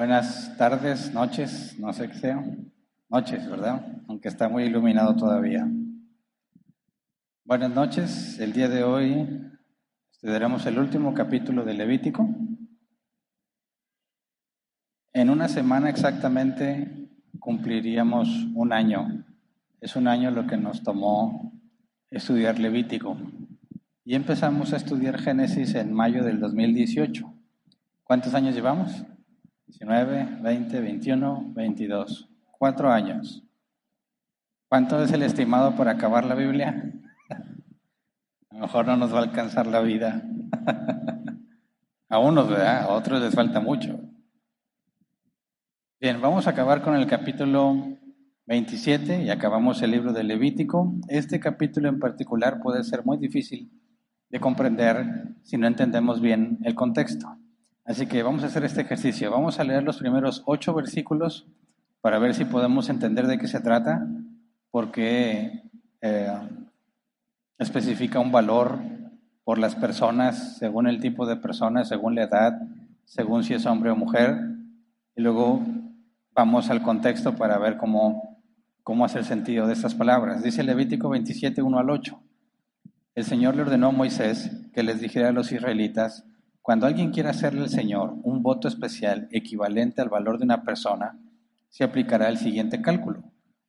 Buenas 0.00 0.56
tardes, 0.56 1.12
noches, 1.12 1.78
no 1.78 1.92
sé 1.92 2.08
qué 2.08 2.14
sea. 2.14 2.42
Noches, 3.10 3.46
¿verdad? 3.50 3.84
Aunque 4.08 4.28
está 4.28 4.48
muy 4.48 4.62
iluminado 4.62 5.14
todavía. 5.14 5.68
Buenas 7.44 7.70
noches. 7.70 8.38
El 8.38 8.54
día 8.54 8.70
de 8.70 8.82
hoy 8.82 9.28
estudiaremos 10.10 10.64
el 10.64 10.78
último 10.78 11.12
capítulo 11.12 11.66
de 11.66 11.74
Levítico. 11.74 12.26
En 15.12 15.28
una 15.28 15.48
semana 15.48 15.90
exactamente 15.90 17.10
cumpliríamos 17.38 18.26
un 18.54 18.72
año. 18.72 19.26
Es 19.82 19.96
un 19.96 20.08
año 20.08 20.30
lo 20.30 20.46
que 20.46 20.56
nos 20.56 20.82
tomó 20.82 21.52
estudiar 22.10 22.58
Levítico. 22.58 23.18
Y 24.06 24.14
empezamos 24.14 24.72
a 24.72 24.78
estudiar 24.78 25.18
Génesis 25.18 25.74
en 25.74 25.92
mayo 25.92 26.24
del 26.24 26.40
2018. 26.40 27.30
¿Cuántos 28.02 28.32
años 28.32 28.54
llevamos? 28.54 29.04
19, 29.70 30.38
20, 30.42 30.80
21, 30.80 31.44
22 31.54 32.28
cuatro 32.58 32.90
años. 32.90 33.44
¿Cuánto 34.68 35.00
es 35.00 35.12
el 35.12 35.22
estimado 35.22 35.76
por 35.76 35.88
acabar 35.88 36.24
la 36.24 36.34
Biblia? 36.34 36.92
A 38.50 38.54
lo 38.54 38.60
mejor 38.62 38.86
no 38.86 38.96
nos 38.96 39.14
va 39.14 39.20
a 39.20 39.22
alcanzar 39.22 39.68
la 39.68 39.80
vida. 39.80 40.22
A 42.08 42.18
unos, 42.18 42.50
¿verdad? 42.50 42.82
A 42.82 42.88
otros 42.88 43.20
les 43.20 43.32
falta 43.32 43.60
mucho. 43.60 44.00
Bien, 46.00 46.20
vamos 46.20 46.48
a 46.48 46.50
acabar 46.50 46.82
con 46.82 46.96
el 46.96 47.06
capítulo 47.06 47.96
27 48.46 49.22
y 49.22 49.30
acabamos 49.30 49.80
el 49.82 49.92
libro 49.92 50.12
de 50.12 50.24
Levítico. 50.24 50.92
Este 51.06 51.38
capítulo 51.38 51.88
en 51.88 52.00
particular 52.00 52.60
puede 52.60 52.82
ser 52.82 53.04
muy 53.04 53.18
difícil 53.18 53.70
de 54.30 54.40
comprender 54.40 55.36
si 55.44 55.56
no 55.56 55.68
entendemos 55.68 56.20
bien 56.20 56.58
el 56.64 56.74
contexto. 56.74 57.39
Así 57.90 58.06
que 58.06 58.22
vamos 58.22 58.44
a 58.44 58.46
hacer 58.46 58.62
este 58.62 58.82
ejercicio. 58.82 59.32
Vamos 59.32 59.58
a 59.58 59.64
leer 59.64 59.82
los 59.82 59.98
primeros 59.98 60.44
ocho 60.46 60.72
versículos 60.72 61.48
para 62.00 62.20
ver 62.20 62.34
si 62.34 62.44
podemos 62.44 62.88
entender 62.88 63.26
de 63.26 63.36
qué 63.36 63.48
se 63.48 63.58
trata, 63.58 64.06
porque 64.70 65.64
eh, 66.00 66.38
especifica 67.58 68.20
un 68.20 68.30
valor 68.30 68.78
por 69.42 69.58
las 69.58 69.74
personas, 69.74 70.56
según 70.58 70.86
el 70.86 71.00
tipo 71.00 71.26
de 71.26 71.34
persona, 71.34 71.84
según 71.84 72.14
la 72.14 72.22
edad, 72.22 72.62
según 73.06 73.42
si 73.42 73.54
es 73.54 73.66
hombre 73.66 73.90
o 73.90 73.96
mujer, 73.96 74.38
y 75.16 75.22
luego 75.22 75.60
vamos 76.32 76.70
al 76.70 76.82
contexto 76.82 77.34
para 77.34 77.58
ver 77.58 77.76
cómo, 77.76 78.38
cómo 78.84 79.04
hace 79.04 79.18
el 79.18 79.24
sentido 79.24 79.66
de 79.66 79.72
estas 79.72 79.96
palabras. 79.96 80.44
Dice 80.44 80.62
Levítico 80.62 81.08
27, 81.08 81.60
1 81.60 81.76
al 81.76 81.90
8. 81.90 82.20
El 83.16 83.24
Señor 83.24 83.56
le 83.56 83.62
ordenó 83.62 83.88
a 83.88 83.90
Moisés 83.90 84.48
que 84.72 84.84
les 84.84 85.00
dijera 85.00 85.30
a 85.30 85.32
los 85.32 85.50
israelitas, 85.50 86.24
cuando 86.62 86.86
alguien 86.86 87.10
quiera 87.10 87.30
hacerle 87.30 87.62
al 87.62 87.68
Señor 87.68 88.16
un 88.22 88.42
voto 88.42 88.68
especial 88.68 89.28
equivalente 89.32 90.02
al 90.02 90.08
valor 90.08 90.38
de 90.38 90.44
una 90.44 90.62
persona, 90.62 91.18
se 91.68 91.84
aplicará 91.84 92.28
el 92.28 92.36
siguiente 92.36 92.82
cálculo. 92.82 93.22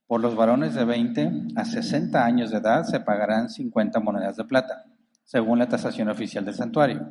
Por 0.07 0.19
los 0.19 0.35
varones 0.35 0.75
de 0.75 0.83
20 0.83 1.31
a 1.55 1.63
60 1.63 2.25
años 2.25 2.51
de 2.51 2.57
edad 2.57 2.83
se 2.83 2.99
pagarán 2.99 3.49
50 3.49 3.99
monedas 4.01 4.35
de 4.35 4.43
plata, 4.43 4.83
según 5.23 5.59
la 5.59 5.69
tasación 5.69 6.09
oficial 6.09 6.43
del 6.43 6.55
santuario. 6.55 7.07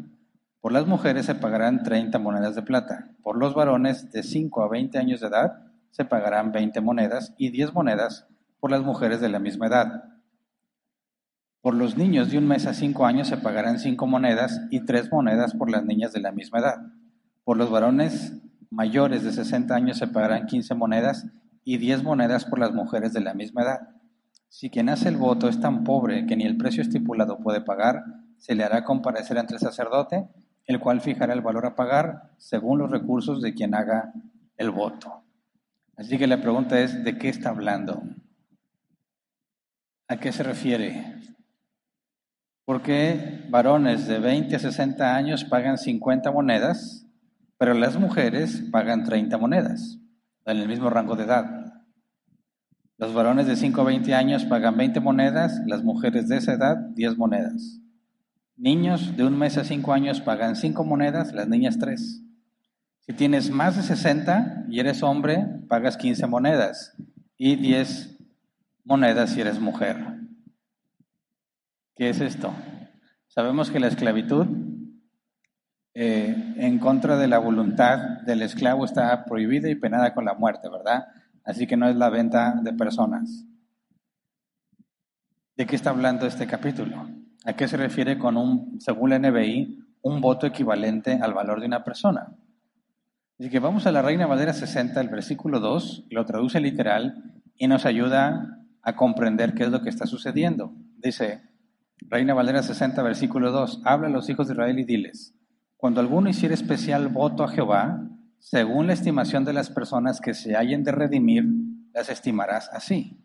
Por 0.60 0.72
las 0.72 0.86
mujeres 0.86 1.24
se 1.24 1.34
pagarán 1.34 1.82
30 1.82 2.18
monedas 2.18 2.54
de 2.54 2.62
plata. 2.62 3.08
Por 3.22 3.38
los 3.38 3.54
varones 3.54 4.10
de 4.10 4.22
5 4.22 4.62
a 4.62 4.68
20 4.68 4.98
años 4.98 5.20
de 5.20 5.28
edad 5.28 5.62
se 5.91 6.04
pagarán 6.04 6.52
20 6.52 6.82
monedas 6.82 7.32
y 7.38 7.48
10 7.48 7.72
monedas 7.72 8.26
por 8.60 8.70
las 8.70 8.82
mujeres 8.82 9.22
de 9.22 9.30
la 9.30 9.38
misma 9.38 9.68
edad. 9.68 10.04
Por 11.60 11.75
los 11.75 11.98
niños 11.98 12.31
de 12.31 12.38
un 12.38 12.48
mes 12.48 12.66
a 12.66 12.72
5 12.72 13.04
años 13.04 13.28
se 13.28 13.37
pagarán 13.37 13.78
5 13.78 14.06
monedas 14.06 14.62
y 14.71 14.84
3 14.87 15.12
monedas 15.12 15.54
por 15.54 15.71
las 15.71 15.84
niñas 15.84 16.12
de 16.12 16.21
la 16.21 16.32
misma 16.32 16.60
edad. 16.60 16.76
Por 17.44 17.59
los 17.59 17.71
varones 17.71 18.32
mayores 18.71 19.25
de 19.25 19.32
60 19.32 19.75
años 19.75 19.98
se 19.98 20.06
pagarán 20.06 20.47
15 20.47 20.75
monedas 20.75 21.26
y 21.65 21.76
10 21.76 22.03
monedas 22.03 22.47
por 22.47 22.59
las 22.59 22.72
mujeres 22.72 23.12
de 23.12 23.21
la 23.21 23.34
misma 23.34 23.62
edad. 23.62 23.81
Si 24.48 24.71
quien 24.71 24.88
hace 24.88 25.10
el 25.10 25.19
voto 25.19 25.48
es 25.48 25.60
tan 25.60 25.84
pobre 25.84 26.26
que 26.26 26.34
ni 26.34 26.44
el 26.44 26.56
precio 26.56 26.82
estipulado 26.82 27.38
puede 27.38 27.60
pagar, 27.60 28.04
se 28.38 28.54
le 28.54 28.65
hará 28.65 28.84
comparecer 28.84 29.38
ante 29.38 29.54
el 29.54 29.60
sacerdote, 29.60 30.28
el 30.65 30.81
cual 30.81 31.03
fijará 31.03 31.34
el 31.34 31.42
valor 31.42 31.66
a 31.66 31.75
pagar 31.75 32.32
según 32.38 32.78
los 32.78 32.91
recursos 32.91 33.42
de 33.42 33.53
quien 33.53 33.75
haga 33.75 34.15
el 34.56 34.71
voto. 34.71 35.25
Así 35.97 36.16
que 36.16 36.27
la 36.27 36.41
pregunta 36.41 36.81
es, 36.81 37.04
¿de 37.04 37.19
qué 37.19 37.28
está 37.28 37.50
hablando? 37.50 38.03
¿A 40.09 40.16
qué 40.16 40.32
se 40.32 40.42
refiere? 40.42 41.16
¿Por 42.70 42.82
qué 42.82 43.47
varones 43.48 44.06
de 44.06 44.20
20 44.20 44.54
a 44.54 44.58
60 44.60 45.16
años 45.16 45.42
pagan 45.42 45.76
50 45.76 46.31
monedas 46.31 47.04
pero 47.58 47.75
las 47.75 47.98
mujeres 47.98 48.62
pagan 48.70 49.03
30 49.03 49.36
monedas 49.38 49.98
en 50.47 50.56
el 50.56 50.69
mismo 50.69 50.88
rango 50.88 51.16
de 51.16 51.25
edad. 51.25 51.82
Los 52.97 53.12
varones 53.12 53.48
de 53.48 53.56
5 53.56 53.80
a 53.80 53.84
20 53.84 54.14
años 54.14 54.44
pagan 54.44 54.76
20 54.76 55.00
monedas, 55.00 55.60
las 55.66 55.82
mujeres 55.82 56.28
de 56.28 56.36
esa 56.36 56.53
edad 56.53 56.76
10 56.76 57.19
monedas. 57.19 57.80
Niños 58.56 59.16
de 59.16 59.25
un 59.25 59.36
mes 59.36 59.59
a 59.59 59.64
5 59.64 59.92
años 59.92 60.20
pagan 60.20 60.54
5 60.54 60.84
monedas, 60.84 61.32
las 61.32 61.48
niñas 61.48 61.76
3. 61.80 62.22
Si 63.00 63.12
tienes 63.14 63.50
más 63.50 63.75
de 63.75 63.82
60 63.82 64.66
y 64.69 64.78
eres 64.78 65.03
hombre, 65.03 65.44
pagas 65.69 65.97
15 65.97 66.25
monedas 66.28 66.94
y 67.36 67.56
10 67.56 68.16
monedas 68.84 69.30
si 69.30 69.41
eres 69.41 69.59
mujer. 69.59 70.19
¿Qué 72.00 72.08
es 72.08 72.22
esto? 72.22 72.50
Sabemos 73.26 73.70
que 73.70 73.78
la 73.78 73.88
esclavitud 73.88 74.46
eh, 75.92 76.54
en 76.56 76.78
contra 76.78 77.18
de 77.18 77.28
la 77.28 77.38
voluntad 77.38 78.22
del 78.24 78.40
esclavo 78.40 78.86
está 78.86 79.26
prohibida 79.26 79.68
y 79.68 79.74
penada 79.74 80.14
con 80.14 80.24
la 80.24 80.32
muerte, 80.32 80.70
¿verdad? 80.70 81.08
Así 81.44 81.66
que 81.66 81.76
no 81.76 81.86
es 81.90 81.96
la 81.96 82.08
venta 82.08 82.58
de 82.62 82.72
personas. 82.72 83.44
¿De 85.54 85.66
qué 85.66 85.76
está 85.76 85.90
hablando 85.90 86.24
este 86.24 86.46
capítulo? 86.46 87.06
¿A 87.44 87.52
qué 87.52 87.68
se 87.68 87.76
refiere 87.76 88.18
con 88.18 88.38
un, 88.38 88.80
según 88.80 89.10
la 89.10 89.18
NBI, 89.18 89.84
un 90.00 90.22
voto 90.22 90.46
equivalente 90.46 91.18
al 91.20 91.34
valor 91.34 91.60
de 91.60 91.66
una 91.66 91.84
persona? 91.84 92.34
Así 93.38 93.50
que 93.50 93.58
vamos 93.58 93.86
a 93.86 93.92
la 93.92 94.00
Reina 94.00 94.24
Valera 94.24 94.54
60, 94.54 94.98
el 94.98 95.10
versículo 95.10 95.60
2, 95.60 96.06
lo 96.08 96.24
traduce 96.24 96.60
literal 96.60 97.42
y 97.56 97.68
nos 97.68 97.84
ayuda 97.84 98.64
a 98.80 98.96
comprender 98.96 99.52
qué 99.52 99.64
es 99.64 99.68
lo 99.68 99.82
que 99.82 99.90
está 99.90 100.06
sucediendo. 100.06 100.72
Dice, 100.96 101.49
Reina 102.08 102.34
Valera 102.34 102.62
60, 102.62 103.02
versículo 103.02 103.52
2, 103.52 103.82
habla 103.84 104.08
a 104.08 104.10
los 104.10 104.28
hijos 104.30 104.48
de 104.48 104.54
Israel 104.54 104.78
y 104.78 104.84
diles, 104.84 105.34
cuando 105.76 106.00
alguno 106.00 106.28
hiciera 106.28 106.54
especial 106.54 107.08
voto 107.08 107.44
a 107.44 107.48
Jehová, 107.48 108.08
según 108.38 108.86
la 108.86 108.94
estimación 108.94 109.44
de 109.44 109.52
las 109.52 109.70
personas 109.70 110.20
que 110.20 110.34
se 110.34 110.56
hallen 110.56 110.82
de 110.82 110.92
redimir, 110.92 111.44
las 111.92 112.08
estimarás 112.08 112.70
así. 112.72 113.24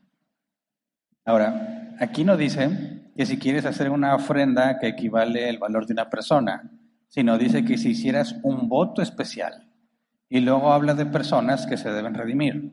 Ahora, 1.23 1.95
aquí 1.99 2.23
no 2.23 2.37
dice 2.37 3.11
que 3.15 3.25
si 3.25 3.39
quieres 3.39 3.65
hacer 3.65 3.89
una 3.89 4.13
ofrenda 4.13 4.77
que 4.79 4.87
equivale 4.87 5.49
el 5.49 5.57
valor 5.57 5.85
de 5.85 5.93
una 5.93 6.09
persona, 6.09 6.71
sino 7.07 7.37
dice 7.37 7.63
que 7.63 7.77
si 7.77 7.91
hicieras 7.91 8.35
un 8.43 8.67
voto 8.67 9.01
especial. 9.01 9.71
Y 10.27 10.41
luego 10.41 10.73
habla 10.73 10.95
de 10.95 11.05
personas 11.05 11.65
que 11.65 11.77
se 11.77 11.91
deben 11.91 12.13
redimir. 12.13 12.71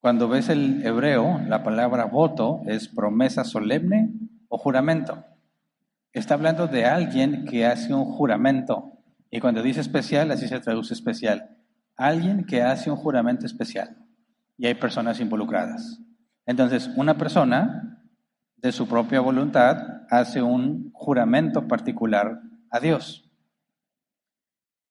Cuando 0.00 0.28
ves 0.28 0.48
el 0.48 0.84
hebreo, 0.84 1.40
la 1.46 1.62
palabra 1.62 2.06
voto 2.06 2.62
es 2.66 2.88
promesa 2.88 3.44
solemne 3.44 4.29
o 4.50 4.58
juramento. 4.58 5.24
Está 6.12 6.34
hablando 6.34 6.66
de 6.66 6.84
alguien 6.84 7.46
que 7.46 7.64
hace 7.64 7.94
un 7.94 8.04
juramento. 8.04 8.98
Y 9.30 9.40
cuando 9.40 9.62
dice 9.62 9.80
especial, 9.80 10.30
así 10.32 10.48
se 10.48 10.60
traduce 10.60 10.92
especial. 10.92 11.56
Alguien 11.96 12.44
que 12.44 12.62
hace 12.62 12.90
un 12.90 12.96
juramento 12.96 13.46
especial. 13.46 13.96
Y 14.58 14.66
hay 14.66 14.74
personas 14.74 15.20
involucradas. 15.20 16.00
Entonces, 16.46 16.90
una 16.96 17.16
persona 17.16 18.02
de 18.56 18.72
su 18.72 18.88
propia 18.88 19.20
voluntad 19.20 20.02
hace 20.10 20.42
un 20.42 20.90
juramento 20.92 21.66
particular 21.68 22.40
a 22.70 22.80
Dios. 22.80 23.30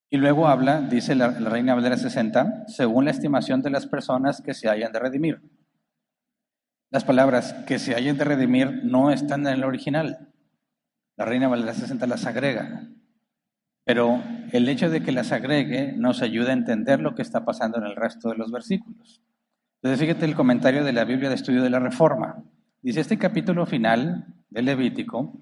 Y 0.10 0.18
luego 0.18 0.48
habla, 0.48 0.82
dice 0.82 1.14
la, 1.16 1.30
Reina 1.30 1.76
Valera 1.76 1.98
60, 1.98 2.68
según 2.68 3.06
la 3.06 3.12
estimación 3.12 3.62
de 3.62 3.70
las 3.70 3.86
personas 3.86 4.42
que 4.42 4.54
se 4.54 4.70
hayan 4.70 4.92
de 4.92 5.00
redimir. 5.00 5.42
Las 6.92 7.04
palabras 7.04 7.54
que 7.68 7.78
se 7.78 7.96
hayan 7.96 8.18
de 8.18 8.24
redimir 8.24 8.84
no 8.84 9.12
están 9.12 9.46
en 9.46 9.54
el 9.54 9.64
original. 9.64 10.30
La 11.18 11.26
Reina 11.26 11.48
Valera 11.48 11.74
60 11.74 12.08
las 12.08 12.26
agrega. 12.26 12.90
Pero 13.86 14.22
el 14.52 14.68
hecho 14.70 14.90
de 14.90 15.02
que 15.02 15.12
las 15.12 15.32
agregue 15.32 15.94
nos 15.94 16.22
ayuda 16.22 16.50
a 16.50 16.54
entender 16.54 17.00
lo 17.00 17.14
que 17.14 17.22
está 17.22 17.46
pasando 17.46 17.78
en 17.78 17.86
el 17.86 17.96
resto 17.96 18.30
de 18.30 18.38
los 18.38 18.52
versículos. 18.52 19.22
Entonces, 19.82 20.00
fíjate 20.00 20.26
el 20.26 20.36
comentario 20.36 20.84
de 20.84 20.94
la 20.94 21.06
Biblia 21.06 21.30
de 21.30 21.36
Estudio 21.36 21.62
de 21.62 21.70
la 21.70 21.80
Reforma. 21.80 22.44
Dice, 22.82 23.02
este 23.02 23.18
capítulo 23.18 23.66
final 23.66 24.26
del 24.50 24.66
Levítico 24.66 25.34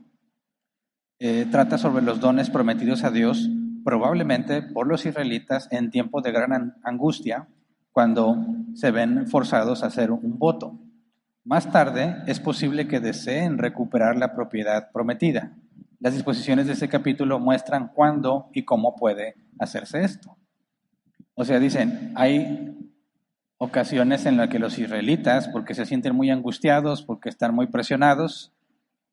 eh, 1.20 1.48
trata 1.50 1.78
sobre 1.78 2.04
los 2.04 2.20
dones 2.20 2.50
prometidos 2.50 3.04
a 3.04 3.12
Dios 3.12 3.50
probablemente 3.84 4.62
por 4.62 4.86
los 4.86 5.06
israelitas 5.06 5.70
en 5.72 5.92
tiempos 5.92 6.22
de 6.22 6.32
gran 6.34 6.76
angustia, 6.84 7.48
cuando 7.92 8.38
se 8.74 8.92
ven 8.92 9.28
forzados 9.28 9.82
a 9.82 9.88
hacer 9.88 10.12
un 10.12 10.38
voto. 10.38 10.78
Más 11.48 11.72
tarde 11.72 12.24
es 12.28 12.42
posible 12.42 12.90
que 12.90 13.00
deseen 13.00 13.58
recuperar 13.58 14.18
la 14.18 14.36
propiedad 14.36 14.92
prometida. 14.92 15.56
Las 15.98 16.14
disposiciones 16.14 16.68
de 16.68 16.74
este 16.74 16.90
capítulo 16.90 17.40
muestran 17.40 17.88
cuándo 17.88 18.50
y 18.52 18.66
cómo 18.66 18.98
puede 18.98 19.36
hacerse 19.58 20.04
esto. 20.04 20.38
O 21.36 21.46
sea, 21.46 21.62
dicen, 21.62 22.12
hay 22.16 22.78
ocasiones 23.58 24.26
en 24.26 24.36
las 24.36 24.50
que 24.50 24.60
los 24.60 24.78
israelitas, 24.78 25.48
porque 25.48 25.74
se 25.74 25.86
sienten 25.86 26.14
muy 26.14 26.32
angustiados, 26.32 27.02
porque 27.02 27.30
están 27.30 27.56
muy 27.56 27.68
presionados, 27.68 28.52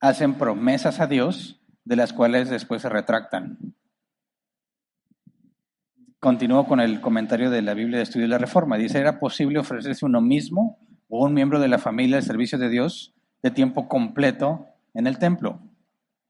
hacen 0.01 0.35
promesas 0.35 0.99
a 0.99 1.07
Dios 1.07 1.61
de 1.85 1.95
las 1.95 2.13
cuales 2.13 2.51
después 2.51 2.83
se 2.83 2.89
retractan. 2.89 3.59
Continúo 6.19 6.67
con 6.67 6.81
el 6.81 7.01
comentario 7.01 7.49
de 7.49 7.63
la 7.63 7.75
Biblia 7.75 7.99
de 7.99 8.03
Estudio 8.03 8.25
de 8.25 8.31
la 8.31 8.39
Reforma. 8.39 8.77
Dice, 8.77 8.99
¿era 8.99 9.21
posible 9.21 9.61
ofrecerse 9.61 10.05
uno 10.05 10.21
mismo 10.21 10.84
o 11.17 11.25
un 11.25 11.33
miembro 11.33 11.61
de 11.61 11.69
la 11.69 11.79
familia 11.79 12.17
al 12.17 12.25
servicio 12.25 12.59
de 12.59 12.69
Dios 12.69 13.15
de 13.41 13.53
tiempo 13.53 13.89
completo 13.89 14.67
en 14.95 15.07
el 15.07 15.19
templo? 15.19 15.61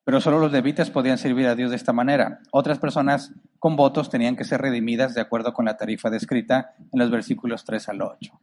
Pero 0.04 0.20
solo 0.20 0.38
los 0.38 0.52
levitas 0.52 0.90
podían 0.90 1.16
servir 1.16 1.46
a 1.46 1.54
Dios 1.54 1.70
de 1.70 1.76
esta 1.76 1.94
manera. 1.94 2.40
Otras 2.50 2.78
personas 2.78 3.32
con 3.58 3.76
votos 3.76 4.10
tenían 4.10 4.36
que 4.36 4.44
ser 4.44 4.60
redimidas 4.60 5.14
de 5.14 5.22
acuerdo 5.22 5.54
con 5.54 5.64
la 5.64 5.78
tarifa 5.78 6.10
descrita 6.10 6.74
en 6.92 6.98
los 6.98 7.10
versículos 7.10 7.64
3 7.64 7.88
al 7.88 8.02
8. 8.02 8.40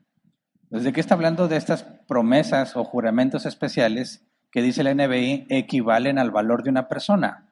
¿Desde 0.71 0.91
qué 0.91 0.99
está 0.99 1.13
hablando 1.13 1.47
de 1.47 1.57
estas 1.57 1.83
promesas 2.07 2.75
o 2.75 2.83
juramentos 2.83 3.45
especiales 3.45 4.25
que 4.51 4.63
dice 4.63 4.83
la 4.83 4.95
NBI 4.95 5.45
equivalen 5.49 6.17
al 6.17 6.31
valor 6.31 6.63
de 6.63 6.71
una 6.71 6.87
persona? 6.87 7.51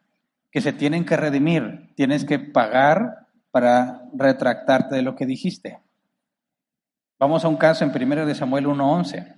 Que 0.50 0.62
se 0.62 0.74
tienen 0.74 1.06
que 1.06 1.16
redimir, 1.16 1.94
tienes 1.96 2.26
que 2.26 2.40
pagar 2.40 3.28
para 3.52 4.02
retractarte 4.14 4.96
de 4.96 5.04
lo 5.04 5.16
que 5.16 5.28
dijiste. 5.28 5.78
Vamos 7.20 7.44
a 7.44 7.50
un 7.50 7.58
caso 7.58 7.84
en 7.84 7.92
1 7.92 8.26
de 8.26 8.34
Samuel 8.34 8.66
1.11. 8.66 9.36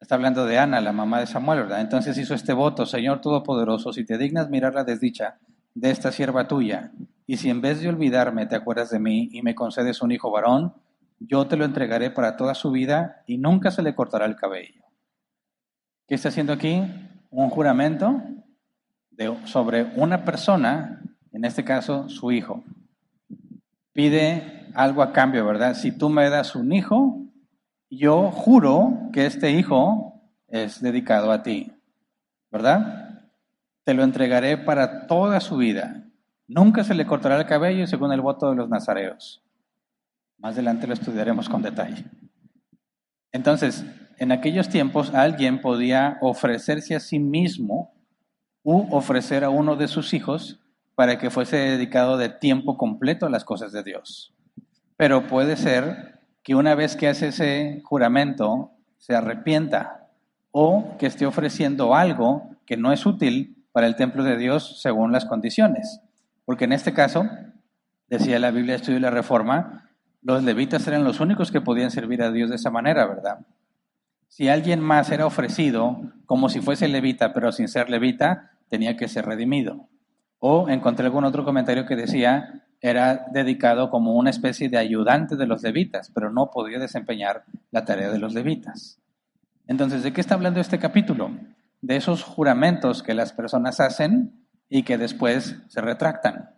Está 0.00 0.16
hablando 0.16 0.46
de 0.46 0.58
Ana, 0.58 0.80
la 0.80 0.92
mamá 0.92 1.20
de 1.20 1.28
Samuel, 1.28 1.60
¿verdad? 1.60 1.80
Entonces 1.80 2.18
hizo 2.18 2.34
este 2.34 2.52
voto, 2.52 2.86
Señor 2.86 3.20
Todopoderoso, 3.20 3.92
si 3.92 4.04
te 4.04 4.18
dignas 4.18 4.50
mirar 4.50 4.74
la 4.74 4.82
desdicha 4.82 5.38
de 5.74 5.92
esta 5.92 6.10
sierva 6.10 6.48
tuya, 6.48 6.90
y 7.28 7.36
si 7.36 7.50
en 7.50 7.60
vez 7.60 7.80
de 7.80 7.88
olvidarme 7.88 8.46
te 8.46 8.56
acuerdas 8.56 8.90
de 8.90 8.98
mí 8.98 9.28
y 9.30 9.42
me 9.42 9.54
concedes 9.54 10.02
un 10.02 10.10
hijo 10.10 10.32
varón, 10.32 10.74
yo 11.20 11.46
te 11.46 11.56
lo 11.56 11.64
entregaré 11.64 12.10
para 12.10 12.36
toda 12.36 12.56
su 12.56 12.72
vida 12.72 13.22
y 13.28 13.38
nunca 13.38 13.70
se 13.70 13.82
le 13.82 13.94
cortará 13.94 14.26
el 14.26 14.34
cabello. 14.34 14.82
¿Qué 16.08 16.16
está 16.16 16.30
haciendo 16.30 16.52
aquí? 16.52 16.82
Un 17.30 17.48
juramento 17.50 18.20
sobre 19.44 19.84
una 19.94 20.24
persona, 20.24 21.00
en 21.30 21.44
este 21.44 21.62
caso 21.62 22.08
su 22.08 22.32
hijo. 22.32 22.64
Pide 23.92 24.70
algo 24.74 25.02
a 25.02 25.12
cambio, 25.12 25.44
¿verdad? 25.44 25.74
Si 25.74 25.92
tú 25.92 26.08
me 26.08 26.28
das 26.30 26.54
un 26.54 26.72
hijo, 26.72 27.26
yo 27.90 28.30
juro 28.30 29.10
que 29.12 29.26
este 29.26 29.50
hijo 29.50 30.22
es 30.48 30.80
dedicado 30.80 31.32
a 31.32 31.42
ti, 31.42 31.72
¿verdad? 32.50 33.30
Te 33.84 33.94
lo 33.94 34.04
entregaré 34.04 34.56
para 34.58 35.06
toda 35.06 35.40
su 35.40 35.56
vida. 35.56 36.04
Nunca 36.46 36.84
se 36.84 36.94
le 36.94 37.06
cortará 37.06 37.36
el 37.38 37.46
cabello 37.46 37.86
según 37.86 38.12
el 38.12 38.20
voto 38.20 38.50
de 38.50 38.56
los 38.56 38.68
nazareos. 38.68 39.42
Más 40.38 40.54
adelante 40.54 40.86
lo 40.86 40.94
estudiaremos 40.94 41.48
con 41.48 41.62
detalle. 41.62 42.04
Entonces, 43.32 43.84
en 44.18 44.32
aquellos 44.32 44.68
tiempos 44.68 45.14
alguien 45.14 45.60
podía 45.60 46.18
ofrecerse 46.20 46.94
a 46.94 47.00
sí 47.00 47.18
mismo 47.18 47.92
u 48.62 48.94
ofrecer 48.94 49.44
a 49.44 49.50
uno 49.50 49.76
de 49.76 49.88
sus 49.88 50.12
hijos 50.12 50.60
para 51.00 51.16
que 51.16 51.30
fuese 51.30 51.56
dedicado 51.56 52.18
de 52.18 52.28
tiempo 52.28 52.76
completo 52.76 53.24
a 53.24 53.30
las 53.30 53.42
cosas 53.42 53.72
de 53.72 53.82
Dios. 53.82 54.34
Pero 54.98 55.26
puede 55.28 55.56
ser 55.56 56.20
que 56.42 56.54
una 56.54 56.74
vez 56.74 56.94
que 56.94 57.08
hace 57.08 57.28
ese 57.28 57.80
juramento 57.84 58.72
se 58.98 59.14
arrepienta 59.14 60.08
o 60.50 60.98
que 60.98 61.06
esté 61.06 61.24
ofreciendo 61.24 61.94
algo 61.94 62.50
que 62.66 62.76
no 62.76 62.92
es 62.92 63.06
útil 63.06 63.64
para 63.72 63.86
el 63.86 63.96
templo 63.96 64.24
de 64.24 64.36
Dios 64.36 64.82
según 64.82 65.10
las 65.10 65.24
condiciones. 65.24 66.02
Porque 66.44 66.66
en 66.66 66.74
este 66.74 66.92
caso, 66.92 67.24
decía 68.10 68.38
la 68.38 68.50
Biblia 68.50 68.74
Estudio 68.74 68.98
y 68.98 69.00
la 69.00 69.10
Reforma, 69.10 69.88
los 70.20 70.44
levitas 70.44 70.86
eran 70.86 71.02
los 71.02 71.18
únicos 71.20 71.50
que 71.50 71.62
podían 71.62 71.90
servir 71.90 72.22
a 72.22 72.30
Dios 72.30 72.50
de 72.50 72.56
esa 72.56 72.70
manera, 72.70 73.06
¿verdad? 73.06 73.38
Si 74.28 74.50
alguien 74.50 74.80
más 74.80 75.10
era 75.10 75.24
ofrecido 75.24 76.12
como 76.26 76.50
si 76.50 76.60
fuese 76.60 76.88
levita, 76.88 77.32
pero 77.32 77.52
sin 77.52 77.68
ser 77.68 77.88
levita, 77.88 78.50
tenía 78.68 78.98
que 78.98 79.08
ser 79.08 79.24
redimido. 79.24 79.88
O 80.40 80.68
encontré 80.68 81.06
algún 81.06 81.24
otro 81.24 81.44
comentario 81.44 81.86
que 81.86 81.96
decía, 81.96 82.64
era 82.80 83.26
dedicado 83.30 83.90
como 83.90 84.14
una 84.14 84.30
especie 84.30 84.68
de 84.68 84.78
ayudante 84.78 85.36
de 85.36 85.46
los 85.46 85.62
levitas, 85.62 86.10
pero 86.14 86.32
no 86.32 86.50
podía 86.50 86.78
desempeñar 86.78 87.44
la 87.70 87.84
tarea 87.84 88.10
de 88.10 88.18
los 88.18 88.34
levitas. 88.34 88.98
Entonces, 89.66 90.02
¿de 90.02 90.12
qué 90.12 90.20
está 90.20 90.34
hablando 90.34 90.58
este 90.60 90.78
capítulo? 90.78 91.30
De 91.82 91.96
esos 91.96 92.24
juramentos 92.24 93.02
que 93.02 93.14
las 93.14 93.32
personas 93.32 93.80
hacen 93.80 94.46
y 94.68 94.82
que 94.82 94.98
después 94.98 95.56
se 95.68 95.80
retractan. 95.80 96.50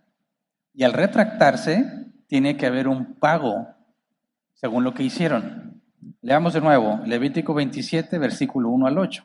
Y 0.73 0.85
al 0.85 0.93
retractarse, 0.93 2.07
tiene 2.29 2.57
que 2.57 2.67
haber 2.67 2.89
un 2.89 3.15
pago 3.17 3.67
según 4.55 4.85
lo 4.85 4.95
que 4.95 5.03
hicieron. 5.03 5.83
Leamos 6.21 6.55
de 6.55 6.61
nuevo, 6.61 7.01
Levítico 7.05 7.53
27, 7.53 8.17
versículo 8.19 8.71
1 8.71 8.87
al 8.87 8.99
8. 8.99 9.25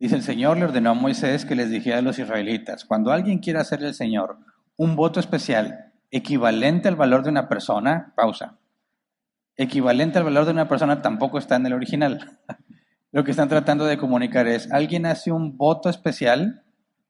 Dice 0.00 0.16
el 0.16 0.22
Señor 0.22 0.56
le 0.56 0.64
ordenó 0.64 0.90
a 0.90 0.94
Moisés 0.94 1.44
que 1.44 1.54
les 1.54 1.68
dijera 1.68 1.98
a 1.98 2.02
los 2.02 2.18
israelitas, 2.18 2.86
cuando 2.86 3.12
alguien 3.12 3.38
quiera 3.38 3.60
hacerle 3.60 3.88
al 3.88 3.94
Señor 3.94 4.38
un 4.78 4.96
voto 4.96 5.20
especial 5.20 5.92
equivalente 6.10 6.88
al 6.88 6.96
valor 6.96 7.22
de 7.22 7.28
una 7.28 7.50
persona, 7.50 8.14
pausa, 8.16 8.56
equivalente 9.56 10.16
al 10.16 10.24
valor 10.24 10.46
de 10.46 10.52
una 10.52 10.68
persona 10.68 11.02
tampoco 11.02 11.36
está 11.36 11.56
en 11.56 11.66
el 11.66 11.74
original. 11.74 12.38
Lo 13.12 13.24
que 13.24 13.30
están 13.30 13.50
tratando 13.50 13.84
de 13.84 13.98
comunicar 13.98 14.46
es, 14.46 14.72
alguien 14.72 15.04
hace 15.04 15.32
un 15.32 15.58
voto 15.58 15.90
especial, 15.90 16.64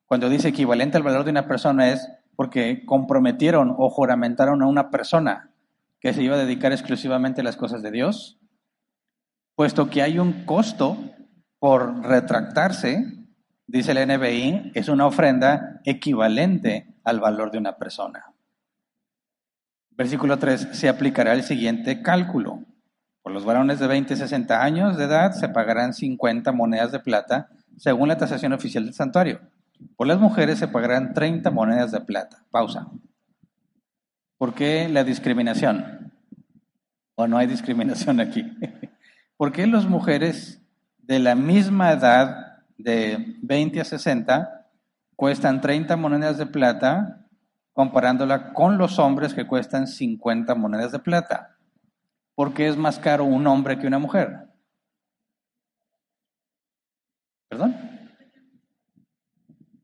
cuando 0.07 0.29
dice 0.29 0.49
equivalente 0.49 0.97
al 0.97 1.05
valor 1.05 1.23
de 1.23 1.31
una 1.31 1.47
persona 1.47 1.91
es 1.91 2.11
porque 2.35 2.85
comprometieron 2.87 3.73
o 3.79 3.89
juramentaron 3.89 4.63
a 4.63 4.67
una 4.67 4.91
persona 4.91 5.53
que 6.01 6.13
se 6.13 6.25
iba 6.25 6.35
a 6.35 6.41
dedicar 6.41 6.73
exclusivamente 6.73 7.43
a 7.43 7.45
las 7.45 7.57
cosas 7.57 7.83
de 7.83 7.93
Dios, 7.93 8.41
puesto 9.55 9.91
que 9.91 10.03
hay 10.03 10.19
un 10.19 10.45
costo 10.45 10.97
por 11.61 12.03
retractarse, 12.03 13.05
dice 13.67 13.93
el 13.93 14.09
NBI, 14.09 14.73
es 14.75 14.89
una 14.89 15.07
ofrenda 15.07 15.81
equivalente 15.85 16.95
al 17.05 17.21
valor 17.21 17.53
de 17.53 17.59
una 17.59 17.77
persona. 17.77 18.33
Versículo 19.91 20.39
3, 20.39 20.69
se 20.73 20.89
aplicará 20.89 21.35
el 21.35 21.43
siguiente 21.43 22.01
cálculo. 22.03 22.65
Por 23.23 23.33
los 23.33 23.45
varones 23.45 23.79
de 23.79 23.87
20 23.87 24.15
y 24.15 24.17
60 24.17 24.63
años 24.63 24.97
de 24.97 25.05
edad 25.05 25.33
se 25.33 25.51
pagarán 25.51 25.93
50 25.93 26.51
monedas 26.53 26.91
de 26.93 27.01
plata 27.01 27.51
según 27.77 28.09
la 28.09 28.17
tasación 28.17 28.55
oficial 28.55 28.87
del 28.87 28.95
santuario. 28.95 29.41
Por 29.97 30.07
las 30.07 30.19
mujeres 30.19 30.59
se 30.59 30.69
pagarán 30.69 31.13
30 31.13 31.51
monedas 31.51 31.93
de 31.93 32.01
plata. 32.01 32.45
Pausa. 32.51 32.89
¿Por 34.39 34.55
qué 34.55 34.89
la 34.89 35.05
discriminación? 35.05 36.15
¿O 37.15 37.27
no 37.27 37.37
hay 37.37 37.47
discriminación 37.47 38.21
aquí? 38.21 38.51
¿Por 39.37 39.53
qué 39.53 39.67
las 39.67 39.85
mujeres 39.85 40.63
de 41.11 41.19
la 41.19 41.35
misma 41.35 41.91
edad, 41.91 42.63
de 42.79 43.35
20 43.43 43.81
a 43.81 43.85
60, 43.85 44.69
cuestan 45.17 45.61
30 45.61 45.97
monedas 45.97 46.39
de 46.39 46.47
plata 46.47 47.27
comparándola 47.73 48.53
con 48.53 48.79
los 48.79 48.97
hombres 49.01 49.35
que 49.35 49.45
cuestan 49.45 49.89
50 49.89 50.55
monedas 50.55 50.93
de 50.93 51.01
plata? 51.01 51.57
¿Por 52.37 52.55
qué 52.55 52.69
es 52.69 52.77
más 52.77 53.01
caro 53.01 53.25
un 53.25 53.45
hombre 53.49 53.77
que 53.77 53.89
una 53.89 53.99
mujer? 53.99 54.51
¿Perdón? 57.49 57.75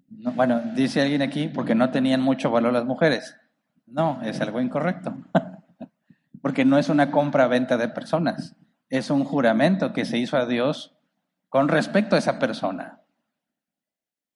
bueno, 0.08 0.60
dice 0.76 1.02
alguien 1.02 1.22
aquí, 1.22 1.48
porque 1.48 1.74
no 1.74 1.90
tenían 1.90 2.20
mucho 2.20 2.52
valor 2.52 2.72
las 2.72 2.84
mujeres. 2.84 3.36
No, 3.84 4.22
es 4.22 4.40
algo 4.40 4.60
incorrecto. 4.60 5.16
Porque 6.40 6.64
no 6.64 6.78
es 6.78 6.88
una 6.88 7.10
compra-venta 7.10 7.76
de 7.76 7.88
personas, 7.88 8.54
es 8.88 9.10
un 9.10 9.24
juramento 9.24 9.92
que 9.92 10.04
se 10.04 10.18
hizo 10.18 10.36
a 10.36 10.46
Dios 10.46 10.95
con 11.56 11.68
respecto 11.68 12.16
a 12.16 12.18
esa 12.18 12.38
persona. 12.38 13.00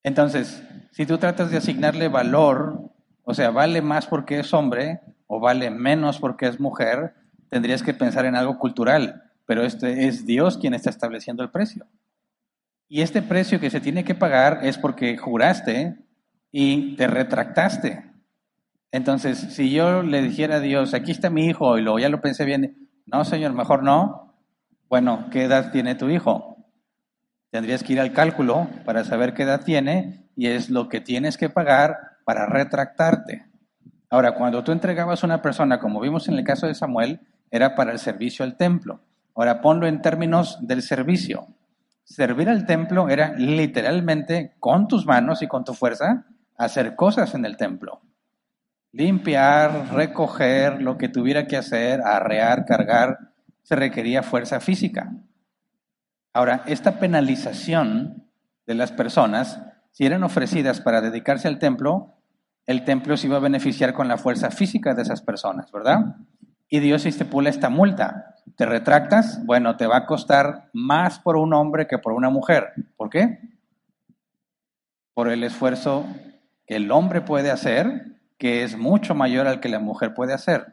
Entonces, 0.03 0.63
si 0.91 1.05
tú 1.05 1.19
tratas 1.19 1.51
de 1.51 1.59
asignarle 1.59 2.09
valor, 2.09 2.95
o 3.25 3.35
sea, 3.35 3.51
vale 3.51 3.83
más 3.83 4.07
porque 4.07 4.39
es 4.39 4.55
hombre 4.55 5.03
o 5.27 5.39
vale 5.39 5.71
menos 5.71 6.19
porque 6.19 6.47
es 6.47 6.59
mujer, 6.59 7.13
tendrías 7.51 7.83
que 7.83 7.93
pensar 7.93 8.25
en 8.25 8.37
algo 8.37 8.59
cultural, 8.59 9.25
pero 9.45 9.65
este 9.65 10.07
es 10.07 10.25
Dios 10.25 10.57
quien 10.57 10.73
está 10.73 10.89
estableciendo 10.89 11.43
el 11.43 11.51
precio. 11.51 11.87
Y 12.89 13.03
este 13.03 13.21
precio 13.21 13.61
que 13.61 13.69
se 13.69 13.83
tiene 13.83 14.03
que 14.03 14.15
pagar 14.15 14.61
es 14.63 14.79
porque 14.79 15.19
juraste 15.19 15.99
y 16.51 16.97
te 16.97 17.07
retractaste. 17.07 18.11
Entonces, 18.93 19.37
si 19.37 19.71
yo 19.71 20.03
le 20.03 20.23
dijera 20.23 20.57
a 20.57 20.61
Dios, 20.61 20.95
aquí 20.95 21.11
está 21.11 21.29
mi 21.29 21.45
hijo, 21.45 21.77
y 21.77 21.83
luego 21.83 21.99
ya 21.99 22.09
lo 22.09 22.23
pensé 22.23 22.47
bien, 22.47 22.89
no, 23.05 23.27
señor, 23.27 23.53
mejor 23.53 23.83
no. 23.83 24.39
Bueno, 24.89 25.29
¿qué 25.31 25.45
edad 25.45 25.71
tiene 25.71 25.97
tu 25.97 26.09
hijo? 26.09 26.51
Tendrías 27.51 27.83
que 27.83 27.95
ir 27.95 28.01
al 28.01 28.13
cálculo 28.13 28.69
para 28.85 29.05
saber 29.05 29.35
qué 29.35 29.43
edad 29.43 29.63
tiene 29.65 30.29
y 30.37 30.47
es 30.47 30.71
lo 30.71 30.89
que 30.89 31.01
tienes 31.01 31.37
que 31.37 31.51
pagar 31.51 31.99
para 32.25 32.47
retractarte. 32.47 33.47
Ahora, 34.09 34.35
cuando 34.35 34.63
tú 34.63 34.73
entregabas 34.73 35.23
a 35.23 35.27
una 35.27 35.43
persona, 35.43 35.81
como 35.81 36.01
vimos 36.01 36.29
en 36.29 36.35
el 36.35 36.45
caso 36.45 36.67
de 36.67 36.75
Samuel, 36.75 37.21
era 37.51 37.75
para 37.75 37.93
el 37.93 37.99
servicio 37.99 38.45
al 38.45 38.57
templo. 38.57 39.01
Ahora 39.35 39.61
ponlo 39.61 39.87
en 39.87 40.03
términos 40.03 40.59
del 40.61 40.83
servicio. 40.83 41.49
Servir 42.05 42.49
al 42.49 42.67
templo 42.67 43.09
era 43.09 43.35
literalmente 43.37 44.55
con 44.59 44.89
tus 44.89 45.07
manos 45.07 45.43
y 45.43 45.47
con 45.47 45.65
tu 45.65 45.75
fuerza 45.75 46.27
hacer 46.57 46.95
cosas 46.95 47.35
en 47.35 47.45
el 47.45 47.57
templo. 47.57 48.01
Limpiar, 48.93 49.93
recoger, 49.93 50.83
lo 50.83 50.99
que 50.99 51.09
tuviera 51.09 51.47
que 51.47 51.57
hacer, 51.57 52.01
arrear, 52.03 52.65
cargar, 52.65 53.19
se 53.63 53.77
requería 53.77 54.23
fuerza 54.23 54.61
física. 54.61 55.13
Ahora, 56.33 56.63
esta 56.67 56.99
penalización 57.01 58.29
de 58.67 58.75
las 58.75 58.93
personas, 58.93 59.61
si 59.91 60.07
eran 60.07 60.23
ofrecidas 60.23 60.81
para 60.81 61.01
dedicarse 61.01 61.49
al 61.49 61.59
templo, 61.59 62.15
el 62.67 62.85
templo 62.85 63.17
se 63.17 63.27
iba 63.27 63.37
a 63.37 63.41
beneficiar 63.41 63.95
con 63.95 64.07
la 64.07 64.17
fuerza 64.17 64.51
física 64.51 64.95
de 64.95 65.03
esas 65.03 65.23
personas, 65.23 65.73
¿verdad? 65.73 66.17
Y 66.69 66.79
Dios 66.79 67.05
estipula 67.05 67.51
esta 67.51 67.69
multa. 67.69 68.37
¿Te 68.57 68.65
retractas? 68.65 69.45
Bueno, 69.45 69.77
te 69.77 69.89
va 69.89 69.99
a 69.99 70.07
costar 70.07 70.71
más 70.73 71.19
por 71.19 71.37
un 71.37 71.53
hombre 71.53 71.89
que 71.89 71.99
por 71.99 72.13
una 72.13 72.31
mujer. 72.31 72.73
¿Por 72.97 73.11
qué? 73.11 73.41
Por 75.15 75.29
el 75.31 75.43
esfuerzo 75.43 76.07
que 76.67 76.77
el 76.77 76.93
hombre 76.93 77.23
puede 77.23 77.51
hacer 77.51 78.21
que 78.39 78.63
es 78.63 78.79
mucho 78.79 79.15
mayor 79.15 79.47
al 79.47 79.61
que 79.61 79.69
la 79.69 79.81
mujer 79.81 80.15
puede 80.15 80.33
hacer. 80.33 80.73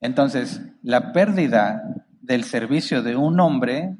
Entonces, 0.00 0.60
la 0.82 1.12
pérdida 1.12 1.82
del 2.20 2.44
servicio 2.44 3.02
de 3.02 3.16
un 3.16 3.40
hombre 3.40 3.96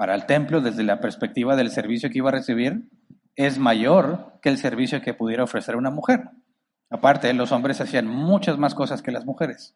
para 0.00 0.14
el 0.14 0.24
templo 0.24 0.62
desde 0.62 0.82
la 0.82 0.98
perspectiva 0.98 1.56
del 1.56 1.70
servicio 1.70 2.08
que 2.08 2.16
iba 2.16 2.30
a 2.30 2.32
recibir 2.32 2.88
es 3.36 3.58
mayor 3.58 4.32
que 4.40 4.48
el 4.48 4.56
servicio 4.56 5.02
que 5.02 5.12
pudiera 5.12 5.44
ofrecer 5.44 5.76
una 5.76 5.90
mujer. 5.90 6.30
Aparte, 6.88 7.30
los 7.34 7.52
hombres 7.52 7.82
hacían 7.82 8.06
muchas 8.06 8.56
más 8.56 8.74
cosas 8.74 9.02
que 9.02 9.12
las 9.12 9.26
mujeres. 9.26 9.74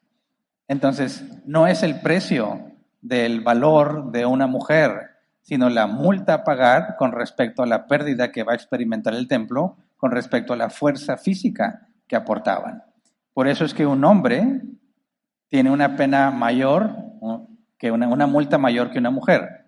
Entonces, 0.67 1.23
no 1.45 1.67
es 1.67 1.83
el 1.83 2.01
precio 2.01 2.71
del 3.01 3.41
valor 3.41 4.11
de 4.11 4.25
una 4.25 4.47
mujer, 4.47 5.11
sino 5.43 5.69
la 5.69 5.85
multa 5.85 6.33
a 6.33 6.43
pagar 6.43 6.95
con 6.97 7.11
respecto 7.11 7.61
a 7.61 7.67
la 7.67 7.85
pérdida 7.85 8.31
que 8.31 8.41
va 8.41 8.53
a 8.53 8.55
experimentar 8.55 9.13
el 9.13 9.27
templo, 9.27 9.77
con 9.95 10.09
respecto 10.09 10.53
a 10.53 10.57
la 10.57 10.71
fuerza 10.71 11.17
física 11.17 11.87
que 12.07 12.15
aportaban. 12.15 12.81
Por 13.31 13.47
eso 13.47 13.63
es 13.63 13.75
que 13.75 13.85
un 13.85 14.03
hombre 14.03 14.63
tiene 15.49 15.69
una 15.69 15.95
pena 15.95 16.31
mayor, 16.31 16.95
que 17.77 17.91
una, 17.91 18.07
una 18.07 18.25
multa 18.25 18.57
mayor 18.57 18.89
que 18.89 18.97
una 18.97 19.11
mujer. 19.11 19.64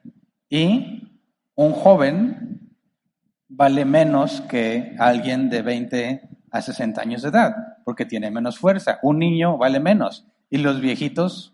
Y 0.49 1.21
un 1.55 1.71
joven 1.73 2.71
vale 3.47 3.85
menos 3.85 4.41
que 4.41 4.95
alguien 4.99 5.49
de 5.49 5.61
20 5.61 6.29
a 6.51 6.61
60 6.61 7.01
años 7.01 7.21
de 7.21 7.29
edad, 7.29 7.55
porque 7.83 8.05
tiene 8.05 8.31
menos 8.31 8.57
fuerza. 8.57 8.99
Un 9.01 9.19
niño 9.19 9.57
vale 9.57 9.79
menos. 9.79 10.25
Y 10.49 10.57
los 10.57 10.79
viejitos 10.79 11.53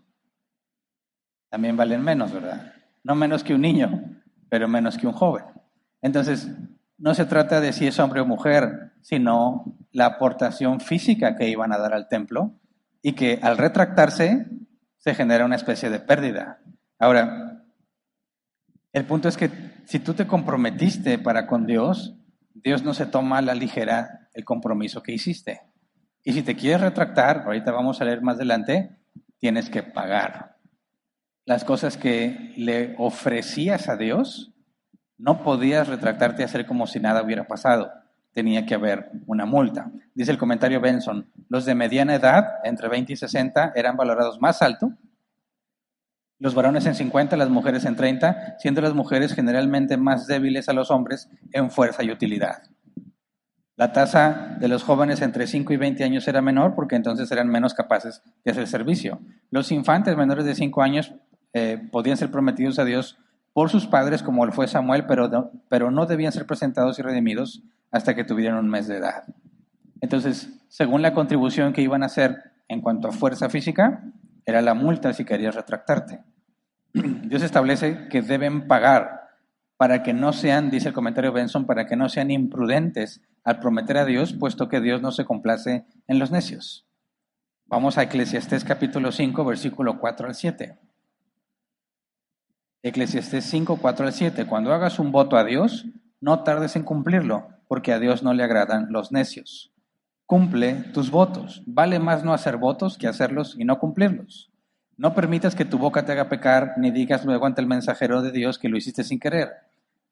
también 1.49 1.77
valen 1.77 2.01
menos, 2.01 2.31
¿verdad? 2.31 2.73
No 3.03 3.15
menos 3.15 3.43
que 3.43 3.53
un 3.53 3.61
niño, 3.61 4.03
pero 4.49 4.67
menos 4.67 4.97
que 4.97 5.07
un 5.07 5.13
joven. 5.13 5.45
Entonces, 6.01 6.49
no 6.97 7.13
se 7.13 7.25
trata 7.25 7.59
de 7.59 7.73
si 7.73 7.87
es 7.87 7.99
hombre 7.99 8.21
o 8.21 8.25
mujer, 8.25 8.93
sino 9.01 9.75
la 9.91 10.05
aportación 10.05 10.79
física 10.79 11.35
que 11.35 11.49
iban 11.49 11.73
a 11.73 11.77
dar 11.77 11.93
al 11.93 12.07
templo 12.07 12.53
y 13.01 13.13
que 13.13 13.39
al 13.41 13.57
retractarse 13.57 14.47
se 14.97 15.13
genera 15.13 15.45
una 15.45 15.55
especie 15.55 15.89
de 15.89 15.99
pérdida. 15.99 16.59
Ahora, 16.97 17.42
el 18.93 19.05
punto 19.05 19.27
es 19.27 19.37
que 19.37 19.49
si 19.85 19.99
tú 19.99 20.13
te 20.13 20.27
comprometiste 20.27 21.17
para 21.17 21.47
con 21.47 21.65
Dios, 21.65 22.15
Dios 22.53 22.83
no 22.83 22.93
se 22.93 23.07
toma 23.07 23.39
a 23.39 23.41
la 23.41 23.55
ligera 23.55 24.29
el 24.33 24.45
compromiso 24.45 25.01
que 25.01 25.11
hiciste. 25.11 25.61
Y 26.23 26.33
si 26.33 26.43
te 26.43 26.55
quieres 26.55 26.81
retractar, 26.81 27.43
ahorita 27.45 27.71
vamos 27.71 27.99
a 27.99 28.05
leer 28.05 28.21
más 28.21 28.35
adelante, 28.35 28.95
tienes 29.39 29.69
que 29.69 29.83
pagar. 29.83 30.57
Las 31.45 31.65
cosas 31.65 31.97
que 31.97 32.53
le 32.55 32.95
ofrecías 32.97 33.89
a 33.89 33.97
Dios, 33.97 34.53
no 35.17 35.43
podías 35.43 35.87
retractarte 35.87 36.41
y 36.41 36.45
hacer 36.45 36.65
como 36.65 36.87
si 36.87 36.99
nada 36.99 37.23
hubiera 37.23 37.45
pasado. 37.47 37.91
Tenía 38.31 38.65
que 38.65 38.75
haber 38.75 39.11
una 39.25 39.45
multa. 39.45 39.91
Dice 40.13 40.31
el 40.31 40.37
comentario 40.37 40.79
Benson, 40.79 41.29
los 41.49 41.65
de 41.65 41.75
mediana 41.75 42.15
edad, 42.15 42.45
entre 42.63 42.87
20 42.87 43.13
y 43.13 43.15
60, 43.15 43.73
eran 43.75 43.97
valorados 43.97 44.39
más 44.39 44.61
alto. 44.61 44.93
Los 46.43 46.55
varones 46.55 46.85
en 46.85 46.93
50, 46.93 47.37
las 47.37 47.49
mujeres 47.49 47.85
en 47.85 47.95
30, 47.95 48.57
siendo 48.59 48.81
las 48.81 48.93
mujeres 48.93 49.33
generalmente 49.33 49.95
más 49.95 50.27
débiles 50.27 50.67
a 50.67 50.73
los 50.73 50.91
hombres 50.91 51.29
en 51.53 51.71
fuerza 51.71 52.03
y 52.03 52.11
utilidad. 52.11 52.63
La 53.77 53.93
tasa 53.93 54.57
de 54.59 54.67
los 54.67 54.83
jóvenes 54.83 55.21
entre 55.21 55.47
5 55.47 55.71
y 55.71 55.77
20 55.77 56.03
años 56.03 56.27
era 56.27 56.41
menor 56.41 56.75
porque 56.75 56.97
entonces 56.97 57.31
eran 57.31 57.47
menos 57.47 57.73
capaces 57.73 58.23
de 58.43 58.51
hacer 58.51 58.67
servicio. 58.67 59.21
Los 59.51 59.71
infantes 59.71 60.17
menores 60.17 60.43
de 60.43 60.53
5 60.53 60.81
años 60.81 61.13
eh, 61.53 61.81
podían 61.93 62.17
ser 62.17 62.29
prometidos 62.29 62.77
a 62.77 62.83
Dios 62.83 63.17
por 63.53 63.69
sus 63.69 63.87
padres, 63.87 64.21
como 64.21 64.45
lo 64.45 64.51
fue 64.51 64.67
Samuel, 64.67 65.05
pero 65.05 65.29
no, 65.29 65.49
pero 65.69 65.91
no 65.91 66.07
debían 66.07 66.33
ser 66.33 66.45
presentados 66.45 66.99
y 66.99 67.03
redimidos 67.03 67.63
hasta 67.89 68.15
que 68.15 68.25
tuvieran 68.25 68.57
un 68.57 68.69
mes 68.69 68.89
de 68.89 68.97
edad. 68.97 69.23
Entonces, 70.01 70.49
según 70.67 71.03
la 71.03 71.13
contribución 71.13 71.71
que 71.71 71.83
iban 71.83 72.03
a 72.03 72.07
hacer 72.07 72.51
en 72.67 72.81
cuanto 72.81 73.07
a 73.07 73.13
fuerza 73.13 73.47
física, 73.47 74.03
era 74.45 74.61
la 74.61 74.73
multa 74.73 75.13
si 75.13 75.23
querías 75.23 75.55
retractarte. 75.55 76.19
Dios 77.23 77.41
establece 77.41 78.07
que 78.09 78.21
deben 78.21 78.67
pagar 78.67 79.23
para 79.77 80.03
que 80.03 80.13
no 80.13 80.31
sean, 80.31 80.69
dice 80.69 80.89
el 80.89 80.93
comentario 80.93 81.33
Benson, 81.33 81.65
para 81.65 81.87
que 81.87 81.95
no 81.95 82.07
sean 82.07 82.31
imprudentes 82.31 83.21
al 83.43 83.59
prometer 83.59 83.97
a 83.97 84.05
Dios, 84.05 84.33
puesto 84.33 84.69
que 84.69 84.79
Dios 84.79 85.01
no 85.01 85.11
se 85.11 85.25
complace 85.25 85.85
en 86.07 86.19
los 86.19 86.31
necios. 86.31 86.85
Vamos 87.65 87.97
a 87.97 88.03
Eclesiastés 88.03 88.63
capítulo 88.63 89.11
5, 89.11 89.43
versículo 89.43 89.99
4 89.99 90.27
al 90.27 90.35
7. 90.35 90.77
Eclesiastés 92.83 93.45
5, 93.45 93.77
4 93.81 94.05
al 94.05 94.13
7. 94.13 94.45
Cuando 94.45 94.73
hagas 94.73 94.99
un 94.99 95.11
voto 95.11 95.37
a 95.37 95.43
Dios, 95.43 95.87
no 96.21 96.43
tardes 96.43 96.75
en 96.75 96.83
cumplirlo, 96.83 97.47
porque 97.67 97.91
a 97.91 97.99
Dios 97.99 98.23
no 98.23 98.33
le 98.33 98.43
agradan 98.43 98.91
los 98.91 99.11
necios. 99.11 99.73
Cumple 100.25 100.75
tus 100.93 101.09
votos. 101.09 101.63
Vale 101.65 101.99
más 101.99 102.23
no 102.23 102.33
hacer 102.33 102.57
votos 102.57 102.97
que 102.97 103.07
hacerlos 103.07 103.55
y 103.57 103.65
no 103.65 103.79
cumplirlos. 103.79 104.52
No 104.97 105.13
permitas 105.13 105.55
que 105.55 105.65
tu 105.65 105.77
boca 105.77 106.05
te 106.05 106.11
haga 106.11 106.29
pecar, 106.29 106.75
ni 106.77 106.91
digas 106.91 107.25
luego 107.25 107.45
ante 107.45 107.61
el 107.61 107.67
mensajero 107.67 108.21
de 108.21 108.31
Dios 108.31 108.59
que 108.59 108.69
lo 108.69 108.77
hiciste 108.77 109.03
sin 109.03 109.19
querer. 109.19 109.49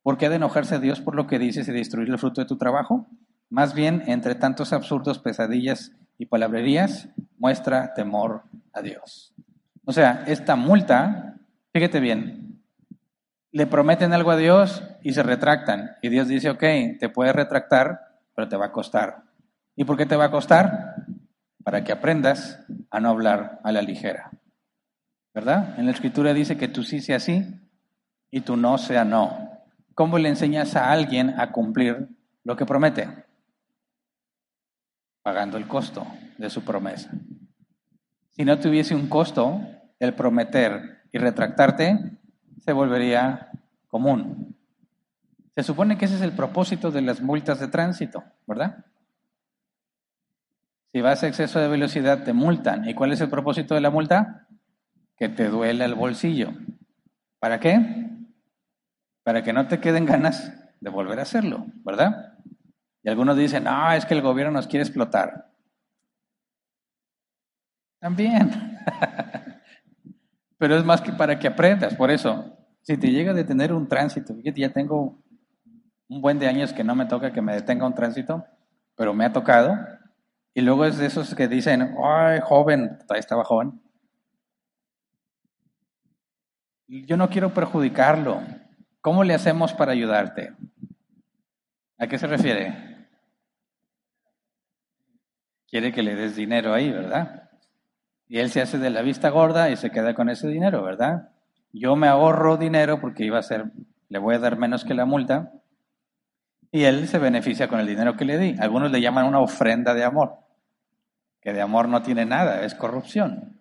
¿Por 0.02 0.18
qué 0.18 0.26
ha 0.26 0.30
de 0.30 0.38
enojarse 0.38 0.80
Dios 0.80 1.02
por 1.02 1.16
lo 1.16 1.28
que 1.28 1.38
dices 1.38 1.68
y 1.68 1.72
destruir 1.72 2.10
el 2.10 2.18
fruto 2.18 2.42
de 2.42 2.48
tu 2.48 2.58
trabajo? 2.58 3.08
Más 3.50 3.76
bien, 3.76 4.04
entre 4.08 4.34
tantos 4.34 4.74
absurdos, 4.74 5.20
pesadillas 5.20 5.92
y 6.18 6.26
palabrerías, 6.26 7.10
muestra 7.38 7.94
temor 7.94 8.44
a 8.74 8.82
Dios. 8.82 9.34
O 9.86 9.92
sea, 9.92 10.24
esta 10.26 10.56
multa, 10.56 11.36
fíjate 11.74 12.00
bien, 12.00 12.62
le 13.52 13.68
prometen 13.68 14.14
algo 14.14 14.32
a 14.32 14.38
Dios 14.38 14.84
y 15.04 15.14
se 15.14 15.22
retractan. 15.22 15.98
Y 16.02 16.10
Dios 16.10 16.28
dice, 16.28 16.50
ok, 16.50 16.64
te 17.00 17.10
puedes 17.10 17.36
retractar, 17.36 18.18
pero 18.36 18.48
te 18.48 18.58
va 18.58 18.68
a 18.68 18.72
costar. 18.72 19.24
¿Y 19.76 19.84
por 19.84 19.98
qué 19.98 20.06
te 20.06 20.16
va 20.16 20.26
a 20.26 20.32
costar? 20.32 20.96
Para 21.64 21.84
que 21.84 21.92
aprendas 21.92 22.66
a 22.90 23.00
no 23.00 23.10
hablar 23.10 23.60
a 23.64 23.72
la 23.72 23.82
ligera. 23.82 24.32
¿Verdad? 25.34 25.80
En 25.80 25.86
la 25.86 25.92
escritura 25.92 26.34
dice 26.34 26.58
que 26.58 26.68
tú 26.68 26.84
sí 26.84 27.00
sea 27.00 27.20
sí 27.20 27.46
y 28.30 28.42
tú 28.42 28.58
no 28.58 28.78
sea 28.78 29.06
no. 29.06 29.50
¿Cómo 29.96 30.18
le 30.18 30.30
enseñas 30.30 30.76
a 30.76 30.92
alguien 30.92 31.40
a 31.40 31.52
cumplir 31.52 32.10
lo 32.44 32.56
que 32.56 32.66
promete? 32.66 33.08
Pagando 35.22 35.58
el 35.58 35.68
costo 35.68 36.06
de 36.38 36.50
su 36.50 36.64
promesa. 36.64 37.12
Si 38.32 38.44
no 38.44 38.60
tuviese 38.60 38.96
un 38.96 39.08
costo, 39.08 39.62
el 40.00 40.14
prometer 40.16 41.02
y 41.12 41.18
retractarte, 41.18 42.18
se 42.58 42.74
volvería 42.74 43.52
común. 43.88 44.56
Se 45.56 45.64
supone 45.64 45.98
que 45.98 46.06
ese 46.06 46.16
es 46.16 46.22
el 46.22 46.32
propósito 46.32 46.92
de 46.92 47.02
las 47.02 47.22
multas 47.22 47.60
de 47.60 47.68
tránsito, 47.68 48.24
¿verdad? 48.48 48.86
Si 50.92 51.02
vas 51.02 51.24
a 51.24 51.28
exceso 51.28 51.60
de 51.60 51.68
velocidad 51.68 52.24
te 52.24 52.34
multan. 52.34 52.88
¿Y 52.88 52.94
cuál 52.94 53.12
es 53.12 53.22
el 53.22 53.30
propósito 53.30 53.76
de 53.76 53.82
la 53.82 53.90
multa? 53.90 54.48
Que 55.22 55.30
te 55.30 55.50
duele 55.50 55.86
el 55.86 55.94
bolsillo. 55.94 56.52
¿Para 57.40 57.60
qué? 57.60 57.80
Para 59.24 59.44
que 59.44 59.54
no 59.54 59.68
te 59.68 59.80
queden 59.80 60.08
ganas 60.08 60.52
de 60.80 60.90
volver 60.90 61.20
a 61.20 61.22
hacerlo, 61.22 61.68
¿verdad? 61.86 62.40
Y 63.04 63.10
algunos 63.10 63.38
dicen, 63.38 63.66
no, 63.66 63.92
es 63.92 64.08
que 64.08 64.16
el 64.16 64.24
gobierno 64.24 64.54
nos 64.54 64.66
quiere 64.66 64.84
explotar. 64.84 65.54
También. 68.00 68.50
Pero 70.58 70.76
es 70.76 70.84
más 70.84 71.02
que 71.02 71.12
para 71.12 71.38
que 71.38 71.50
aprendas. 71.50 71.94
Por 71.94 72.10
eso, 72.10 72.58
si 72.82 72.98
te 72.98 73.12
llega 73.12 73.30
a 73.30 73.36
detener 73.36 73.74
un 73.74 73.88
tránsito, 73.88 74.34
fíjate, 74.34 74.60
ya 74.60 74.74
tengo 74.74 75.22
un 76.10 76.20
buen 76.20 76.40
de 76.40 76.48
años 76.48 76.74
que 76.74 76.84
no 76.84 76.96
me 76.96 77.06
toca 77.06 77.32
que 77.32 77.44
me 77.44 77.54
detenga 77.54 77.86
un 77.86 77.94
tránsito, 77.94 78.44
pero 78.96 79.14
me 79.14 79.26
ha 79.26 79.32
tocado. 79.32 79.78
Y 80.56 80.62
luego 80.62 80.84
es 80.84 80.98
de 80.98 81.06
esos 81.06 81.36
que 81.36 81.48
dicen, 81.48 81.96
ay, 82.04 82.40
joven, 82.42 82.98
todavía 83.04 83.20
estaba 83.20 83.44
joven. 83.44 83.80
Yo 86.92 87.16
no 87.16 87.30
quiero 87.30 87.54
perjudicarlo. 87.54 88.42
¿Cómo 89.00 89.24
le 89.24 89.34
hacemos 89.34 89.74
para 89.74 89.94
ayudarte? 89.94 90.54
¿A 91.98 92.08
qué 92.08 92.18
se 92.18 92.28
refiere? 92.28 93.08
Quiere 95.70 95.94
que 95.94 96.04
le 96.04 96.16
des 96.16 96.36
dinero 96.36 96.74
ahí, 96.74 96.92
¿verdad? 96.92 97.50
Y 98.28 98.40
él 98.40 98.50
se 98.50 98.60
hace 98.60 98.78
de 98.78 98.90
la 98.90 99.04
vista 99.04 99.30
gorda 99.30 99.70
y 99.70 99.78
se 99.78 99.90
queda 99.90 100.14
con 100.14 100.28
ese 100.28 100.50
dinero, 100.50 100.84
¿verdad? 100.84 101.30
Yo 101.72 101.96
me 101.96 102.10
ahorro 102.10 102.58
dinero 102.58 103.00
porque 103.00 103.24
iba 103.24 103.40
a 103.40 103.44
ser, 103.44 103.72
le 104.10 104.20
voy 104.20 104.36
a 104.36 104.40
dar 104.40 104.58
menos 104.58 104.84
que 104.84 104.94
la 104.94 105.06
multa. 105.06 105.54
Y 106.74 106.84
él 106.84 107.08
se 107.08 107.20
beneficia 107.20 107.70
con 107.70 107.80
el 107.80 107.88
dinero 107.88 108.18
que 108.18 108.26
le 108.26 108.38
di. 108.38 108.58
Algunos 108.60 108.92
le 108.92 109.00
llaman 109.00 109.28
una 109.28 109.40
ofrenda 109.40 109.94
de 109.94 110.04
amor, 110.04 110.40
que 111.40 111.54
de 111.54 111.62
amor 111.62 111.88
no 111.88 112.02
tiene 112.02 112.26
nada, 112.26 112.66
es 112.66 112.76
corrupción. 112.76 113.61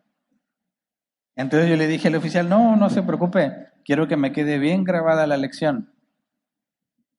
Entonces 1.37 1.69
yo 1.69 1.77
le 1.77 1.87
dije 1.87 2.09
al 2.09 2.17
oficial, 2.17 2.49
no, 2.49 2.77
no 2.77 2.91
se 2.91 3.03
preocupe, 3.03 3.69
quiero 3.85 4.09
que 4.09 4.17
me 4.17 4.33
quede 4.33 4.59
bien 4.59 4.85
grabada 4.85 5.27
la 5.27 5.37
lección, 5.37 5.93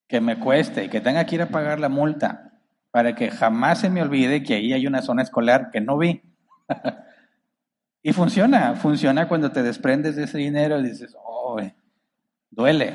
que 0.06 0.20
me 0.20 0.38
cueste 0.38 0.84
y 0.84 0.88
que 0.88 1.00
tenga 1.00 1.24
que 1.24 1.36
ir 1.36 1.42
a 1.42 1.48
pagar 1.48 1.80
la 1.80 1.88
multa, 1.88 2.52
para 2.90 3.14
que 3.14 3.30
jamás 3.30 3.80
se 3.80 3.90
me 3.90 4.02
olvide 4.02 4.42
que 4.42 4.54
ahí 4.54 4.72
hay 4.72 4.86
una 4.86 5.02
zona 5.02 5.22
escolar 5.22 5.70
que 5.70 5.80
no 5.80 5.96
vi. 5.98 6.22
y 8.02 8.12
funciona, 8.12 8.74
funciona 8.76 9.28
cuando 9.28 9.50
te 9.50 9.62
desprendes 9.62 10.16
de 10.16 10.24
ese 10.24 10.38
dinero 10.38 10.78
y 10.78 10.84
dices, 10.84 11.16
oh, 11.18 11.60
duele, 12.50 12.94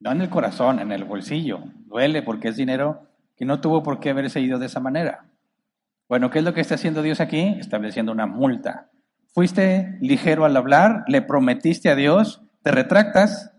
no 0.00 0.10
en 0.12 0.20
el 0.22 0.30
corazón, 0.30 0.80
en 0.80 0.92
el 0.92 1.04
bolsillo, 1.04 1.60
duele 1.86 2.22
porque 2.22 2.48
es 2.48 2.56
dinero 2.56 3.06
que 3.36 3.44
no 3.44 3.60
tuvo 3.60 3.82
por 3.82 4.00
qué 4.00 4.10
haberse 4.10 4.40
ido 4.40 4.58
de 4.58 4.66
esa 4.66 4.80
manera. 4.80 5.26
Bueno, 6.08 6.30
¿qué 6.30 6.40
es 6.40 6.44
lo 6.44 6.54
que 6.54 6.60
está 6.60 6.74
haciendo 6.74 7.02
Dios 7.02 7.20
aquí? 7.20 7.56
Estableciendo 7.58 8.12
una 8.12 8.26
multa. 8.26 8.90
Fuiste 9.32 9.96
ligero 10.00 10.44
al 10.44 10.56
hablar, 10.56 11.04
le 11.08 11.22
prometiste 11.22 11.88
a 11.88 11.94
Dios, 11.94 12.42
te 12.62 12.70
retractas, 12.70 13.52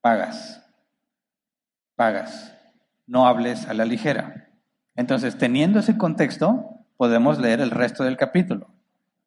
pagas. 0.00 0.64
Pagas. 1.94 2.52
No 3.06 3.26
hables 3.28 3.68
a 3.68 3.74
la 3.74 3.84
ligera. 3.84 4.48
Entonces, 4.96 5.38
teniendo 5.38 5.78
ese 5.78 5.96
contexto, 5.96 6.70
podemos 6.96 7.38
leer 7.38 7.60
el 7.60 7.70
resto 7.70 8.02
del 8.02 8.16
capítulo, 8.16 8.68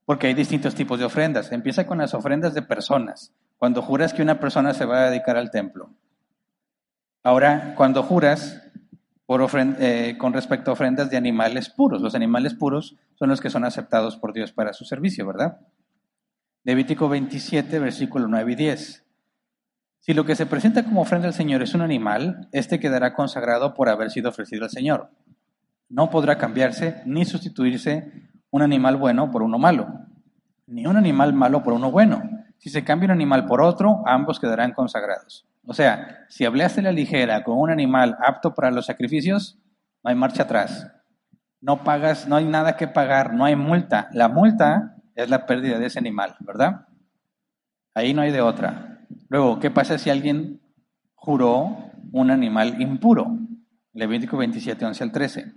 porque 0.05 0.27
hay 0.27 0.33
distintos 0.33 0.75
tipos 0.75 0.99
de 0.99 1.05
ofrendas. 1.05 1.51
Empieza 1.53 1.87
con 1.87 1.99
las 1.99 2.13
ofrendas 2.13 2.53
de 2.53 2.61
personas, 2.61 3.31
cuando 3.57 3.81
juras 3.81 4.13
que 4.13 4.21
una 4.21 4.39
persona 4.39 4.73
se 4.73 4.85
va 4.85 5.05
a 5.05 5.09
dedicar 5.09 5.37
al 5.37 5.49
templo. 5.49 5.91
Ahora, 7.23 7.73
cuando 7.77 8.03
juras 8.03 8.61
por 9.25 9.47
eh, 9.53 10.15
con 10.17 10.33
respecto 10.33 10.71
a 10.71 10.73
ofrendas 10.73 11.09
de 11.09 11.15
animales 11.17 11.69
puros, 11.69 12.01
los 12.01 12.15
animales 12.15 12.55
puros 12.55 12.97
son 13.19 13.27
los 13.29 13.41
que 13.41 13.49
son 13.49 13.65
aceptados 13.65 14.15
por 14.15 14.31
Dios 14.31 14.53
para 14.53 14.71
su 14.71 14.85
servicio, 14.85 15.27
¿verdad? 15.27 15.59
Levítico 16.63 17.09
27, 17.09 17.77
versículo 17.79 18.29
9 18.29 18.53
y 18.53 18.55
10. 18.55 19.05
Si 19.99 20.13
lo 20.13 20.23
que 20.23 20.35
se 20.35 20.45
presenta 20.45 20.85
como 20.85 21.01
ofrenda 21.01 21.27
al 21.27 21.33
Señor 21.33 21.61
es 21.61 21.73
un 21.73 21.81
animal, 21.81 22.47
éste 22.53 22.79
quedará 22.79 23.13
consagrado 23.13 23.73
por 23.73 23.89
haber 23.89 24.09
sido 24.09 24.29
ofrecido 24.29 24.63
al 24.63 24.69
Señor. 24.69 25.11
No 25.89 26.09
podrá 26.09 26.37
cambiarse 26.37 27.01
ni 27.05 27.25
sustituirse 27.25 28.29
un 28.51 28.61
animal 28.61 28.95
bueno 28.95 29.29
por 29.31 29.43
uno 29.43 29.59
malo, 29.59 29.87
ni 30.65 30.87
un 30.87 30.95
animal 30.95 31.33
malo 31.33 31.61
por 31.61 31.73
uno 31.73 31.91
bueno. 31.91 32.23
Si 32.57 32.69
se 32.69 32.85
cambia 32.85 33.07
un 33.07 33.11
animal 33.11 33.45
por 33.45 33.61
otro, 33.61 34.01
ambos 34.05 34.39
quedarán 34.39 34.71
consagrados. 34.71 35.45
O 35.65 35.73
sea, 35.73 36.25
si 36.29 36.45
hablaste 36.45 36.81
la 36.81 36.93
ligera 36.93 37.43
con 37.43 37.57
un 37.57 37.69
animal 37.69 38.17
apto 38.25 38.55
para 38.55 38.71
los 38.71 38.85
sacrificios, 38.85 39.59
no 40.03 40.09
hay 40.09 40.15
marcha 40.15 40.43
atrás. 40.43 40.89
No 41.61 41.83
pagas, 41.83 42.27
no 42.27 42.35
hay 42.35 42.45
nada 42.45 42.77
que 42.77 42.87
pagar, 42.87 43.33
no 43.33 43.45
hay 43.45 43.55
multa. 43.55 44.09
La 44.13 44.29
multa 44.29 44.95
es 45.15 45.29
la 45.29 45.45
pérdida 45.45 45.77
de 45.77 45.87
ese 45.87 45.99
animal, 45.99 46.35
¿verdad? 46.39 46.87
Ahí 47.93 48.13
no 48.13 48.21
hay 48.21 48.31
de 48.31 48.41
otra. 48.41 49.05
Luego, 49.27 49.59
¿qué 49.59 49.69
pasa 49.69 49.97
si 49.97 50.09
alguien 50.09 50.61
juró 51.15 51.91
un 52.11 52.31
animal 52.31 52.81
impuro? 52.81 53.27
Levítico 53.93 54.37
27, 54.37 54.85
11 54.85 55.03
al 55.03 55.11
13. 55.11 55.53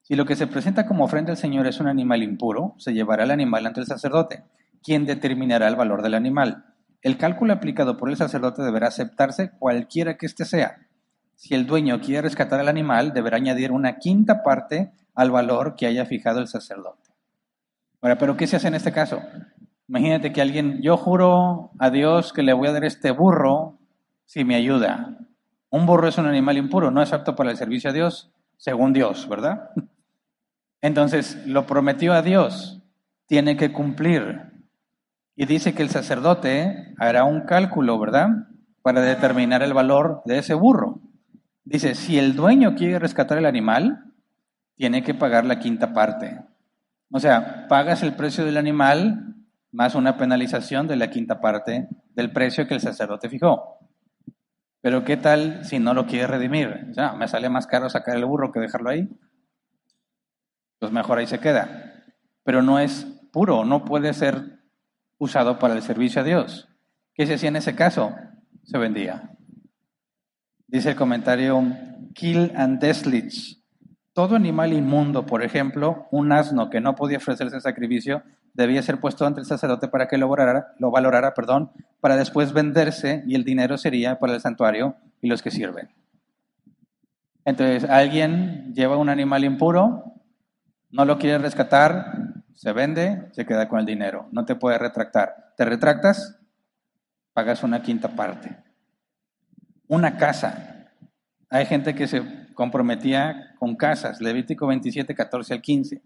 Si 0.00 0.16
lo 0.16 0.24
que 0.24 0.36
se 0.36 0.46
presenta 0.46 0.86
como 0.86 1.04
ofrenda 1.04 1.32
al 1.32 1.36
Señor 1.36 1.66
es 1.66 1.80
un 1.80 1.86
animal 1.86 2.22
impuro, 2.22 2.74
se 2.78 2.94
llevará 2.94 3.24
el 3.24 3.30
animal 3.30 3.66
ante 3.66 3.80
el 3.80 3.86
sacerdote, 3.86 4.44
quien 4.82 5.04
determinará 5.04 5.68
el 5.68 5.76
valor 5.76 6.02
del 6.02 6.14
animal. 6.14 6.64
El 7.02 7.18
cálculo 7.18 7.52
aplicado 7.52 7.96
por 7.96 8.08
el 8.08 8.16
sacerdote 8.16 8.62
deberá 8.62 8.88
aceptarse 8.88 9.50
cualquiera 9.58 10.16
que 10.16 10.26
éste 10.26 10.44
sea. 10.44 10.86
Si 11.34 11.54
el 11.54 11.66
dueño 11.66 12.00
quiere 12.00 12.22
rescatar 12.22 12.60
al 12.60 12.68
animal, 12.68 13.12
deberá 13.12 13.36
añadir 13.36 13.72
una 13.72 13.98
quinta 13.98 14.42
parte 14.42 14.92
al 15.14 15.30
valor 15.30 15.76
que 15.76 15.86
haya 15.86 16.06
fijado 16.06 16.40
el 16.40 16.48
sacerdote. 16.48 17.10
Ahora, 18.00 18.18
¿pero 18.18 18.36
qué 18.36 18.46
se 18.46 18.56
hace 18.56 18.68
en 18.68 18.74
este 18.74 18.92
caso? 18.92 19.20
Imagínate 19.88 20.32
que 20.32 20.42
alguien, 20.42 20.80
yo 20.82 20.96
juro 20.96 21.70
a 21.78 21.90
Dios 21.90 22.32
que 22.32 22.42
le 22.42 22.52
voy 22.52 22.68
a 22.68 22.72
dar 22.72 22.84
este 22.84 23.10
burro 23.10 23.78
si 24.24 24.44
me 24.44 24.54
ayuda. 24.54 25.18
Un 25.70 25.86
burro 25.86 26.08
es 26.08 26.18
un 26.18 26.26
animal 26.26 26.56
impuro, 26.56 26.90
no 26.90 27.02
es 27.02 27.12
apto 27.12 27.36
para 27.36 27.50
el 27.50 27.56
servicio 27.56 27.90
a 27.90 27.92
Dios, 27.92 28.30
según 28.56 28.92
Dios, 28.92 29.28
¿verdad? 29.28 29.70
Entonces, 30.80 31.46
lo 31.46 31.66
prometió 31.66 32.12
a 32.12 32.22
Dios, 32.22 32.82
tiene 33.26 33.56
que 33.56 33.72
cumplir. 33.72 34.52
Y 35.36 35.46
dice 35.46 35.74
que 35.74 35.82
el 35.82 35.90
sacerdote 35.90 36.94
hará 36.98 37.24
un 37.24 37.42
cálculo, 37.42 37.98
¿verdad? 37.98 38.28
Para 38.82 39.00
determinar 39.00 39.62
el 39.62 39.74
valor 39.74 40.22
de 40.24 40.38
ese 40.38 40.54
burro. 40.54 41.00
Dice, 41.64 41.94
si 41.94 42.18
el 42.18 42.34
dueño 42.34 42.74
quiere 42.74 42.98
rescatar 42.98 43.38
el 43.38 43.46
animal, 43.46 44.11
tiene 44.76 45.02
que 45.02 45.14
pagar 45.14 45.44
la 45.44 45.58
quinta 45.58 45.92
parte. 45.92 46.40
O 47.10 47.20
sea, 47.20 47.66
pagas 47.68 48.02
el 48.02 48.14
precio 48.14 48.44
del 48.44 48.56
animal 48.56 49.36
más 49.72 49.94
una 49.94 50.16
penalización 50.16 50.86
de 50.86 50.96
la 50.96 51.10
quinta 51.10 51.40
parte 51.40 51.88
del 52.14 52.32
precio 52.32 52.66
que 52.66 52.74
el 52.74 52.80
sacerdote 52.80 53.28
fijó. 53.28 53.78
Pero 54.80 55.04
¿qué 55.04 55.16
tal 55.16 55.64
si 55.64 55.78
no 55.78 55.94
lo 55.94 56.06
quiere 56.06 56.26
redimir? 56.26 56.88
O 56.90 56.94
sea, 56.94 57.12
me 57.12 57.28
sale 57.28 57.48
más 57.48 57.66
caro 57.66 57.88
sacar 57.88 58.16
el 58.16 58.24
burro 58.24 58.52
que 58.52 58.60
dejarlo 58.60 58.90
ahí. 58.90 59.08
Pues 60.78 60.92
mejor 60.92 61.18
ahí 61.18 61.26
se 61.26 61.38
queda. 61.38 62.04
Pero 62.44 62.62
no 62.62 62.78
es 62.78 63.06
puro, 63.32 63.64
no 63.64 63.84
puede 63.84 64.12
ser 64.12 64.60
usado 65.18 65.58
para 65.58 65.74
el 65.74 65.82
servicio 65.82 66.20
a 66.20 66.24
Dios. 66.24 66.68
¿Qué 67.14 67.26
se 67.26 67.34
hacía 67.34 67.48
en 67.48 67.56
ese 67.56 67.74
caso? 67.74 68.14
Se 68.64 68.78
vendía. 68.78 69.30
Dice 70.66 70.90
el 70.90 70.96
comentario 70.96 71.62
Kill 72.14 72.52
and 72.56 72.80
Deslich 72.80 73.61
todo 74.12 74.36
animal 74.36 74.72
inmundo, 74.72 75.24
por 75.24 75.42
ejemplo, 75.42 76.06
un 76.10 76.32
asno 76.32 76.68
que 76.68 76.80
no 76.80 76.94
podía 76.94 77.16
ofrecerse 77.16 77.60
sacrificio, 77.60 78.22
debía 78.54 78.82
ser 78.82 79.00
puesto 79.00 79.26
ante 79.26 79.40
el 79.40 79.46
sacerdote 79.46 79.88
para 79.88 80.08
que 80.08 80.18
lo 80.18 80.28
valorara, 80.28 80.74
lo 80.78 80.90
valorara 80.90 81.32
perdón, 81.34 81.70
para 82.00 82.16
después 82.16 82.52
venderse 82.52 83.24
y 83.26 83.34
el 83.34 83.44
dinero 83.44 83.78
sería 83.78 84.18
para 84.18 84.34
el 84.34 84.40
santuario 84.40 84.96
y 85.22 85.28
los 85.28 85.40
que 85.40 85.50
sirven. 85.50 85.88
Entonces, 87.44 87.88
alguien 87.88 88.72
lleva 88.74 88.96
un 88.96 89.08
animal 89.08 89.44
impuro, 89.44 90.04
no 90.90 91.04
lo 91.04 91.18
quiere 91.18 91.38
rescatar, 91.38 92.34
se 92.54 92.72
vende, 92.72 93.28
se 93.32 93.46
queda 93.46 93.68
con 93.68 93.80
el 93.80 93.86
dinero, 93.86 94.28
no 94.30 94.44
te 94.44 94.54
puede 94.54 94.78
retractar. 94.78 95.54
¿Te 95.56 95.64
retractas? 95.64 96.38
Pagas 97.32 97.62
una 97.62 97.82
quinta 97.82 98.08
parte. 98.08 98.56
Una 99.88 100.16
casa. 100.18 100.90
Hay 101.48 101.66
gente 101.66 101.94
que 101.94 102.06
se 102.06 102.22
comprometía 102.54 103.51
con 103.62 103.76
casas, 103.76 104.20
Levítico 104.20 104.66
27, 104.66 105.14
14 105.14 105.54
al 105.54 105.62
15. 105.62 106.02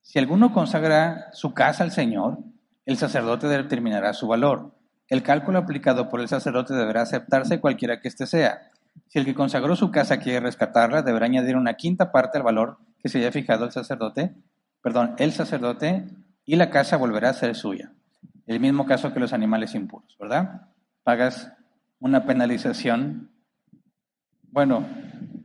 Si 0.00 0.18
alguno 0.20 0.52
consagra 0.52 1.26
su 1.32 1.52
casa 1.54 1.82
al 1.82 1.90
Señor, 1.90 2.38
el 2.86 2.98
sacerdote 2.98 3.48
determinará 3.48 4.12
su 4.12 4.28
valor. 4.28 4.76
El 5.08 5.24
cálculo 5.24 5.58
aplicado 5.58 6.08
por 6.08 6.20
el 6.20 6.28
sacerdote 6.28 6.72
deberá 6.72 7.02
aceptarse 7.02 7.58
cualquiera 7.58 8.00
que 8.00 8.06
éste 8.06 8.28
sea. 8.28 8.70
Si 9.08 9.18
el 9.18 9.24
que 9.24 9.34
consagró 9.34 9.74
su 9.74 9.90
casa 9.90 10.18
quiere 10.18 10.38
rescatarla, 10.38 11.02
deberá 11.02 11.26
añadir 11.26 11.56
una 11.56 11.74
quinta 11.74 12.12
parte 12.12 12.38
al 12.38 12.44
valor 12.44 12.78
que 13.02 13.08
se 13.08 13.18
haya 13.18 13.32
fijado 13.32 13.64
el 13.64 13.72
sacerdote, 13.72 14.32
perdón, 14.80 15.16
el 15.18 15.32
sacerdote, 15.32 16.04
y 16.44 16.54
la 16.54 16.70
casa 16.70 16.96
volverá 16.96 17.30
a 17.30 17.34
ser 17.34 17.56
suya. 17.56 17.90
El 18.46 18.60
mismo 18.60 18.86
caso 18.86 19.12
que 19.12 19.18
los 19.18 19.32
animales 19.32 19.74
impuros, 19.74 20.16
¿verdad? 20.16 20.68
Pagas 21.02 21.50
una 21.98 22.24
penalización. 22.24 23.32
Bueno, 24.52 24.86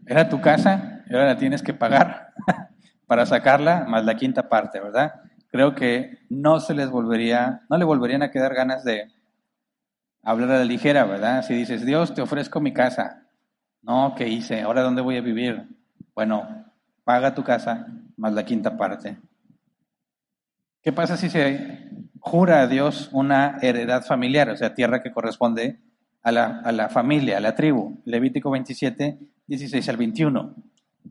era 0.06 0.30
tu 0.30 0.42
casa 0.42 0.95
y 1.10 1.14
ahora 1.14 1.28
la 1.28 1.38
tienes 1.38 1.62
que 1.62 1.74
pagar 1.74 2.34
para 3.08 3.26
sacarla, 3.26 3.86
más 3.88 4.06
la 4.06 4.16
quinta 4.16 4.50
parte, 4.50 4.80
¿verdad? 4.80 5.22
Creo 5.52 5.76
que 5.76 6.20
no 6.30 6.60
se 6.60 6.74
les 6.74 6.90
volvería, 6.90 7.62
no 7.70 7.78
le 7.78 7.86
volverían 7.86 8.24
a 8.24 8.32
quedar 8.32 8.54
ganas 8.54 8.84
de 8.84 9.12
hablar 10.24 10.52
a 10.52 10.58
la 10.60 10.66
ligera, 10.66 11.06
¿verdad? 11.06 11.44
Si 11.44 11.54
dices, 11.54 11.86
Dios, 11.86 12.14
te 12.14 12.22
ofrezco 12.22 12.60
mi 12.60 12.74
casa. 12.74 13.24
No, 13.82 14.16
¿qué 14.18 14.28
hice? 14.28 14.62
¿Ahora 14.62 14.82
dónde 14.82 15.02
voy 15.02 15.18
a 15.18 15.22
vivir? 15.22 15.68
Bueno, 16.16 16.66
paga 17.04 17.36
tu 17.36 17.44
casa 17.44 17.88
más 18.18 18.34
la 18.34 18.44
quinta 18.44 18.76
parte. 18.76 19.18
¿Qué 20.82 20.92
pasa 20.92 21.18
si 21.18 21.30
se 21.30 21.90
jura 22.20 22.62
a 22.62 22.68
Dios 22.68 23.10
una 23.12 23.60
heredad 23.62 24.04
familiar, 24.04 24.50
o 24.50 24.58
sea, 24.58 24.74
tierra 24.74 25.02
que 25.04 25.12
corresponde 25.12 25.80
a 26.24 26.32
la, 26.32 26.62
a 26.64 26.72
la 26.72 26.90
familia, 26.90 27.38
a 27.38 27.42
la 27.42 27.56
tribu? 27.56 28.02
Levítico 28.06 28.50
27, 28.50 29.20
16 29.48 29.90
al 29.90 29.98
21. 29.98 30.56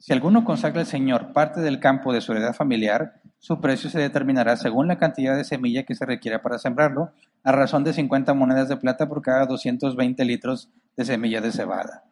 Si 0.00 0.12
alguno 0.12 0.44
consagra 0.44 0.80
al 0.80 0.86
Señor 0.86 1.32
parte 1.32 1.60
del 1.60 1.80
campo 1.80 2.12
de 2.12 2.20
su 2.20 2.32
heredad 2.32 2.54
familiar, 2.54 3.20
su 3.38 3.60
precio 3.60 3.90
se 3.90 4.00
determinará 4.00 4.56
según 4.56 4.88
la 4.88 4.98
cantidad 4.98 5.36
de 5.36 5.44
semilla 5.44 5.84
que 5.84 5.94
se 5.94 6.04
requiera 6.04 6.42
para 6.42 6.58
sembrarlo, 6.58 7.12
a 7.42 7.52
razón 7.52 7.84
de 7.84 7.92
50 7.92 8.34
monedas 8.34 8.68
de 8.68 8.76
plata 8.76 9.08
por 9.08 9.22
cada 9.22 9.46
220 9.46 10.24
litros 10.24 10.70
de 10.96 11.04
semilla 11.04 11.40
de 11.40 11.52
cebada. 11.52 12.04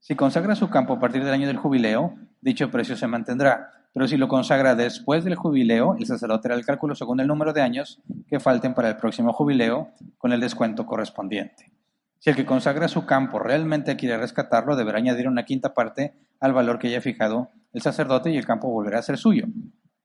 Si 0.00 0.14
consagra 0.14 0.56
su 0.56 0.70
campo 0.70 0.94
a 0.94 0.98
partir 0.98 1.24
del 1.24 1.34
año 1.34 1.46
del 1.46 1.58
jubileo, 1.58 2.14
dicho 2.40 2.70
precio 2.70 2.96
se 2.96 3.06
mantendrá. 3.06 3.70
Pero 3.92 4.06
si 4.06 4.16
lo 4.16 4.28
consagra 4.28 4.74
después 4.74 5.24
del 5.24 5.34
jubileo, 5.34 5.96
el 5.98 6.06
sacerdote 6.06 6.48
hará 6.48 6.54
el 6.54 6.64
cálculo 6.64 6.94
según 6.94 7.20
el 7.20 7.26
número 7.26 7.52
de 7.52 7.62
años 7.62 8.00
que 8.28 8.40
falten 8.40 8.74
para 8.74 8.88
el 8.88 8.96
próximo 8.96 9.32
jubileo, 9.32 9.90
con 10.18 10.32
el 10.32 10.40
descuento 10.40 10.86
correspondiente. 10.86 11.72
Si 12.18 12.30
el 12.30 12.36
que 12.36 12.46
consagra 12.46 12.88
su 12.88 13.06
campo 13.06 13.38
realmente 13.38 13.96
quiere 13.96 14.18
rescatarlo, 14.18 14.76
deberá 14.76 14.98
añadir 14.98 15.28
una 15.28 15.44
quinta 15.44 15.74
parte 15.74 16.14
al 16.40 16.52
valor 16.52 16.78
que 16.78 16.88
haya 16.88 17.00
fijado 17.00 17.50
el 17.72 17.82
sacerdote 17.82 18.30
y 18.30 18.36
el 18.36 18.46
campo 18.46 18.70
volverá 18.70 18.98
a 18.98 19.02
ser 19.02 19.18
suyo. 19.18 19.46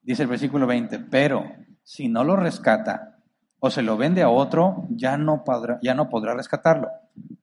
Dice 0.02 0.24
el 0.24 0.30
versículo 0.30 0.68
20, 0.68 1.00
pero 1.00 1.46
si 1.84 2.10
no 2.10 2.24
lo 2.24 2.36
rescata 2.36 3.20
o 3.60 3.70
se 3.70 3.82
lo 3.82 3.96
vende 3.98 4.22
a 4.22 4.30
otro, 4.30 4.86
ya 4.90 5.18
no 5.18 5.44
podrá, 5.44 5.80
ya 5.82 5.94
no 5.94 6.10
podrá 6.10 6.34
rescatarlo. 6.34 6.90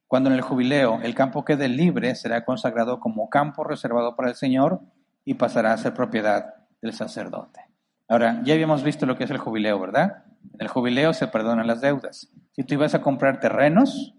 Cuando 0.06 0.28
en 0.28 0.36
el 0.36 0.42
jubileo 0.42 1.00
el 1.02 1.14
campo 1.14 1.44
quede 1.44 1.68
libre, 1.68 2.14
será 2.14 2.44
consagrado 2.44 3.00
como 3.00 3.30
campo 3.30 3.64
reservado 3.64 4.16
para 4.16 4.28
el 4.28 4.34
Señor 4.34 4.80
y 5.24 5.34
pasará 5.34 5.72
a 5.72 5.78
ser 5.78 5.94
propiedad 5.94 6.54
del 6.82 6.92
sacerdote. 6.92 7.60
Ahora, 8.08 8.42
ya 8.44 8.54
habíamos 8.54 8.82
visto 8.82 9.06
lo 9.06 9.16
que 9.16 9.24
es 9.24 9.30
el 9.30 9.38
jubileo, 9.38 9.78
¿verdad? 9.78 10.24
En 10.54 10.62
el 10.62 10.68
jubileo 10.68 11.12
se 11.12 11.28
perdonan 11.28 11.66
las 11.66 11.80
deudas. 11.80 12.28
Si 12.52 12.64
tú 12.64 12.74
ibas 12.74 12.94
a 12.94 13.02
comprar 13.02 13.40
terrenos, 13.40 14.14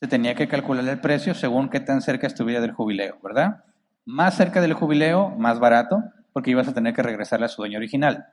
se 0.00 0.06
tenía 0.06 0.34
que 0.34 0.48
calcular 0.48 0.86
el 0.86 1.00
precio 1.00 1.34
según 1.34 1.68
qué 1.68 1.80
tan 1.80 2.00
cerca 2.00 2.26
estuviera 2.26 2.60
del 2.60 2.72
jubileo, 2.72 3.18
¿verdad? 3.22 3.64
Más 4.04 4.36
cerca 4.36 4.60
del 4.60 4.74
jubileo, 4.74 5.30
más 5.30 5.58
barato, 5.60 6.02
porque 6.32 6.50
ibas 6.50 6.68
a 6.68 6.74
tener 6.74 6.94
que 6.94 7.02
regresarle 7.02 7.46
a 7.46 7.48
su 7.48 7.62
dueño 7.62 7.78
original. 7.78 8.26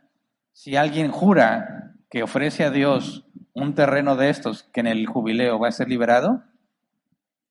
Si 0.53 0.75
alguien 0.75 1.12
jura 1.12 1.93
que 2.10 2.23
ofrece 2.23 2.65
a 2.65 2.71
Dios 2.71 3.25
un 3.53 3.73
terreno 3.73 4.15
de 4.15 4.29
estos 4.29 4.63
que 4.63 4.81
en 4.81 4.88
el 4.88 5.05
jubileo 5.07 5.60
va 5.60 5.69
a 5.69 5.71
ser 5.71 5.88
liberado, 5.88 6.43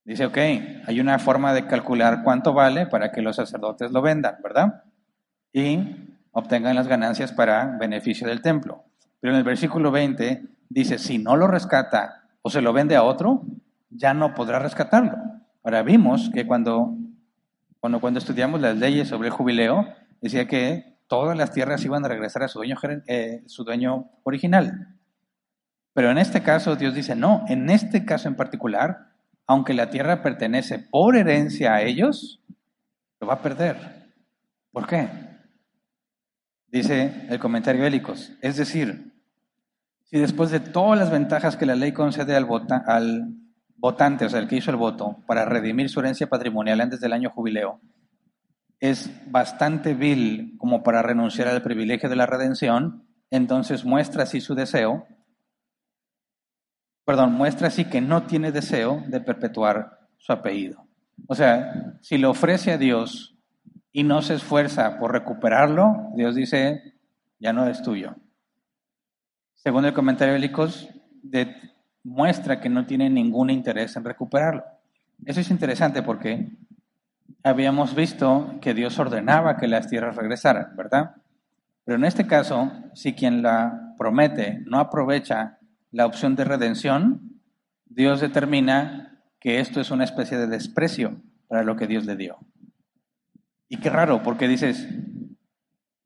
dice, 0.04 0.26
ok, 0.26 0.38
hay 0.87 1.00
una 1.00 1.18
forma 1.18 1.52
de 1.54 1.66
calcular 1.66 2.22
cuánto 2.22 2.52
vale 2.52 2.87
para 2.87 3.12
que 3.12 3.22
los 3.22 3.37
sacerdotes 3.37 3.90
lo 3.92 4.02
vendan, 4.02 4.37
¿verdad? 4.42 4.85
Y 5.52 5.78
obtengan 6.33 6.76
las 6.76 6.88
ganancias 6.88 7.33
para 7.33 7.76
beneficio 7.78 8.26
del 8.26 8.42
templo. 8.42 8.85
Pero 9.20 9.33
en 9.33 9.38
el 9.38 9.44
versículo 9.44 9.90
20 9.90 10.42
dice, 10.68 10.98
si 10.98 11.18
no 11.18 11.37
lo 11.37 11.46
rescata 11.46 12.24
o 12.42 12.50
se 12.50 12.62
lo 12.62 12.72
vende 12.72 12.96
a 12.96 13.02
otro, 13.02 13.42
ya 13.90 14.14
no 14.14 14.35
podrá 14.35 14.59
rescatarlo. 14.59 15.16
Ahora 15.62 15.83
vimos 15.83 16.30
que 16.33 16.46
cuando, 16.46 16.96
cuando, 17.81 18.19
estudiamos 18.19 18.61
las 18.61 18.77
leyes 18.77 19.09
sobre 19.09 19.29
el 19.29 19.35
jubileo, 19.35 19.87
decía 20.21 20.47
que 20.47 20.99
todas 21.07 21.37
las 21.37 21.53
tierras 21.53 21.85
iban 21.85 22.05
a 22.05 22.09
regresar 22.09 22.43
a 22.43 22.49
su 22.49 22.59
dueño, 22.59 22.77
eh, 23.07 23.43
su 23.47 23.64
dueño 23.64 24.11
original. 24.23 24.97
Pero 25.95 26.11
en 26.11 26.19
este 26.19 26.43
caso 26.43 26.77
Dios 26.77 26.95
dice, 26.95 27.16
no, 27.16 27.45
en 27.49 27.71
este 27.71 28.05
caso 28.05 28.29
en 28.29 28.37
particular, 28.37 29.11
aunque 29.47 29.75
la 29.75 29.90
tierra 29.90 30.23
pertenece 30.23 30.79
por 30.79 31.16
herencia 31.16 31.75
a 31.75 31.83
ellos, 31.83 32.40
lo 33.19 33.27
va 33.27 33.35
a 33.35 33.43
perder. 33.43 34.12
¿Por 34.71 34.87
qué? 34.87 35.09
Dice 36.69 37.27
el 37.29 37.38
comentario 37.40 37.85
Hélicos. 37.85 38.33
Es 38.43 38.57
decir, 38.57 39.12
si 40.05 40.19
después 40.19 40.51
de 40.51 40.61
todas 40.61 40.99
las 40.99 41.11
ventajas 41.11 41.57
que 41.57 41.66
la 41.66 41.75
ley 41.75 41.93
concede 41.93 42.37
al, 42.37 42.47
al 42.87 43.39
votante, 43.81 44.27
o 44.27 44.29
sea, 44.29 44.40
el 44.40 44.49
que 44.49 44.57
hizo 44.57 44.71
el 44.71 44.77
voto, 44.77 45.16
para 45.27 45.45
redimir 45.45 45.88
su 45.88 46.01
herencia 46.01 46.29
patrimonial 46.29 46.81
antes 46.81 47.01
del 47.01 47.12
año 47.12 47.31
jubileo, 47.31 47.81
es 48.79 49.11
bastante 49.31 49.95
vil 49.95 50.55
como 50.59 50.83
para 50.83 51.03
renunciar 51.03 51.49
al 51.49 51.62
privilegio 51.62 52.09
de 52.09 52.16
la 52.16 52.27
redención, 52.27 53.07
entonces 53.31 53.85
muestra 53.85 54.25
así 54.25 54.40
su 54.40 54.55
deseo, 54.55 55.07
perdón, 57.05 57.33
muestra 57.33 57.69
así 57.69 57.87
que 57.87 58.01
no 58.01 58.25
tiene 58.25 58.53
deseo 58.53 59.03
de 59.07 59.21
perpetuar 59.21 60.09
su 60.19 60.33
apellido. 60.33 60.87
O 61.27 61.35
sea, 61.35 61.99
si 62.03 62.19
lo 62.19 62.31
ofrece 62.31 62.73
a 62.73 62.79
Dios 62.79 63.37
y 63.93 64.05
no 64.05 64.23
se 64.23 64.35
esfuerza 64.35 64.99
por 64.99 65.12
recuperarlo, 65.12 66.11
Dios 66.14 66.35
dice, 66.35 66.95
ya 67.38 67.53
no 67.53 67.66
es 67.66 67.83
tuyo. 67.83 68.14
Según 69.55 69.85
el 69.85 69.93
comentario 69.93 70.35
bélicos, 70.35 70.88
de 71.23 71.55
muestra 72.02 72.60
que 72.60 72.68
no 72.68 72.86
tiene 72.86 73.10
ningún 73.10 73.50
interés 73.50 73.96
en 73.96 74.04
recuperarlo. 74.04 74.64
Eso 75.24 75.40
es 75.40 75.50
interesante 75.50 76.02
porque 76.02 76.50
habíamos 77.42 77.94
visto 77.94 78.58
que 78.60 78.74
Dios 78.74 78.98
ordenaba 78.98 79.56
que 79.56 79.68
las 79.68 79.88
tierras 79.88 80.16
regresaran, 80.16 80.74
¿verdad? 80.76 81.16
Pero 81.84 81.98
en 81.98 82.04
este 82.04 82.26
caso, 82.26 82.72
si 82.94 83.14
quien 83.14 83.42
la 83.42 83.94
promete 83.98 84.62
no 84.66 84.78
aprovecha 84.78 85.58
la 85.90 86.06
opción 86.06 86.36
de 86.36 86.44
redención, 86.44 87.40
Dios 87.86 88.20
determina 88.20 89.22
que 89.40 89.60
esto 89.60 89.80
es 89.80 89.90
una 89.90 90.04
especie 90.04 90.38
de 90.38 90.46
desprecio 90.46 91.20
para 91.48 91.64
lo 91.64 91.76
que 91.76 91.86
Dios 91.86 92.06
le 92.06 92.16
dio. 92.16 92.38
Y 93.68 93.78
qué 93.78 93.90
raro, 93.90 94.22
porque 94.22 94.48
dices, 94.48 94.88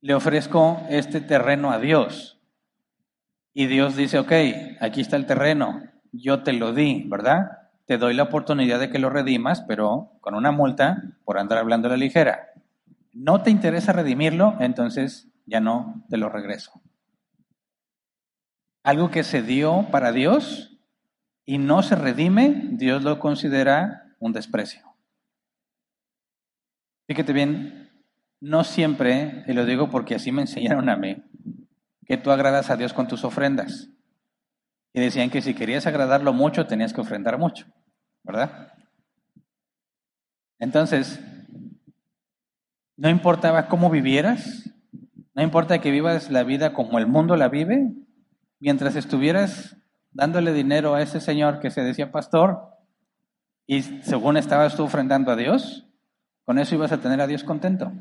le 0.00 0.14
ofrezco 0.14 0.83
este 0.88 1.20
terreno 1.20 1.70
a 1.70 1.78
Dios, 1.78 2.34
y 3.55 3.67
Dios 3.67 3.95
dice, 3.97 4.19
ok, 4.19 4.33
aquí 4.81 5.01
está 5.01 5.17
el 5.17 5.27
terreno, 5.27 5.83
yo 6.12 6.43
te 6.43 6.53
lo 6.53 6.75
di, 6.75 7.05
¿verdad? 7.07 7.71
Te 7.87 7.99
doy 7.99 8.12
la 8.12 8.25
oportunidad 8.25 8.81
de 8.81 8.90
que 8.90 8.99
lo 8.99 9.11
redimas, 9.11 9.62
pero 9.62 10.11
con 10.21 10.35
una 10.35 10.51
multa 10.51 11.05
por 11.25 11.38
andar 11.38 11.59
hablando 11.59 11.88
la 11.88 11.97
ligera. 11.97 12.51
No 13.12 13.43
te 13.43 13.51
interesa 13.51 13.93
redimirlo, 13.93 14.57
entonces 14.59 15.29
ya 15.47 15.61
no 15.61 16.05
te 16.11 16.17
lo 16.17 16.29
regreso. 16.29 16.73
Algo 18.83 19.12
que 19.12 19.23
se 19.23 19.40
dio 19.40 19.87
para 19.93 20.11
Dios 20.11 20.77
y 21.45 21.59
no 21.59 21.83
se 21.83 21.95
redime, 21.95 22.69
Dios 22.73 23.05
lo 23.05 23.21
considera 23.21 24.17
un 24.19 24.33
desprecio. 24.33 24.83
Fíjate 27.07 27.33
bien, 27.33 27.90
no 28.40 28.64
siempre, 28.64 29.45
y 29.47 29.53
lo 29.53 29.64
digo 29.64 29.90
porque 29.90 30.17
así 30.17 30.33
me 30.33 30.43
enseñaron 30.43 30.88
a 30.88 30.97
mí, 30.97 31.23
que 32.07 32.17
tú 32.17 32.31
agradas 32.31 32.71
a 32.71 32.77
Dios 32.77 32.93
con 32.93 33.09
tus 33.09 33.25
ofrendas. 33.25 33.88
Y 34.93 35.01
decían 35.01 35.31
que 35.31 35.43
si 35.43 35.55
querías 35.55 35.87
agradarlo 35.87 36.33
mucho, 36.33 36.67
tenías 36.67 36.93
que 36.93 37.01
ofrendar 37.01 37.38
mucho, 37.38 37.67
¿verdad? 38.23 38.73
Entonces, 40.59 41.21
no 42.97 43.09
importaba 43.09 43.67
cómo 43.67 43.90
vivieras, 43.90 44.71
no 45.35 45.43
importa 45.43 45.81
que 45.81 45.90
vivas 45.90 46.31
la 46.31 46.45
vida 46.45 46.73
como 46.73 46.99
el 46.99 47.09
mundo 47.09 47.37
la 47.37 47.49
vive, 47.49 47.93
mientras 48.61 48.95
estuvieras 48.95 49.77
dándole 50.12 50.53
dinero 50.53 50.95
a 50.95 51.03
ese 51.03 51.21
señor 51.21 51.59
que 51.59 51.71
se 51.71 51.83
decía 51.83 52.12
pastor 52.12 52.71
y 53.67 53.83
según 53.83 54.37
estabas 54.37 54.77
tú 54.77 54.85
ofrendando 54.85 55.33
a 55.33 55.37
Dios, 55.37 55.87
con 56.45 56.59
eso 56.59 56.77
ibas 56.77 56.93
a 56.93 57.01
tener 57.01 57.21
a 57.21 57.27
Dios 57.27 57.43
contento. 57.43 57.93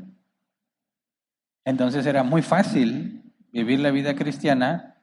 Entonces 1.65 2.05
era 2.05 2.23
muy 2.23 2.41
fácil 2.41 3.22
vivir 3.53 3.79
la 3.79 3.91
vida 3.91 4.15
cristiana 4.15 4.97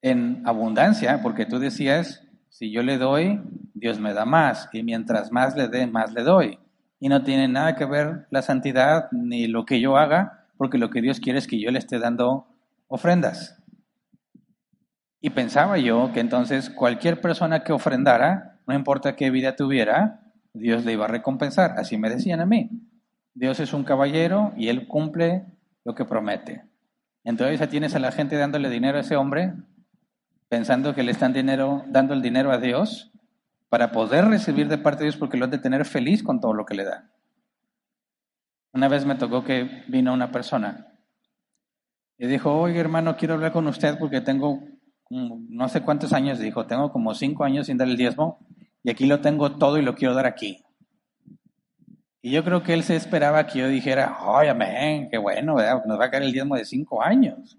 en 0.00 0.42
abundancia, 0.46 1.20
porque 1.22 1.44
tú 1.44 1.58
decías, 1.58 2.24
si 2.48 2.70
yo 2.70 2.82
le 2.82 2.96
doy, 2.96 3.42
Dios 3.74 3.98
me 3.98 4.14
da 4.14 4.24
más, 4.24 4.70
y 4.72 4.82
mientras 4.82 5.32
más 5.32 5.56
le 5.56 5.68
dé, 5.68 5.86
más 5.86 6.12
le 6.12 6.22
doy. 6.22 6.58
Y 7.00 7.08
no 7.08 7.22
tiene 7.22 7.48
nada 7.48 7.74
que 7.74 7.84
ver 7.84 8.26
la 8.30 8.42
santidad 8.42 9.08
ni 9.10 9.48
lo 9.48 9.66
que 9.66 9.80
yo 9.80 9.96
haga, 9.96 10.46
porque 10.56 10.78
lo 10.78 10.90
que 10.90 11.02
Dios 11.02 11.20
quiere 11.20 11.38
es 11.40 11.46
que 11.46 11.60
yo 11.60 11.70
le 11.70 11.78
esté 11.78 11.98
dando 11.98 12.46
ofrendas. 12.86 13.60
Y 15.20 15.30
pensaba 15.30 15.78
yo 15.78 16.12
que 16.12 16.20
entonces 16.20 16.70
cualquier 16.70 17.20
persona 17.20 17.64
que 17.64 17.72
ofrendara, 17.72 18.60
no 18.66 18.74
importa 18.74 19.16
qué 19.16 19.30
vida 19.30 19.56
tuviera, 19.56 20.20
Dios 20.52 20.84
le 20.84 20.92
iba 20.92 21.06
a 21.06 21.08
recompensar. 21.08 21.74
Así 21.76 21.96
me 21.98 22.08
decían 22.08 22.40
a 22.40 22.46
mí. 22.46 22.70
Dios 23.34 23.58
es 23.60 23.72
un 23.72 23.84
caballero 23.84 24.52
y 24.56 24.68
Él 24.68 24.86
cumple 24.86 25.46
lo 25.84 25.94
que 25.94 26.04
promete. 26.04 26.64
Entonces 27.24 27.60
ya 27.60 27.68
tienes 27.68 27.94
a 27.94 27.98
la 27.98 28.12
gente 28.12 28.36
dándole 28.36 28.70
dinero 28.70 28.98
a 28.98 29.02
ese 29.02 29.16
hombre, 29.16 29.54
pensando 30.48 30.94
que 30.94 31.02
le 31.02 31.12
están 31.12 31.32
dinero, 31.32 31.84
dando 31.88 32.14
el 32.14 32.22
dinero 32.22 32.52
a 32.52 32.58
Dios 32.58 33.10
para 33.68 33.92
poder 33.92 34.26
recibir 34.26 34.68
de 34.68 34.78
parte 34.78 35.00
de 35.00 35.10
Dios 35.10 35.16
porque 35.16 35.36
lo 35.36 35.44
han 35.44 35.50
de 35.50 35.58
tener 35.58 35.84
feliz 35.84 36.22
con 36.22 36.40
todo 36.40 36.54
lo 36.54 36.64
que 36.64 36.74
le 36.74 36.84
da. 36.84 37.10
Una 38.72 38.88
vez 38.88 39.04
me 39.04 39.14
tocó 39.14 39.44
que 39.44 39.84
vino 39.88 40.12
una 40.12 40.30
persona 40.30 40.86
y 42.16 42.26
dijo, 42.26 42.52
oye 42.52 42.78
hermano, 42.78 43.16
quiero 43.16 43.34
hablar 43.34 43.52
con 43.52 43.66
usted 43.66 43.98
porque 43.98 44.20
tengo 44.20 44.62
no 45.10 45.68
sé 45.68 45.82
cuántos 45.82 46.12
años, 46.12 46.38
dijo, 46.38 46.66
tengo 46.66 46.92
como 46.92 47.14
cinco 47.14 47.44
años 47.44 47.66
sin 47.66 47.78
dar 47.78 47.88
el 47.88 47.96
diezmo 47.96 48.38
y 48.82 48.90
aquí 48.90 49.06
lo 49.06 49.20
tengo 49.20 49.56
todo 49.56 49.78
y 49.78 49.82
lo 49.82 49.94
quiero 49.94 50.14
dar 50.14 50.26
aquí. 50.26 50.64
Y 52.20 52.32
yo 52.32 52.44
creo 52.44 52.62
que 52.62 52.74
él 52.74 52.82
se 52.82 52.96
esperaba 52.96 53.46
que 53.46 53.60
yo 53.60 53.68
dijera, 53.68 54.16
¡ay, 54.20 54.48
amén! 54.48 55.08
¡Qué 55.10 55.18
bueno! 55.18 55.54
Nos 55.86 56.00
va 56.00 56.06
a 56.06 56.10
caer 56.10 56.24
el 56.24 56.32
diezmo 56.32 56.56
de 56.56 56.64
cinco 56.64 57.02
años. 57.02 57.58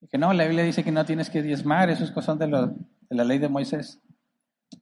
Y 0.00 0.08
que 0.08 0.18
no, 0.18 0.32
la 0.32 0.44
Biblia 0.44 0.64
dice 0.64 0.82
que 0.82 0.90
no 0.90 1.04
tienes 1.04 1.30
que 1.30 1.42
diezmar, 1.42 1.90
eso 1.90 2.02
es 2.02 2.10
cosa 2.10 2.34
de, 2.34 2.46
de 2.46 3.16
la 3.16 3.24
ley 3.24 3.38
de 3.38 3.48
Moisés. 3.48 4.00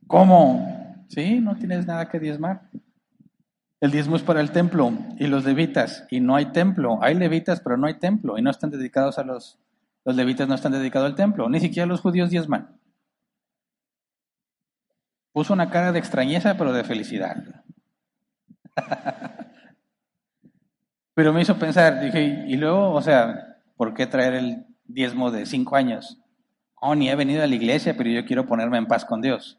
¿Cómo? 0.07 1.05
Sí, 1.09 1.40
no 1.40 1.57
tienes 1.57 1.87
nada 1.87 2.09
que 2.09 2.18
diezmar. 2.18 2.70
El 3.81 3.90
diezmo 3.90 4.16
es 4.16 4.22
para 4.22 4.40
el 4.40 4.51
templo 4.51 4.92
y 5.18 5.27
los 5.27 5.44
levitas, 5.44 6.07
y 6.11 6.20
no 6.20 6.35
hay 6.35 6.46
templo. 6.46 6.98
Hay 7.03 7.14
levitas, 7.14 7.61
pero 7.61 7.77
no 7.77 7.87
hay 7.87 7.98
templo, 7.98 8.38
y 8.38 8.42
no 8.42 8.51
están 8.51 8.70
dedicados 8.70 9.18
a 9.18 9.22
los, 9.22 9.59
los 10.05 10.16
levitas, 10.16 10.48
no 10.48 10.55
están 10.55 10.72
dedicados 10.72 11.11
al 11.11 11.14
templo, 11.14 11.48
ni 11.48 11.61
siquiera 11.61 11.87
los 11.87 12.01
judíos 12.01 12.31
diezman. 12.31 12.77
Puso 15.33 15.53
una 15.53 15.70
cara 15.70 15.92
de 15.92 15.98
extrañeza, 15.98 16.57
pero 16.57 16.72
de 16.72 16.83
felicidad. 16.85 17.37
Pero 21.14 21.32
me 21.32 21.42
hizo 21.42 21.58
pensar, 21.58 22.00
dije, 22.00 22.44
y 22.46 22.56
luego, 22.56 22.92
o 22.92 23.02
sea, 23.02 23.56
¿por 23.76 23.92
qué 23.92 24.06
traer 24.06 24.34
el 24.34 24.66
diezmo 24.84 25.30
de 25.30 25.46
cinco 25.46 25.74
años? 25.74 26.20
Oh, 26.80 26.94
ni 26.94 27.10
he 27.10 27.16
venido 27.16 27.42
a 27.42 27.46
la 27.48 27.54
iglesia, 27.56 27.96
pero 27.96 28.08
yo 28.08 28.24
quiero 28.24 28.46
ponerme 28.46 28.78
en 28.78 28.86
paz 28.86 29.04
con 29.04 29.20
Dios. 29.20 29.58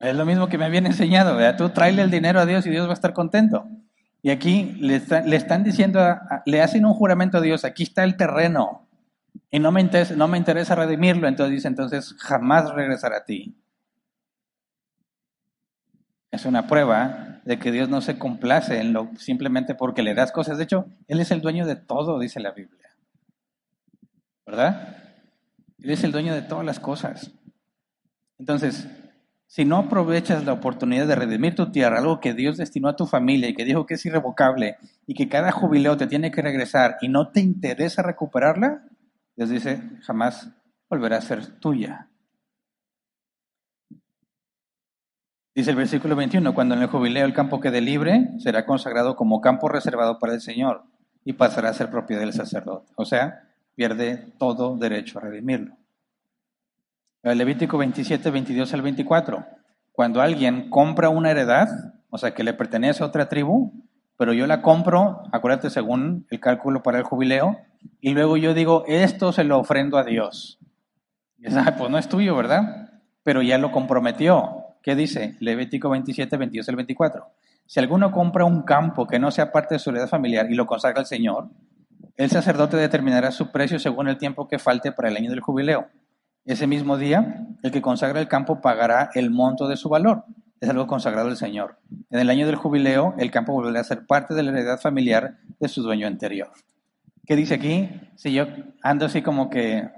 Es 0.00 0.16
lo 0.16 0.24
mismo 0.24 0.48
que 0.48 0.56
me 0.56 0.64
habían 0.64 0.86
enseñado, 0.86 1.36
¿verdad? 1.36 1.56
Tú 1.56 1.68
tráele 1.68 2.02
el 2.02 2.10
dinero 2.10 2.40
a 2.40 2.46
Dios 2.46 2.66
y 2.66 2.70
Dios 2.70 2.86
va 2.86 2.92
a 2.92 2.94
estar 2.94 3.12
contento. 3.12 3.66
Y 4.22 4.30
aquí 4.30 4.74
le, 4.80 4.96
están 4.96 5.62
diciendo, 5.62 6.00
le 6.46 6.62
hacen 6.62 6.84
un 6.84 6.94
juramento 6.94 7.38
a 7.38 7.40
Dios, 7.40 7.64
aquí 7.64 7.82
está 7.82 8.04
el 8.04 8.16
terreno, 8.16 8.88
y 9.50 9.58
no 9.58 9.70
me, 9.70 9.80
interesa, 9.80 10.16
no 10.16 10.28
me 10.28 10.38
interesa 10.38 10.74
redimirlo, 10.74 11.28
entonces 11.28 11.52
dice, 11.52 11.68
entonces 11.68 12.14
jamás 12.18 12.74
regresará 12.74 13.18
a 13.18 13.24
ti. 13.24 13.56
Es 16.36 16.44
una 16.44 16.66
prueba 16.66 17.40
de 17.46 17.58
que 17.58 17.72
Dios 17.72 17.88
no 17.88 18.02
se 18.02 18.18
complace 18.18 18.78
en 18.78 18.92
lo 18.92 19.10
simplemente 19.16 19.74
porque 19.74 20.02
le 20.02 20.14
das 20.14 20.32
cosas. 20.32 20.58
De 20.58 20.64
hecho, 20.64 20.84
Él 21.08 21.18
es 21.18 21.30
el 21.30 21.40
dueño 21.40 21.64
de 21.64 21.76
todo, 21.76 22.18
dice 22.18 22.40
la 22.40 22.50
Biblia. 22.50 22.94
¿Verdad? 24.44 24.98
Él 25.78 25.90
es 25.90 26.04
el 26.04 26.12
dueño 26.12 26.34
de 26.34 26.42
todas 26.42 26.66
las 26.66 26.78
cosas. 26.78 27.32
Entonces, 28.38 28.86
si 29.46 29.64
no 29.64 29.78
aprovechas 29.78 30.44
la 30.44 30.52
oportunidad 30.52 31.06
de 31.06 31.14
redimir 31.14 31.54
tu 31.54 31.72
tierra, 31.72 32.00
algo 32.00 32.20
que 32.20 32.34
Dios 32.34 32.58
destinó 32.58 32.90
a 32.90 32.96
tu 32.96 33.06
familia 33.06 33.48
y 33.48 33.54
que 33.54 33.64
dijo 33.64 33.86
que 33.86 33.94
es 33.94 34.04
irrevocable 34.04 34.76
y 35.06 35.14
que 35.14 35.30
cada 35.30 35.52
jubileo 35.52 35.96
te 35.96 36.06
tiene 36.06 36.30
que 36.30 36.42
regresar 36.42 36.98
y 37.00 37.08
no 37.08 37.30
te 37.30 37.40
interesa 37.40 38.02
recuperarla, 38.02 38.84
Dios 39.36 39.48
dice, 39.48 39.80
jamás 40.02 40.50
volverá 40.90 41.16
a 41.16 41.22
ser 41.22 41.46
tuya. 41.60 42.08
Dice 45.56 45.70
el 45.70 45.76
versículo 45.76 46.14
21, 46.16 46.52
cuando 46.52 46.74
en 46.74 46.82
el 46.82 46.88
jubileo 46.88 47.24
el 47.24 47.32
campo 47.32 47.60
quede 47.60 47.80
libre, 47.80 48.28
será 48.40 48.66
consagrado 48.66 49.16
como 49.16 49.40
campo 49.40 49.70
reservado 49.70 50.18
para 50.18 50.34
el 50.34 50.42
Señor 50.42 50.82
y 51.24 51.32
pasará 51.32 51.70
a 51.70 51.72
ser 51.72 51.88
propiedad 51.88 52.20
del 52.20 52.34
sacerdote. 52.34 52.92
O 52.94 53.06
sea, 53.06 53.44
pierde 53.74 54.26
todo 54.36 54.76
derecho 54.76 55.18
a 55.18 55.22
redimirlo. 55.22 55.74
El 57.22 57.38
Levítico 57.38 57.78
27, 57.78 58.30
22 58.30 58.74
al 58.74 58.82
24. 58.82 59.46
Cuando 59.92 60.20
alguien 60.20 60.68
compra 60.68 61.08
una 61.08 61.30
heredad, 61.30 61.68
o 62.10 62.18
sea, 62.18 62.34
que 62.34 62.44
le 62.44 62.52
pertenece 62.52 63.02
a 63.02 63.06
otra 63.06 63.30
tribu, 63.30 63.72
pero 64.18 64.34
yo 64.34 64.46
la 64.46 64.60
compro, 64.60 65.22
acuérdate, 65.32 65.70
según 65.70 66.26
el 66.28 66.38
cálculo 66.38 66.82
para 66.82 66.98
el 66.98 67.04
jubileo, 67.04 67.56
y 68.02 68.12
luego 68.12 68.36
yo 68.36 68.52
digo, 68.52 68.84
esto 68.86 69.32
se 69.32 69.42
lo 69.42 69.58
ofrendo 69.58 69.96
a 69.96 70.04
Dios. 70.04 70.58
Y 71.38 71.46
es, 71.46 71.54
pues 71.78 71.90
no 71.90 71.96
es 71.96 72.10
tuyo, 72.10 72.36
¿verdad? 72.36 72.90
Pero 73.22 73.40
ya 73.40 73.56
lo 73.56 73.72
comprometió. 73.72 74.65
¿Qué 74.86 74.94
dice? 74.94 75.34
Levítico 75.40 75.90
27, 75.90 76.36
22 76.36 76.68
al 76.68 76.76
24. 76.76 77.26
Si 77.66 77.80
alguno 77.80 78.12
compra 78.12 78.44
un 78.44 78.62
campo 78.62 79.04
que 79.08 79.18
no 79.18 79.32
sea 79.32 79.50
parte 79.50 79.74
de 79.74 79.78
su 79.80 79.90
heredad 79.90 80.06
familiar 80.06 80.48
y 80.48 80.54
lo 80.54 80.64
consagra 80.64 81.00
al 81.00 81.06
Señor, 81.06 81.48
el 82.16 82.30
sacerdote 82.30 82.76
determinará 82.76 83.32
su 83.32 83.50
precio 83.50 83.80
según 83.80 84.06
el 84.06 84.16
tiempo 84.16 84.46
que 84.46 84.60
falte 84.60 84.92
para 84.92 85.08
el 85.08 85.16
año 85.16 85.28
del 85.28 85.40
jubileo. 85.40 85.88
Ese 86.44 86.68
mismo 86.68 86.98
día, 86.98 87.48
el 87.64 87.72
que 87.72 87.82
consagra 87.82 88.20
el 88.20 88.28
campo 88.28 88.60
pagará 88.60 89.10
el 89.16 89.32
monto 89.32 89.66
de 89.66 89.76
su 89.76 89.88
valor. 89.88 90.22
Es 90.60 90.68
algo 90.68 90.86
consagrado 90.86 91.26
al 91.30 91.36
Señor. 91.36 91.80
En 92.10 92.20
el 92.20 92.30
año 92.30 92.46
del 92.46 92.54
jubileo, 92.54 93.16
el 93.18 93.32
campo 93.32 93.54
volverá 93.54 93.80
a 93.80 93.84
ser 93.84 94.06
parte 94.06 94.34
de 94.34 94.44
la 94.44 94.52
heredad 94.52 94.78
familiar 94.78 95.38
de 95.58 95.66
su 95.66 95.82
dueño 95.82 96.06
anterior. 96.06 96.52
¿Qué 97.26 97.34
dice 97.34 97.54
aquí? 97.54 97.90
Si 98.14 98.32
yo 98.32 98.46
ando 98.84 99.06
así 99.06 99.20
como 99.20 99.50
que 99.50 99.90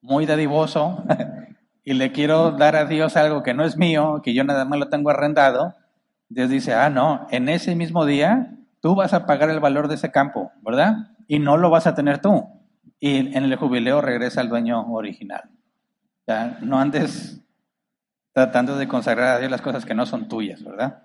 muy 0.00 0.24
dadivoso, 0.24 1.04
y 1.84 1.94
le 1.94 2.12
quiero 2.12 2.52
dar 2.52 2.76
a 2.76 2.86
Dios 2.86 3.16
algo 3.16 3.42
que 3.42 3.54
no 3.54 3.64
es 3.64 3.76
mío, 3.76 4.20
que 4.22 4.34
yo 4.34 4.44
nada 4.44 4.64
más 4.64 4.78
lo 4.78 4.88
tengo 4.88 5.10
arrendado, 5.10 5.74
Dios 6.28 6.48
dice, 6.48 6.74
ah, 6.74 6.90
no, 6.90 7.26
en 7.30 7.48
ese 7.48 7.74
mismo 7.74 8.06
día 8.06 8.54
tú 8.80 8.94
vas 8.94 9.12
a 9.14 9.26
pagar 9.26 9.50
el 9.50 9.60
valor 9.60 9.88
de 9.88 9.96
ese 9.96 10.10
campo, 10.10 10.52
¿verdad? 10.62 11.10
Y 11.28 11.38
no 11.38 11.56
lo 11.56 11.70
vas 11.70 11.86
a 11.86 11.94
tener 11.94 12.20
tú. 12.20 12.48
Y 12.98 13.36
en 13.36 13.44
el 13.44 13.56
jubileo 13.56 14.00
regresa 14.00 14.40
al 14.40 14.48
dueño 14.48 14.80
original. 14.92 15.50
¿Ya? 16.26 16.58
No 16.62 16.78
andes 16.78 17.40
tratando 18.32 18.76
de 18.76 18.88
consagrar 18.88 19.36
a 19.36 19.38
Dios 19.38 19.50
las 19.50 19.60
cosas 19.60 19.84
que 19.84 19.94
no 19.94 20.06
son 20.06 20.28
tuyas, 20.28 20.62
¿verdad? 20.62 21.02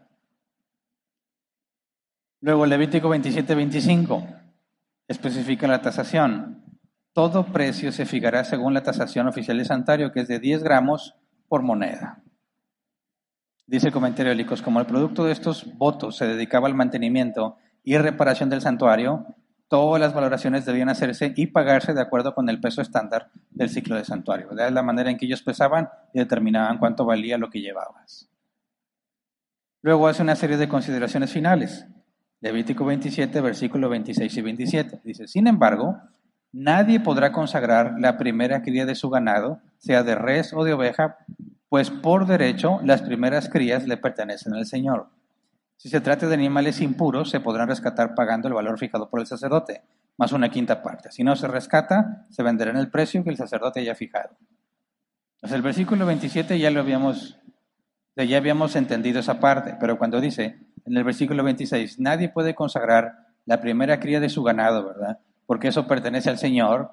Luego 2.39 2.65
Levítico 2.65 3.09
27, 3.09 3.55
25 3.55 4.23
especifica 5.07 5.67
la 5.67 5.81
tasación. 5.81 6.63
Todo 7.17 7.47
precio 7.47 7.91
se 7.91 8.05
fijará 8.05 8.43
según 8.43 8.75
la 8.75 8.83
tasación 8.83 9.27
oficial 9.27 9.57
de 9.57 9.65
santuario, 9.65 10.11
que 10.11 10.19
es 10.19 10.27
de 10.27 10.37
10 10.37 10.61
gramos 10.61 11.15
por 11.47 11.63
moneda. 11.63 12.21
Dice 13.65 13.87
el 13.87 13.93
comentario 13.93 14.29
de 14.29 14.35
Licos, 14.35 14.61
como 14.61 14.79
el 14.79 14.85
producto 14.85 15.25
de 15.25 15.31
estos 15.31 15.65
votos 15.79 16.15
se 16.15 16.27
dedicaba 16.27 16.67
al 16.67 16.75
mantenimiento 16.75 17.57
y 17.83 17.97
reparación 17.97 18.51
del 18.51 18.61
santuario, 18.61 19.25
todas 19.67 19.99
las 19.99 20.13
valoraciones 20.13 20.67
debían 20.67 20.89
hacerse 20.89 21.33
y 21.35 21.47
pagarse 21.47 21.95
de 21.95 22.01
acuerdo 22.01 22.35
con 22.35 22.49
el 22.49 22.61
peso 22.61 22.83
estándar 22.83 23.31
del 23.49 23.69
ciclo 23.69 23.95
de 23.95 24.05
santuario. 24.05 24.51
Es 24.51 24.71
la 24.71 24.83
manera 24.83 25.09
en 25.09 25.17
que 25.17 25.25
ellos 25.25 25.41
pesaban 25.41 25.89
y 26.13 26.19
determinaban 26.19 26.77
cuánto 26.77 27.03
valía 27.03 27.39
lo 27.39 27.49
que 27.49 27.61
llevabas. 27.61 28.29
Luego 29.81 30.07
hace 30.07 30.21
una 30.21 30.35
serie 30.35 30.57
de 30.57 30.69
consideraciones 30.69 31.33
finales. 31.33 31.87
Levítico 32.41 32.85
27, 32.85 33.41
versículo 33.41 33.89
26 33.89 34.37
y 34.37 34.41
27. 34.43 35.01
Dice, 35.03 35.27
sin 35.27 35.47
embargo, 35.47 35.99
Nadie 36.59 36.99
podrá 36.99 37.31
consagrar 37.31 37.99
la 37.99 38.17
primera 38.17 38.63
cría 38.63 38.87
de 38.87 38.95
su 38.95 39.11
ganado, 39.11 39.61
sea 39.77 40.01
de 40.01 40.15
res 40.15 40.53
o 40.53 40.63
de 40.63 40.73
oveja, 40.73 41.19
pues 41.69 41.91
por 41.91 42.25
derecho 42.25 42.79
las 42.83 43.03
primeras 43.03 43.47
crías 43.47 43.87
le 43.87 43.95
pertenecen 43.95 44.55
al 44.55 44.65
Señor. 44.65 45.07
Si 45.75 45.87
se 45.87 46.01
trata 46.01 46.27
de 46.27 46.33
animales 46.33 46.81
impuros, 46.81 47.29
se 47.29 47.41
podrán 47.41 47.67
rescatar 47.67 48.15
pagando 48.15 48.47
el 48.47 48.55
valor 48.55 48.79
fijado 48.79 49.07
por 49.07 49.19
el 49.19 49.27
sacerdote, 49.27 49.83
más 50.17 50.31
una 50.31 50.49
quinta 50.49 50.81
parte. 50.81 51.11
Si 51.11 51.23
no 51.23 51.35
se 51.35 51.47
rescata, 51.47 52.25
se 52.31 52.41
venderá 52.41 52.71
en 52.71 52.77
el 52.77 52.89
precio 52.89 53.23
que 53.23 53.29
el 53.29 53.37
sacerdote 53.37 53.81
haya 53.81 53.93
fijado. 53.93 54.35
Entonces 55.35 55.55
el 55.55 55.61
versículo 55.61 56.07
27 56.07 56.57
ya 56.57 56.71
lo 56.71 56.79
habíamos, 56.79 57.37
ya 58.15 58.35
habíamos 58.35 58.75
entendido 58.75 59.19
esa 59.19 59.39
parte, 59.39 59.77
pero 59.79 59.99
cuando 59.99 60.19
dice 60.19 60.57
en 60.85 60.97
el 60.97 61.03
versículo 61.03 61.43
26, 61.43 61.99
nadie 61.99 62.29
puede 62.29 62.55
consagrar 62.55 63.27
la 63.45 63.61
primera 63.61 63.99
cría 63.99 64.19
de 64.19 64.29
su 64.29 64.41
ganado, 64.41 64.87
¿verdad? 64.87 65.19
Porque 65.47 65.69
eso 65.69 65.87
pertenece 65.87 66.29
al 66.29 66.37
Señor. 66.37 66.91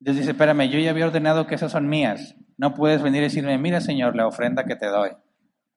Dios 0.00 0.16
dice, 0.16 0.32
espérame, 0.32 0.68
yo 0.68 0.80
ya 0.80 0.90
había 0.90 1.06
ordenado 1.06 1.46
que 1.46 1.54
esas 1.54 1.70
son 1.70 1.88
mías. 1.88 2.34
No 2.56 2.74
puedes 2.74 3.02
venir 3.02 3.20
y 3.20 3.26
decirme, 3.26 3.56
mira 3.58 3.80
Señor, 3.80 4.16
la 4.16 4.26
ofrenda 4.26 4.64
que 4.64 4.74
te 4.74 4.86
doy. 4.86 5.10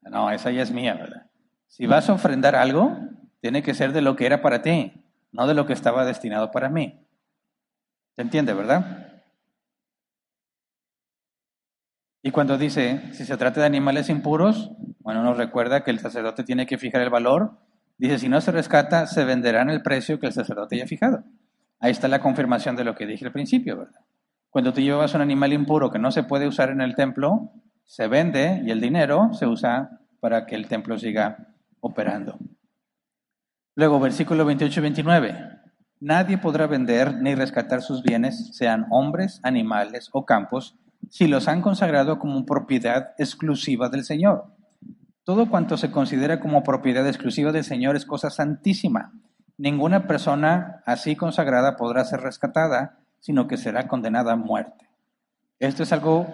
No, 0.02 0.32
esa 0.32 0.50
ya 0.50 0.64
es 0.64 0.72
mía, 0.72 0.96
¿verdad? 0.96 1.30
Si 1.68 1.86
vas 1.86 2.10
a 2.10 2.14
ofrendar 2.14 2.56
algo, 2.56 2.98
tiene 3.42 3.62
que 3.62 3.74
ser 3.74 3.92
de 3.92 4.02
lo 4.02 4.16
que 4.16 4.26
era 4.26 4.42
para 4.42 4.62
ti, 4.62 5.06
no 5.32 5.46
de 5.46 5.54
lo 5.54 5.66
que 5.68 5.74
estaba 5.74 6.06
destinado 6.06 6.50
para 6.52 6.70
mí. 6.70 7.06
¿Se 8.16 8.22
entiende, 8.22 8.54
verdad? 8.54 9.22
Y 12.24 12.32
cuando 12.32 12.58
dice, 12.58 13.14
si 13.14 13.26
se 13.26 13.38
trata 13.38 13.60
de 13.60 13.68
animales 13.68 14.10
impuros, 14.10 14.72
bueno, 15.00 15.24
nos 15.24 15.38
recuerda 15.38 15.84
que 15.84 15.92
el 15.92 16.00
sacerdote 16.00 16.44
tiene 16.44 16.66
que 16.66 16.78
fijar 16.78 17.02
el 17.02 17.10
valor. 17.10 17.60
Dice, 17.98 18.20
si 18.20 18.30
no 18.30 18.42
se 18.42 18.52
rescata, 18.52 19.08
se 19.08 19.26
venderá 19.26 19.62
en 19.62 19.70
el 19.70 19.82
precio 19.82 20.20
que 20.20 20.28
el 20.28 20.34
sacerdote 20.34 20.76
haya 20.76 20.88
fijado. 20.88 21.24
Ahí 21.80 21.92
está 21.92 22.08
la 22.08 22.20
confirmación 22.20 22.76
de 22.76 22.84
lo 22.84 22.96
que 22.96 23.06
dije 23.06 23.26
al 23.26 23.32
principio, 23.32 23.78
¿verdad? 23.78 24.02
Cuando 24.50 24.74
tú 24.74 24.82
llevas 24.82 25.14
un 25.14 25.22
animal 25.22 25.54
impuro 25.54 25.92
que 25.92 26.00
no 26.00 26.12
se 26.12 26.24
puede 26.24 26.48
usar 26.48 26.70
en 26.70 26.82
el 26.82 26.96
templo, 26.96 27.52
se 27.86 28.08
vende 28.08 28.62
y 28.66 28.72
el 28.72 28.82
dinero 28.82 29.30
se 29.34 29.46
usa 29.46 30.02
para 30.20 30.46
que 30.46 30.56
el 30.56 30.68
templo 30.68 30.98
siga 30.98 31.54
operando. 31.80 32.40
Luego, 33.76 34.00
versículo 34.00 34.46
28 34.46 34.80
y 34.80 34.84
29. 34.84 35.50
Nadie 36.00 36.38
podrá 36.38 36.66
vender 36.66 37.16
ni 37.22 37.36
rescatar 37.36 37.82
sus 37.82 38.02
bienes, 38.02 38.56
sean 38.56 38.88
hombres, 38.90 39.40
animales 39.44 40.10
o 40.14 40.26
campos, 40.26 40.76
si 41.10 41.28
los 41.28 41.48
han 41.48 41.62
consagrado 41.62 42.18
como 42.18 42.46
propiedad 42.46 43.14
exclusiva 43.20 43.90
del 43.90 44.04
Señor. 44.04 44.46
Todo 45.24 45.50
cuanto 45.50 45.78
se 45.78 45.92
considera 45.92 46.40
como 46.40 46.64
propiedad 46.64 47.06
exclusiva 47.06 47.52
del 47.52 47.64
Señor 47.64 47.96
es 47.96 48.06
cosa 48.06 48.30
santísima 48.30 49.14
Ninguna 49.58 50.08
persona 50.08 50.84
así 50.86 51.16
consagrada 51.16 51.78
podrá 51.78 52.06
ser 52.06 52.22
rescatada, 52.22 53.00
sino 53.20 53.48
que 53.48 53.58
será 53.58 53.88
condenada 53.88 54.34
a 54.34 54.36
muerte. 54.36 54.88
Esto 55.60 55.82
es 55.84 55.92
algo 55.92 56.28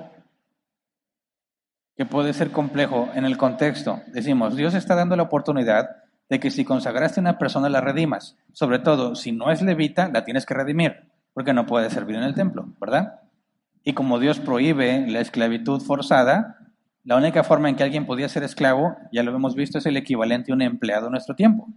que 1.95 2.05
puede 2.05 2.33
ser 2.33 2.51
complejo 2.51 3.09
en 3.13 3.23
el 3.25 3.37
contexto. 3.37 4.01
Decimos, 4.07 4.55
Dios 4.55 4.73
está 4.73 4.95
dando 4.95 5.15
la 5.15 5.23
oportunidad 5.23 6.03
de 6.29 6.39
que 6.39 6.51
si 6.51 6.65
consagraste 6.65 7.19
a 7.19 7.21
una 7.21 7.37
persona 7.37 7.69
la 7.69 7.81
redimas. 7.81 8.35
Sobre 8.51 8.79
todo, 8.79 9.15
si 9.15 9.31
no 9.31 9.51
es 9.51 9.61
levita, 9.61 10.09
la 10.09 10.25
tienes 10.25 10.45
que 10.45 10.55
redimir, 10.55 11.09
porque 11.33 11.53
no 11.53 11.65
puede 11.65 11.89
servir 11.89 12.17
en 12.17 12.23
el 12.23 12.33
templo, 12.33 12.67
¿verdad? 12.81 13.21
Y 13.83 13.93
como 13.93 14.19
Dios 14.19 14.39
prohíbe 14.39 15.05
la 15.07 15.19
esclavitud 15.19 15.81
forzada, 15.81 16.57
la 17.03 17.17
única 17.17 17.43
forma 17.43 17.69
en 17.69 17.75
que 17.75 17.83
alguien 17.83 18.05
podía 18.05 18.29
ser 18.29 18.43
esclavo, 18.43 18.95
ya 19.11 19.23
lo 19.23 19.35
hemos 19.35 19.55
visto, 19.55 19.77
es 19.77 19.85
el 19.85 19.97
equivalente 19.97 20.51
a 20.51 20.55
un 20.55 20.61
empleado 20.61 21.07
en 21.07 21.11
nuestro 21.11 21.35
tiempo. 21.35 21.67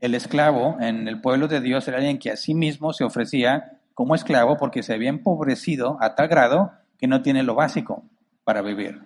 El 0.00 0.14
esclavo 0.14 0.76
en 0.80 1.08
el 1.08 1.20
pueblo 1.20 1.48
de 1.48 1.60
Dios 1.60 1.88
era 1.88 1.98
alguien 1.98 2.18
que 2.18 2.30
a 2.30 2.36
sí 2.36 2.54
mismo 2.54 2.92
se 2.92 3.04
ofrecía 3.04 3.78
como 3.94 4.14
esclavo 4.14 4.56
porque 4.56 4.82
se 4.82 4.92
había 4.92 5.08
empobrecido 5.08 5.96
a 6.00 6.14
tal 6.14 6.28
grado 6.28 6.72
que 6.98 7.06
no 7.06 7.22
tiene 7.22 7.42
lo 7.42 7.54
básico 7.54 8.04
para 8.44 8.62
vivir. 8.62 9.02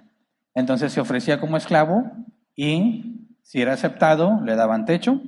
Entonces 0.54 0.92
se 0.92 1.00
ofrecía 1.00 1.40
como 1.40 1.56
esclavo 1.56 2.10
y 2.56 3.28
si 3.42 3.62
era 3.62 3.72
aceptado 3.72 4.40
le 4.44 4.56
daban 4.56 4.84
techo, 4.84 5.20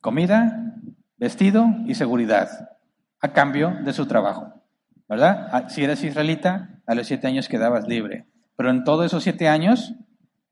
comida, 0.00 0.74
vestido 1.16 1.66
y 1.86 1.94
seguridad 1.94 2.76
a 3.20 3.32
cambio 3.32 3.76
de 3.84 3.92
su 3.92 4.06
trabajo. 4.06 4.54
¿Verdad? 5.08 5.48
Ah, 5.52 5.68
si 5.68 5.82
eres 5.82 6.04
israelita, 6.04 6.80
a 6.86 6.94
los 6.94 7.06
siete 7.06 7.26
años 7.26 7.48
quedabas 7.48 7.88
libre. 7.88 8.26
Pero 8.56 8.70
en 8.70 8.84
todos 8.84 9.06
esos 9.06 9.22
siete 9.22 9.48
años 9.48 9.94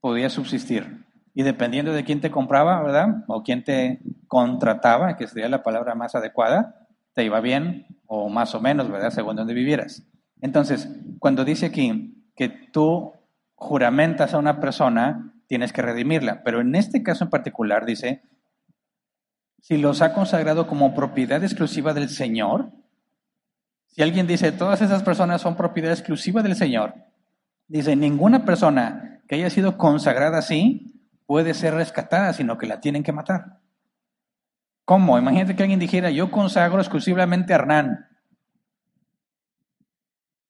podías 0.01 0.33
subsistir. 0.33 1.05
Y 1.37 1.43
dependiendo 1.43 1.93
de 1.93 2.03
quién 2.03 2.19
te 2.19 2.31
compraba, 2.31 2.81
¿verdad? 2.81 3.23
O 3.27 3.43
quién 3.43 3.63
te 3.63 3.99
contrataba, 4.27 5.17
que 5.17 5.27
sería 5.27 5.47
la 5.47 5.61
palabra 5.61 5.93
más 5.93 6.15
adecuada, 6.15 6.87
te 7.13 7.23
iba 7.23 7.39
bien 7.41 7.85
o 8.07 8.27
más 8.27 8.55
o 8.55 8.59
menos, 8.59 8.89
¿verdad? 8.89 9.11
Según 9.11 9.35
donde 9.35 9.53
vivieras. 9.53 10.01
Entonces, 10.41 10.89
cuando 11.19 11.45
dice 11.45 11.67
aquí 11.67 12.25
que 12.35 12.49
tú 12.49 13.13
juramentas 13.53 14.33
a 14.33 14.39
una 14.39 14.59
persona, 14.59 15.31
tienes 15.45 15.71
que 15.73 15.83
redimirla. 15.83 16.41
Pero 16.43 16.59
en 16.59 16.73
este 16.73 17.03
caso 17.03 17.25
en 17.25 17.29
particular 17.29 17.85
dice, 17.85 18.23
si 19.61 19.77
los 19.77 20.01
ha 20.01 20.15
consagrado 20.15 20.65
como 20.65 20.95
propiedad 20.95 21.43
exclusiva 21.43 21.93
del 21.93 22.09
Señor, 22.09 22.71
si 23.89 24.01
alguien 24.01 24.25
dice, 24.25 24.51
todas 24.51 24.81
esas 24.81 25.03
personas 25.03 25.41
son 25.41 25.55
propiedad 25.55 25.91
exclusiva 25.91 26.41
del 26.41 26.55
Señor, 26.55 26.95
dice, 27.67 27.95
ninguna 27.95 28.43
persona 28.43 29.21
que 29.27 29.35
haya 29.35 29.51
sido 29.51 29.77
consagrada 29.77 30.39
así 30.39 30.86
puede 31.27 31.53
ser 31.53 31.75
rescatada, 31.75 32.33
sino 32.33 32.57
que 32.57 32.65
la 32.65 32.79
tienen 32.79 33.03
que 33.03 33.11
matar. 33.11 33.59
¿Cómo? 34.85 35.17
Imagínate 35.19 35.55
que 35.55 35.63
alguien 35.63 35.79
dijera, 35.79 36.09
yo 36.09 36.31
consagro 36.31 36.79
exclusivamente 36.79 37.53
a 37.53 37.57
Hernán. 37.57 38.07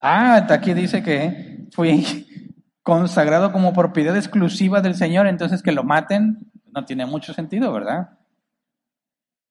Ah, 0.00 0.46
aquí 0.48 0.72
dice 0.74 1.02
que 1.02 1.66
fui 1.72 2.26
consagrado 2.82 3.52
como 3.52 3.72
propiedad 3.72 4.16
exclusiva 4.16 4.80
del 4.80 4.94
Señor, 4.94 5.26
entonces 5.26 5.62
que 5.62 5.72
lo 5.72 5.82
maten 5.82 6.50
no 6.72 6.84
tiene 6.84 7.04
mucho 7.04 7.34
sentido, 7.34 7.72
¿verdad? 7.72 8.16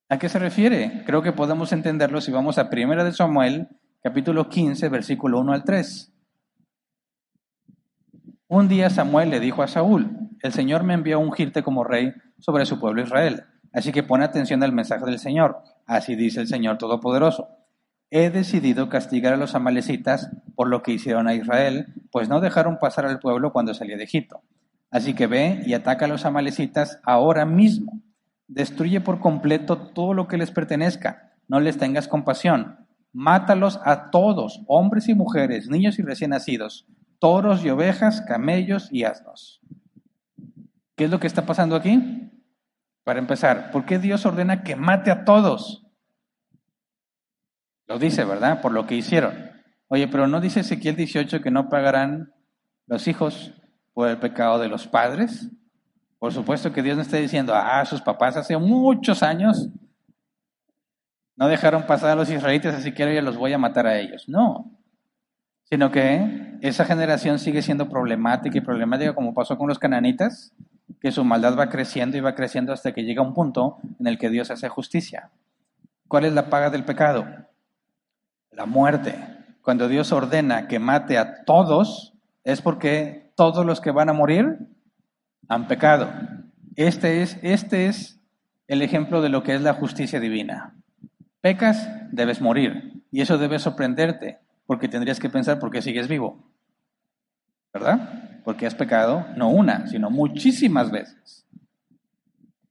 ¿A 0.08 0.18
qué 0.18 0.30
se 0.30 0.38
refiere? 0.38 1.02
Creo 1.04 1.20
que 1.20 1.32
podemos 1.32 1.70
entenderlo 1.72 2.22
si 2.22 2.32
vamos 2.32 2.56
a 2.56 2.70
1 2.72 3.04
de 3.04 3.12
Samuel, 3.12 3.68
capítulo 4.02 4.48
15, 4.48 4.88
versículo 4.88 5.38
1 5.40 5.52
al 5.52 5.64
3. 5.64 6.12
Un 8.48 8.68
día 8.68 8.88
Samuel 8.88 9.28
le 9.28 9.40
dijo 9.40 9.62
a 9.62 9.68
Saúl, 9.68 10.27
el 10.42 10.52
Señor 10.52 10.84
me 10.84 10.94
envió 10.94 11.16
a 11.16 11.20
ungirte 11.20 11.62
como 11.62 11.84
rey 11.84 12.12
sobre 12.38 12.66
su 12.66 12.78
pueblo 12.78 13.02
Israel. 13.02 13.44
Así 13.72 13.92
que 13.92 14.02
pone 14.02 14.24
atención 14.24 14.62
al 14.62 14.72
mensaje 14.72 15.04
del 15.04 15.18
Señor. 15.18 15.58
Así 15.86 16.14
dice 16.16 16.40
el 16.40 16.48
Señor 16.48 16.78
Todopoderoso. 16.78 17.48
He 18.10 18.30
decidido 18.30 18.88
castigar 18.88 19.34
a 19.34 19.36
los 19.36 19.54
amalecitas 19.54 20.30
por 20.54 20.68
lo 20.68 20.82
que 20.82 20.92
hicieron 20.92 21.28
a 21.28 21.34
Israel, 21.34 21.88
pues 22.10 22.28
no 22.28 22.40
dejaron 22.40 22.78
pasar 22.78 23.04
al 23.04 23.18
pueblo 23.18 23.52
cuando 23.52 23.74
salió 23.74 23.98
de 23.98 24.04
Egipto. 24.04 24.42
Así 24.90 25.14
que 25.14 25.26
ve 25.26 25.62
y 25.66 25.74
ataca 25.74 26.06
a 26.06 26.08
los 26.08 26.24
amalecitas 26.24 27.00
ahora 27.04 27.44
mismo. 27.44 28.00
Destruye 28.46 29.02
por 29.02 29.20
completo 29.20 29.76
todo 29.76 30.14
lo 30.14 30.26
que 30.26 30.38
les 30.38 30.50
pertenezca. 30.50 31.34
No 31.48 31.60
les 31.60 31.76
tengas 31.76 32.08
compasión. 32.08 32.86
Mátalos 33.12 33.78
a 33.84 34.10
todos, 34.10 34.62
hombres 34.66 35.08
y 35.08 35.14
mujeres, 35.14 35.68
niños 35.68 35.98
y 35.98 36.02
recién 36.02 36.30
nacidos, 36.30 36.86
toros 37.18 37.64
y 37.64 37.70
ovejas, 37.70 38.22
camellos 38.22 38.88
y 38.92 39.04
asnos. 39.04 39.60
¿Qué 40.98 41.04
es 41.04 41.10
lo 41.10 41.20
que 41.20 41.28
está 41.28 41.46
pasando 41.46 41.76
aquí? 41.76 42.28
Para 43.04 43.20
empezar, 43.20 43.70
¿por 43.70 43.86
qué 43.86 44.00
Dios 44.00 44.26
ordena 44.26 44.64
que 44.64 44.74
mate 44.74 45.12
a 45.12 45.24
todos? 45.24 45.86
Lo 47.86 48.00
dice, 48.00 48.24
¿verdad? 48.24 48.60
Por 48.60 48.72
lo 48.72 48.84
que 48.84 48.96
hicieron. 48.96 49.32
Oye, 49.86 50.08
pero 50.08 50.26
¿no 50.26 50.40
dice 50.40 50.60
Ezequiel 50.60 50.96
18 50.96 51.40
que 51.40 51.52
no 51.52 51.68
pagarán 51.68 52.34
los 52.86 53.06
hijos 53.06 53.54
por 53.94 54.08
el 54.08 54.18
pecado 54.18 54.58
de 54.58 54.68
los 54.68 54.88
padres? 54.88 55.48
Por 56.18 56.32
supuesto 56.32 56.72
que 56.72 56.82
Dios 56.82 56.96
no 56.96 57.02
está 57.02 57.16
diciendo, 57.16 57.54
ah, 57.54 57.84
sus 57.84 58.02
papás 58.02 58.36
hace 58.36 58.58
muchos 58.58 59.22
años 59.22 59.68
no 61.36 61.46
dejaron 61.46 61.86
pasar 61.86 62.10
a 62.10 62.16
los 62.16 62.28
israelitas, 62.28 62.74
así 62.74 62.92
que 62.92 63.04
ahora 63.04 63.22
los 63.22 63.36
voy 63.36 63.52
a 63.52 63.58
matar 63.58 63.86
a 63.86 64.00
ellos. 64.00 64.28
No, 64.28 64.76
sino 65.62 65.92
que 65.92 66.58
esa 66.60 66.84
generación 66.84 67.38
sigue 67.38 67.62
siendo 67.62 67.88
problemática 67.88 68.58
y 68.58 68.62
problemática 68.62 69.14
como 69.14 69.32
pasó 69.32 69.56
con 69.56 69.68
los 69.68 69.78
cananitas, 69.78 70.52
que 71.00 71.12
su 71.12 71.24
maldad 71.24 71.56
va 71.58 71.68
creciendo 71.68 72.16
y 72.16 72.20
va 72.20 72.34
creciendo 72.34 72.72
hasta 72.72 72.92
que 72.92 73.04
llega 73.04 73.22
un 73.22 73.34
punto 73.34 73.78
en 73.98 74.06
el 74.06 74.18
que 74.18 74.30
Dios 74.30 74.50
hace 74.50 74.68
justicia. 74.68 75.30
¿Cuál 76.08 76.24
es 76.24 76.32
la 76.32 76.50
paga 76.50 76.70
del 76.70 76.84
pecado? 76.84 77.26
La 78.52 78.66
muerte. 78.66 79.14
Cuando 79.62 79.88
Dios 79.88 80.12
ordena 80.12 80.66
que 80.66 80.78
mate 80.78 81.18
a 81.18 81.44
todos, 81.44 82.14
es 82.44 82.62
porque 82.62 83.32
todos 83.36 83.64
los 83.64 83.80
que 83.80 83.90
van 83.90 84.08
a 84.08 84.14
morir 84.14 84.58
han 85.48 85.68
pecado. 85.68 86.10
Este 86.76 87.22
es, 87.22 87.38
este 87.42 87.86
es 87.86 88.20
el 88.66 88.82
ejemplo 88.82 89.20
de 89.20 89.28
lo 89.28 89.42
que 89.42 89.54
es 89.54 89.62
la 89.62 89.74
justicia 89.74 90.20
divina. 90.20 90.74
Pecas, 91.40 91.88
debes 92.10 92.40
morir. 92.40 93.02
Y 93.10 93.20
eso 93.20 93.38
debe 93.38 93.58
sorprenderte, 93.58 94.38
porque 94.66 94.88
tendrías 94.88 95.20
que 95.20 95.30
pensar 95.30 95.58
por 95.58 95.70
qué 95.70 95.82
sigues 95.82 96.08
vivo. 96.08 96.47
¿Verdad? 97.78 98.40
Porque 98.44 98.66
has 98.66 98.74
pecado 98.74 99.24
no 99.36 99.50
una, 99.50 99.86
sino 99.86 100.10
muchísimas 100.10 100.90
veces. 100.90 101.46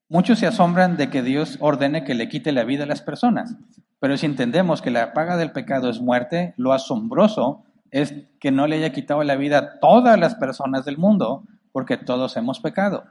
Muchos 0.09 0.39
se 0.39 0.47
asombran 0.47 0.97
de 0.97 1.09
que 1.09 1.21
Dios 1.21 1.57
ordene 1.61 2.03
que 2.03 2.13
le 2.13 2.27
quite 2.27 2.51
la 2.51 2.65
vida 2.65 2.83
a 2.83 2.87
las 2.87 3.01
personas, 3.01 3.55
pero 3.99 4.17
si 4.17 4.25
entendemos 4.25 4.81
que 4.81 4.91
la 4.91 5.13
paga 5.13 5.37
del 5.37 5.51
pecado 5.51 5.89
es 5.89 6.01
muerte, 6.01 6.53
lo 6.57 6.73
asombroso 6.73 7.63
es 7.89 8.13
que 8.41 8.51
no 8.51 8.67
le 8.67 8.75
haya 8.75 8.91
quitado 8.91 9.23
la 9.23 9.37
vida 9.37 9.57
a 9.57 9.79
todas 9.79 10.19
las 10.19 10.35
personas 10.35 10.83
del 10.83 10.97
mundo, 10.97 11.43
porque 11.71 11.95
todos 11.95 12.35
hemos 12.35 12.59
pecado. 12.59 13.05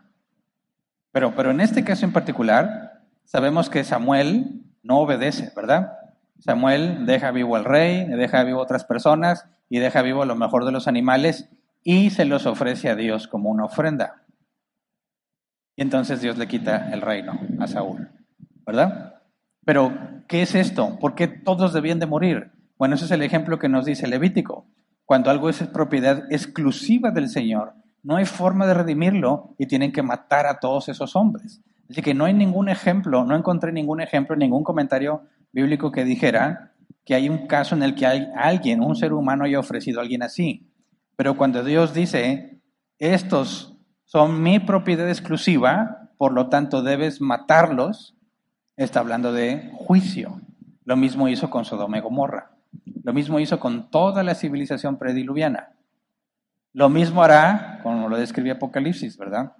Pero, 1.13 1.35
pero 1.35 1.51
en 1.53 1.63
este 1.63 1.83
caso 1.83 2.05
en 2.05 2.13
particular, 2.13 3.05
sabemos 3.25 3.71
que 3.71 3.85
Samuel 3.85 4.65
no 4.83 4.99
obedece, 4.99 5.51
¿verdad? 5.57 5.93
Samuel 6.41 7.07
deja 7.07 7.31
vivo 7.31 7.57
al 7.57 7.65
rey, 7.65 8.05
deja 8.05 8.45
vivo 8.45 8.61
a 8.61 8.65
otras 8.65 8.85
personas 8.85 9.47
y 9.71 9.79
deja 9.79 10.03
vivo 10.03 10.23
a 10.23 10.27
lo 10.27 10.37
mejor 10.37 10.67
de 10.67 10.73
los 10.73 10.89
animales 10.89 11.49
y 11.88 12.11
se 12.11 12.25
los 12.25 12.46
ofrece 12.46 12.90
a 12.90 12.96
Dios 12.96 13.29
como 13.29 13.49
una 13.49 13.66
ofrenda. 13.66 14.25
Y 15.77 15.83
entonces 15.83 16.20
Dios 16.20 16.37
le 16.37 16.49
quita 16.49 16.90
el 16.92 17.01
reino 17.01 17.38
a 17.61 17.68
Saúl, 17.68 18.11
¿verdad? 18.66 19.22
Pero, 19.64 19.96
¿qué 20.27 20.42
es 20.42 20.57
esto? 20.57 20.99
¿Por 20.99 21.14
qué 21.14 21.29
todos 21.29 21.72
debían 21.72 22.01
de 22.01 22.07
morir? 22.07 22.51
Bueno, 22.77 22.96
ese 22.96 23.05
es 23.05 23.12
el 23.12 23.22
ejemplo 23.22 23.61
que 23.61 23.68
nos 23.68 23.85
dice 23.85 24.09
Levítico. 24.09 24.66
Cuando 25.05 25.31
algo 25.31 25.49
es 25.49 25.62
propiedad 25.68 26.25
exclusiva 26.29 27.12
del 27.12 27.29
Señor, 27.29 27.75
no 28.03 28.16
hay 28.16 28.25
forma 28.25 28.66
de 28.66 28.75
redimirlo 28.75 29.55
y 29.57 29.66
tienen 29.68 29.92
que 29.92 30.03
matar 30.03 30.46
a 30.46 30.59
todos 30.59 30.88
esos 30.88 31.14
hombres. 31.14 31.62
Así 31.88 32.03
que 32.03 32.14
no 32.14 32.25
hay 32.25 32.35
ningún 32.35 32.68
ejemplo, 32.68 33.25
no 33.25 33.37
encontré 33.37 33.70
ningún 33.70 34.01
ejemplo, 34.01 34.35
ningún 34.35 34.64
comentario 34.64 35.22
bíblico 35.53 35.92
que 35.92 36.05
dijera 36.05 36.72
que 37.05 37.14
hay 37.14 37.29
un 37.29 37.46
caso 37.46 37.77
en 37.77 37.85
el 37.85 37.94
que 37.94 38.07
alguien, 38.07 38.81
un 38.81 38.96
ser 38.96 39.12
humano, 39.12 39.44
haya 39.44 39.61
ofrecido 39.61 40.01
a 40.01 40.03
alguien 40.03 40.25
así. 40.25 40.72
Pero 41.17 41.37
cuando 41.37 41.65
Dios 41.65 41.95
dice, 41.95 42.61
estos 42.99 43.77
son 44.05 44.43
mi 44.43 44.59
propiedad 44.61 45.09
exclusiva, 45.09 46.11
por 46.19 46.33
lo 46.33 46.49
tanto 46.49 46.83
debes 46.83 47.21
matarlos, 47.21 48.14
está 48.77 49.01
hablando 49.01 49.33
de 49.33 49.71
juicio. 49.75 50.41
Lo 50.85 50.97
mismo 50.97 51.29
hizo 51.29 51.51
con 51.51 51.64
Sodoma 51.64 51.99
y 51.99 52.01
Gomorra. 52.01 52.53
Lo 53.03 53.12
mismo 53.12 53.41
hizo 53.41 53.59
con 53.59 53.91
toda 53.91 54.23
la 54.23 54.35
civilización 54.35 54.99
prediluviana. 54.99 55.73
Lo 56.73 56.89
mismo 56.89 57.23
hará, 57.23 57.81
como 57.83 58.09
lo 58.09 58.19
describe 58.19 58.51
Apocalipsis, 58.51 59.17
¿verdad? 59.17 59.55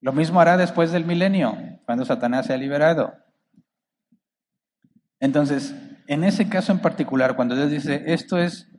Lo 0.00 0.12
mismo 0.12 0.40
hará 0.40 0.56
después 0.56 0.90
del 0.90 1.04
milenio, 1.04 1.56
cuando 1.84 2.04
Satanás 2.04 2.46
sea 2.46 2.56
liberado. 2.56 3.14
Entonces, 5.20 5.74
en 6.06 6.24
ese 6.24 6.48
caso 6.48 6.72
en 6.72 6.80
particular, 6.80 7.36
cuando 7.36 7.54
Dios 7.54 7.70
dice, 7.70 8.02
esto 8.06 8.38
es 8.38 8.69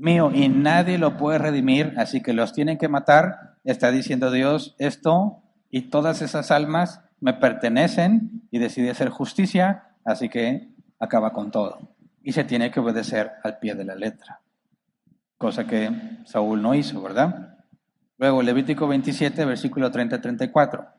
mío 0.00 0.30
y 0.34 0.48
nadie 0.48 0.98
lo 0.98 1.16
puede 1.16 1.38
redimir, 1.38 1.94
así 1.96 2.22
que 2.22 2.32
los 2.32 2.52
tienen 2.52 2.78
que 2.78 2.88
matar, 2.88 3.56
está 3.64 3.90
diciendo 3.90 4.30
Dios, 4.30 4.74
esto 4.78 5.42
y 5.70 5.82
todas 5.82 6.22
esas 6.22 6.50
almas 6.50 7.00
me 7.20 7.34
pertenecen 7.34 8.42
y 8.50 8.58
decide 8.58 8.90
hacer 8.90 9.10
justicia, 9.10 9.94
así 10.04 10.28
que 10.28 10.68
acaba 10.98 11.32
con 11.32 11.50
todo. 11.50 11.78
Y 12.22 12.32
se 12.32 12.44
tiene 12.44 12.70
que 12.70 12.80
obedecer 12.80 13.32
al 13.44 13.58
pie 13.58 13.74
de 13.74 13.84
la 13.84 13.94
letra 13.94 14.40
cosa 15.40 15.66
que 15.66 15.90
Saúl 16.26 16.60
no 16.60 16.74
hizo, 16.74 17.00
¿verdad? 17.00 17.56
Luego, 18.18 18.42
Levítico 18.42 18.86
27, 18.86 19.46
versículo 19.46 19.90
30-34. 19.90 20.90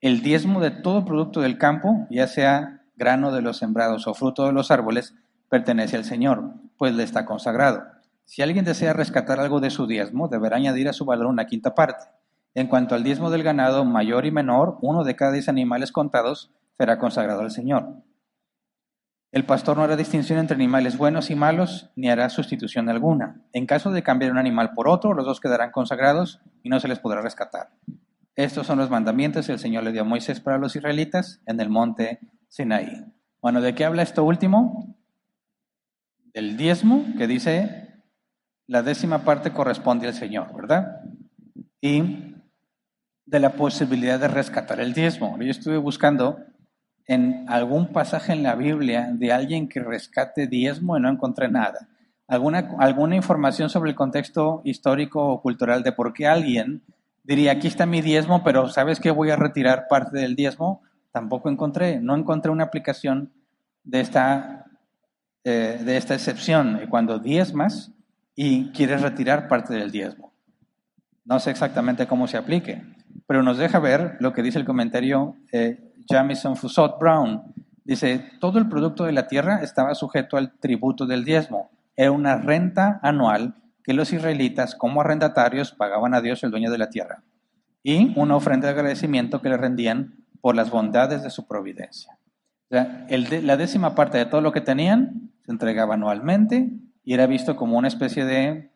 El 0.00 0.22
diezmo 0.22 0.60
de 0.60 0.70
todo 0.70 1.04
producto 1.04 1.40
del 1.40 1.58
campo, 1.58 2.06
ya 2.08 2.28
sea 2.28 2.82
grano 2.94 3.32
de 3.32 3.42
los 3.42 3.56
sembrados 3.56 4.06
o 4.06 4.14
fruto 4.14 4.46
de 4.46 4.52
los 4.52 4.70
árboles, 4.70 5.16
pertenece 5.48 5.96
al 5.96 6.04
Señor, 6.04 6.54
pues 6.78 6.94
le 6.94 7.02
está 7.02 7.26
consagrado. 7.26 7.82
Si 8.30 8.42
alguien 8.42 8.64
desea 8.64 8.92
rescatar 8.92 9.40
algo 9.40 9.58
de 9.58 9.70
su 9.70 9.88
diezmo, 9.88 10.28
deberá 10.28 10.56
añadir 10.56 10.88
a 10.88 10.92
su 10.92 11.04
valor 11.04 11.26
una 11.26 11.46
quinta 11.46 11.74
parte. 11.74 12.04
En 12.54 12.68
cuanto 12.68 12.94
al 12.94 13.02
diezmo 13.02 13.28
del 13.28 13.42
ganado, 13.42 13.84
mayor 13.84 14.24
y 14.24 14.30
menor, 14.30 14.78
uno 14.82 15.02
de 15.02 15.16
cada 15.16 15.32
diez 15.32 15.48
animales 15.48 15.90
contados 15.90 16.52
será 16.78 17.00
consagrado 17.00 17.40
al 17.40 17.50
Señor. 17.50 18.04
El 19.32 19.44
pastor 19.46 19.76
no 19.76 19.82
hará 19.82 19.96
distinción 19.96 20.38
entre 20.38 20.54
animales 20.54 20.96
buenos 20.96 21.28
y 21.30 21.34
malos, 21.34 21.90
ni 21.96 22.08
hará 22.08 22.30
sustitución 22.30 22.88
alguna. 22.88 23.42
En 23.52 23.66
caso 23.66 23.90
de 23.90 24.04
cambiar 24.04 24.30
un 24.30 24.38
animal 24.38 24.74
por 24.74 24.86
otro, 24.86 25.12
los 25.12 25.26
dos 25.26 25.40
quedarán 25.40 25.72
consagrados 25.72 26.40
y 26.62 26.68
no 26.68 26.78
se 26.78 26.86
les 26.86 27.00
podrá 27.00 27.22
rescatar. 27.22 27.70
Estos 28.36 28.64
son 28.64 28.78
los 28.78 28.90
mandamientos 28.90 29.48
que 29.48 29.54
el 29.54 29.58
Señor 29.58 29.82
le 29.82 29.90
dio 29.90 30.02
a 30.02 30.04
Moisés 30.04 30.38
para 30.38 30.56
los 30.56 30.76
israelitas 30.76 31.42
en 31.46 31.58
el 31.58 31.68
monte 31.68 32.20
Sinaí. 32.46 33.06
Bueno, 33.42 33.60
¿de 33.60 33.74
qué 33.74 33.84
habla 33.84 34.04
esto 34.04 34.22
último? 34.22 34.94
Del 36.32 36.56
diezmo, 36.56 37.04
que 37.18 37.26
dice 37.26 37.89
la 38.70 38.82
décima 38.82 39.24
parte 39.24 39.50
corresponde 39.50 40.06
al 40.06 40.14
Señor, 40.14 40.54
¿verdad? 40.54 41.00
Y 41.80 42.36
de 43.26 43.40
la 43.40 43.54
posibilidad 43.54 44.20
de 44.20 44.28
rescatar 44.28 44.78
el 44.78 44.94
diezmo. 44.94 45.36
Yo 45.40 45.50
estuve 45.50 45.76
buscando 45.76 46.38
en 47.08 47.46
algún 47.48 47.88
pasaje 47.88 48.32
en 48.32 48.44
la 48.44 48.54
Biblia 48.54 49.10
de 49.12 49.32
alguien 49.32 49.68
que 49.68 49.80
rescate 49.80 50.46
diezmo 50.46 50.96
y 50.96 51.00
no 51.00 51.08
encontré 51.08 51.48
nada. 51.48 51.88
Alguna, 52.28 52.76
alguna 52.78 53.16
información 53.16 53.70
sobre 53.70 53.90
el 53.90 53.96
contexto 53.96 54.62
histórico 54.62 55.20
o 55.20 55.42
cultural 55.42 55.82
de 55.82 55.90
por 55.90 56.12
qué 56.12 56.28
alguien 56.28 56.84
diría, 57.24 57.50
aquí 57.50 57.66
está 57.66 57.86
mi 57.86 58.02
diezmo, 58.02 58.44
pero 58.44 58.68
¿sabes 58.68 59.00
que 59.00 59.10
voy 59.10 59.30
a 59.30 59.36
retirar 59.36 59.88
parte 59.88 60.16
del 60.16 60.36
diezmo? 60.36 60.82
Tampoco 61.10 61.50
encontré, 61.50 61.98
no 61.98 62.14
encontré 62.14 62.52
una 62.52 62.64
aplicación 62.64 63.32
de 63.82 64.00
esta, 64.00 64.66
eh, 65.42 65.80
de 65.84 65.96
esta 65.96 66.14
excepción, 66.14 66.82
cuando 66.88 67.18
diezmas 67.18 67.92
y 68.34 68.70
quieres 68.70 69.02
retirar 69.02 69.48
parte 69.48 69.74
del 69.74 69.90
diezmo. 69.90 70.32
No 71.24 71.38
sé 71.38 71.50
exactamente 71.50 72.06
cómo 72.06 72.26
se 72.26 72.36
aplique, 72.36 72.82
pero 73.26 73.42
nos 73.42 73.58
deja 73.58 73.78
ver 73.78 74.16
lo 74.20 74.32
que 74.32 74.42
dice 74.42 74.58
el 74.58 74.64
comentario 74.64 75.36
eh, 75.52 75.92
Jamison 76.08 76.56
Fusot 76.56 76.98
Brown. 76.98 77.42
Dice, 77.84 78.30
todo 78.40 78.58
el 78.58 78.68
producto 78.68 79.04
de 79.04 79.12
la 79.12 79.26
tierra 79.26 79.62
estaba 79.62 79.94
sujeto 79.94 80.36
al 80.36 80.58
tributo 80.58 81.06
del 81.06 81.24
diezmo. 81.24 81.70
Era 81.96 82.12
una 82.12 82.36
renta 82.36 83.00
anual 83.02 83.54
que 83.84 83.94
los 83.94 84.12
israelitas 84.12 84.74
como 84.74 85.00
arrendatarios 85.00 85.72
pagaban 85.72 86.14
a 86.14 86.20
Dios 86.20 86.42
el 86.42 86.50
dueño 86.50 86.70
de 86.70 86.78
la 86.78 86.90
tierra. 86.90 87.22
Y 87.82 88.12
una 88.18 88.36
ofrenda 88.36 88.68
de 88.68 88.74
agradecimiento 88.74 89.40
que 89.40 89.48
le 89.48 89.56
rendían 89.56 90.14
por 90.40 90.54
las 90.54 90.70
bondades 90.70 91.22
de 91.22 91.30
su 91.30 91.46
providencia. 91.46 92.18
O 92.70 92.74
sea, 92.74 93.06
la 93.08 93.56
décima 93.56 93.94
parte 93.94 94.18
de 94.18 94.26
todo 94.26 94.40
lo 94.40 94.52
que 94.52 94.60
tenían 94.60 95.32
se 95.44 95.52
entregaba 95.52 95.94
anualmente 95.94 96.70
y 97.04 97.14
era 97.14 97.26
visto 97.26 97.56
como 97.56 97.78
una 97.78 97.88
especie 97.88 98.24
de 98.24 98.72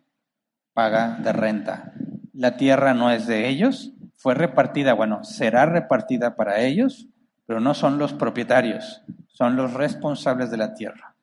paga 0.72 1.18
de 1.22 1.32
renta. 1.32 1.92
La 2.32 2.56
tierra 2.56 2.94
no 2.94 3.10
es 3.10 3.26
de 3.26 3.48
ellos, 3.48 3.92
fue 4.16 4.34
repartida, 4.34 4.94
bueno, 4.94 5.22
será 5.24 5.66
repartida 5.66 6.36
para 6.36 6.60
ellos, 6.60 7.08
pero 7.46 7.60
no 7.60 7.74
son 7.74 7.98
los 7.98 8.12
propietarios, 8.12 9.02
son 9.28 9.56
los 9.56 9.74
responsables 9.74 10.50
de 10.50 10.56
la 10.56 10.74
tierra. 10.74 11.14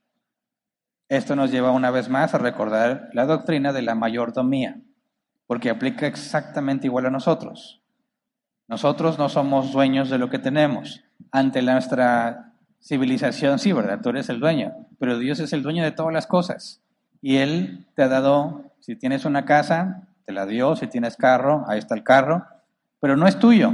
Esto 1.09 1.35
nos 1.35 1.51
lleva 1.51 1.71
una 1.71 1.91
vez 1.91 2.07
más 2.07 2.33
a 2.33 2.37
recordar 2.37 3.09
la 3.13 3.25
doctrina 3.25 3.73
de 3.73 3.81
la 3.81 3.95
mayordomía, 3.95 4.79
porque 5.47 5.69
aplica 5.69 6.07
exactamente 6.07 6.87
igual 6.87 7.07
a 7.07 7.11
nosotros. 7.11 7.81
Nosotros 8.69 9.19
no 9.19 9.27
somos 9.27 9.73
dueños 9.73 10.09
de 10.09 10.17
lo 10.17 10.29
que 10.29 10.39
tenemos. 10.39 11.03
Ante 11.29 11.61
nuestra 11.61 12.53
civilización, 12.81 13.59
sí, 13.59 13.73
¿verdad? 13.73 13.99
Tú 14.01 14.11
eres 14.11 14.29
el 14.29 14.39
dueño, 14.39 14.87
pero 14.97 15.17
Dios 15.17 15.41
es 15.41 15.51
el 15.51 15.61
dueño 15.61 15.83
de 15.83 15.91
todas 15.91 16.13
las 16.13 16.25
cosas. 16.25 16.81
Y 17.21 17.37
Él 17.37 17.87
te 17.95 18.03
ha 18.03 18.07
dado, 18.07 18.65
si 18.79 18.95
tienes 18.95 19.25
una 19.25 19.45
casa, 19.45 20.07
te 20.25 20.33
la 20.33 20.45
dio, 20.45 20.75
si 20.75 20.87
tienes 20.87 21.15
carro, 21.15 21.63
ahí 21.67 21.79
está 21.79 21.95
el 21.95 22.03
carro, 22.03 22.45
pero 22.99 23.15
no 23.15 23.27
es 23.27 23.37
tuyo, 23.39 23.71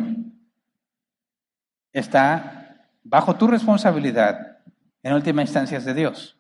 está 1.94 2.88
bajo 3.04 3.36
tu 3.36 3.48
responsabilidad, 3.48 4.58
en 5.04 5.14
última 5.14 5.42
instancia 5.42 5.78
es 5.78 5.86
de 5.86 5.94
Dios. 5.94 6.38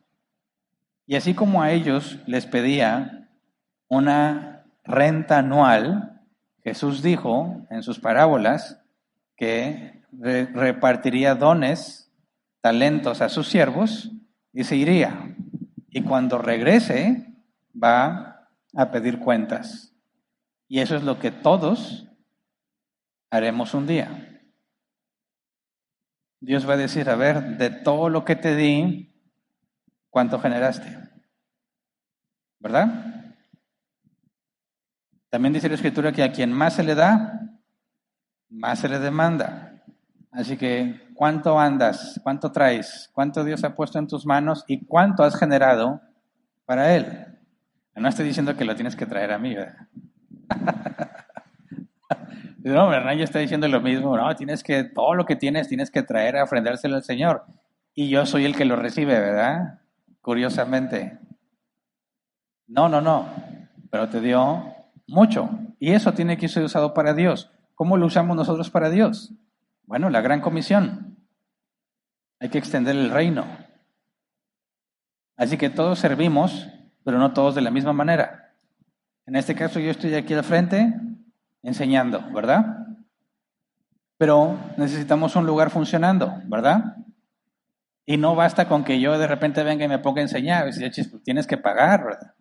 Y 1.06 1.16
así 1.16 1.34
como 1.34 1.62
a 1.62 1.72
ellos 1.72 2.20
les 2.28 2.46
pedía 2.46 3.30
una 3.88 4.66
renta 4.84 5.38
anual, 5.40 6.22
Jesús 6.64 7.02
dijo 7.02 7.66
en 7.70 7.82
sus 7.82 8.00
parábolas 8.00 8.82
que 9.38 10.02
repartiría 10.12 11.36
dones, 11.36 12.12
talentos 12.62 13.22
a 13.22 13.30
sus 13.30 13.48
siervos 13.48 14.12
y 14.52 14.66
se 14.66 14.76
iría. 14.76 15.36
Y 15.98 16.04
cuando 16.04 16.38
regrese 16.38 17.26
va 17.74 18.48
a 18.76 18.92
pedir 18.92 19.18
cuentas. 19.18 19.96
Y 20.68 20.80
eso 20.80 20.96
es 20.96 21.02
lo 21.02 21.18
que 21.18 21.32
todos 21.32 22.08
haremos 23.32 23.74
un 23.74 23.88
día. 23.88 24.44
Dios 26.40 26.70
va 26.70 26.76
a 26.76 26.78
decir, 26.78 27.10
a 27.10 27.16
ver, 27.16 27.58
de 27.58 27.72
todo 27.72 28.10
lo 28.10 28.26
que 28.26 28.36
te 28.36 28.56
di, 28.56 29.12
¿cuánto 30.12 30.38
generaste? 30.40 31.00
¿Verdad? 32.60 33.34
También 35.30 35.54
dice 35.54 35.68
la 35.68 35.74
Escritura 35.74 36.12
que 36.12 36.22
a 36.22 36.32
quien 36.32 36.54
más 36.54 36.76
se 36.76 36.84
le 36.84 36.94
da, 36.94 37.58
más 38.50 38.78
se 38.78 38.88
le 38.88 39.00
demanda. 39.00 39.84
Así 40.30 40.58
que, 40.58 41.07
¿cuánto 41.18 41.60
andas? 41.60 42.22
¿Cuánto 42.24 42.52
traes? 42.52 43.10
¿Cuánto 43.12 43.44
Dios 43.44 43.64
ha 43.64 43.76
puesto 43.76 44.00
en 44.00 44.08
tus 44.08 44.26
manos? 44.26 44.64
¿Y 44.68 44.86
cuánto 44.86 45.24
has 45.24 45.38
generado 45.38 46.00
para 46.66 46.96
Él? 46.96 47.26
No 47.96 48.08
estoy 48.08 48.26
diciendo 48.26 48.56
que 48.56 48.64
lo 48.64 48.76
tienes 48.76 48.96
que 48.96 49.08
traer 49.08 49.34
a 49.34 49.40
mí, 49.40 49.56
¿verdad? 49.56 49.88
No, 52.64 52.92
Hernán 52.94 53.18
ya 53.18 53.24
está 53.24 53.40
diciendo 53.40 53.70
lo 53.70 53.80
mismo, 53.80 54.18
no, 54.18 54.36
tienes 54.36 54.62
que, 54.62 54.84
todo 54.84 55.14
lo 55.14 55.26
que 55.26 55.38
tienes, 55.38 55.70
tienes 55.70 55.90
que 55.90 56.04
traer 56.04 56.36
a 56.36 56.44
ofrendérselo 56.44 56.98
al 56.98 57.04
Señor. 57.04 57.46
Y 57.94 58.10
yo 58.10 58.26
soy 58.26 58.44
el 58.44 58.58
que 58.58 58.66
lo 58.66 58.76
recibe, 58.76 59.18
¿verdad? 59.18 59.80
Curiosamente. 60.22 61.18
No, 62.68 62.90
no, 62.90 63.00
no, 63.00 63.26
pero 63.90 64.10
te 64.10 64.20
dio 64.20 64.66
mucho. 65.08 65.50
Y 65.80 65.94
eso 65.94 66.14
tiene 66.14 66.36
que 66.36 66.50
ser 66.50 66.64
usado 66.64 66.94
para 66.94 67.14
Dios. 67.14 67.52
¿Cómo 67.74 67.96
lo 67.96 68.08
usamos 68.08 68.36
nosotros 68.36 68.70
para 68.70 68.90
Dios? 68.90 69.34
Bueno, 69.88 70.10
la 70.10 70.20
gran 70.20 70.42
comisión. 70.42 71.18
Hay 72.40 72.50
que 72.50 72.58
extender 72.58 72.96
el 72.96 73.10
reino. 73.10 73.48
Así 75.38 75.58
que 75.58 75.70
todos 75.70 75.98
servimos, 75.98 76.68
pero 77.06 77.18
no 77.18 77.34
todos 77.34 77.56
de 77.56 77.62
la 77.62 77.72
misma 77.72 77.94
manera. 77.94 78.54
En 79.26 79.38
este 79.38 79.56
caso 79.56 79.80
yo 79.80 79.90
estoy 79.90 80.14
aquí 80.14 80.34
al 80.34 80.44
frente, 80.44 80.94
enseñando, 81.64 82.22
¿verdad? 82.34 82.86
Pero 84.18 84.60
necesitamos 84.78 85.36
un 85.38 85.46
lugar 85.46 85.70
funcionando, 85.70 86.42
¿verdad? 86.46 86.98
Y 88.06 88.18
no 88.18 88.36
basta 88.36 88.68
con 88.68 88.84
que 88.84 89.00
yo 89.00 89.18
de 89.18 89.28
repente 89.28 89.64
venga 89.64 89.86
y 89.86 89.90
me 89.90 90.00
ponga 90.00 90.20
a 90.20 90.24
enseñar. 90.24 90.70
Tienes 91.24 91.48
que 91.48 91.58
pagar, 91.58 92.04
¿verdad? 92.04 92.34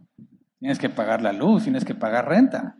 Tienes 0.59 0.81
que 0.81 0.89
pagar 0.89 1.23
la 1.23 1.33
luz, 1.33 1.63
tienes 1.63 1.85
que 1.85 1.95
pagar 1.95 2.29
renta. 2.29 2.77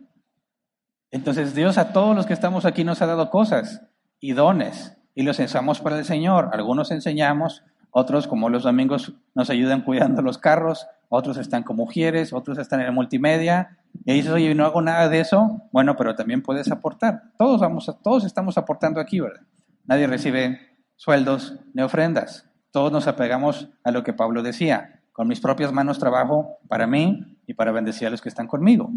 Entonces 1.09 1.55
Dios 1.55 1.77
a 1.77 1.93
todos 1.93 2.13
los 2.15 2.25
que 2.25 2.33
estamos 2.33 2.65
aquí 2.65 2.83
nos 2.83 3.01
ha 3.01 3.05
dado 3.05 3.29
cosas 3.29 3.81
y 4.19 4.33
dones 4.33 4.97
y 5.15 5.23
los 5.23 5.39
usamos 5.39 5.79
para 5.81 5.97
el 5.97 6.05
Señor. 6.05 6.49
Algunos 6.53 6.91
enseñamos, 6.91 7.63
otros 7.89 8.27
como 8.27 8.49
los 8.49 8.63
domingos 8.63 9.13
nos 9.33 9.49
ayudan 9.49 9.81
cuidando 9.81 10.21
los 10.21 10.37
carros, 10.37 10.87
otros 11.09 11.37
están 11.37 11.63
como 11.63 11.83
mujeres, 11.83 12.33
otros 12.33 12.59
están 12.59 12.81
en 12.81 12.87
el 12.87 12.91
multimedia, 12.91 13.77
y 14.05 14.13
dices, 14.13 14.31
oye, 14.31 14.53
no 14.53 14.65
hago 14.65 14.81
nada 14.81 15.09
de 15.09 15.19
eso, 15.19 15.63
bueno, 15.71 15.95
pero 15.95 16.15
también 16.15 16.41
puedes 16.41 16.69
aportar. 16.71 17.31
Todos, 17.37 17.61
vamos 17.61 17.91
todos 18.03 18.25
estamos 18.25 18.57
aportando 18.57 18.99
aquí, 18.99 19.19
¿verdad? 19.19 19.41
Nadie 19.85 20.05
recibe 20.05 20.59
sueldos 20.95 21.55
ni 21.73 21.81
ofrendas. 21.81 22.47
Todos 22.71 22.91
nos 22.91 23.07
apegamos 23.07 23.69
a 23.83 23.91
lo 23.91 24.03
que 24.03 24.13
Pablo 24.13 24.43
decía. 24.43 25.01
Con 25.13 25.27
mis 25.27 25.39
propias 25.39 25.71
manos 25.71 25.97
trabajo 25.97 26.59
para 26.67 26.85
mí 26.85 27.39
y 27.47 27.53
para 27.53 27.71
bendecir 27.71 28.07
a 28.07 28.11
los 28.11 28.21
que 28.21 28.29
están 28.29 28.47
conmigo. 28.47 28.91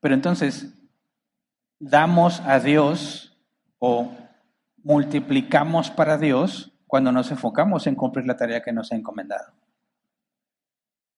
Pero 0.00 0.14
entonces, 0.14 0.72
damos 1.80 2.40
a 2.40 2.60
Dios 2.60 3.36
o 3.78 4.12
multiplicamos 4.84 5.90
para 5.90 6.18
Dios 6.18 6.72
cuando 6.86 7.10
nos 7.10 7.30
enfocamos 7.30 7.86
en 7.86 7.96
cumplir 7.96 8.26
la 8.26 8.36
tarea 8.36 8.62
que 8.62 8.72
nos 8.72 8.92
ha 8.92 8.96
encomendado. 8.96 9.52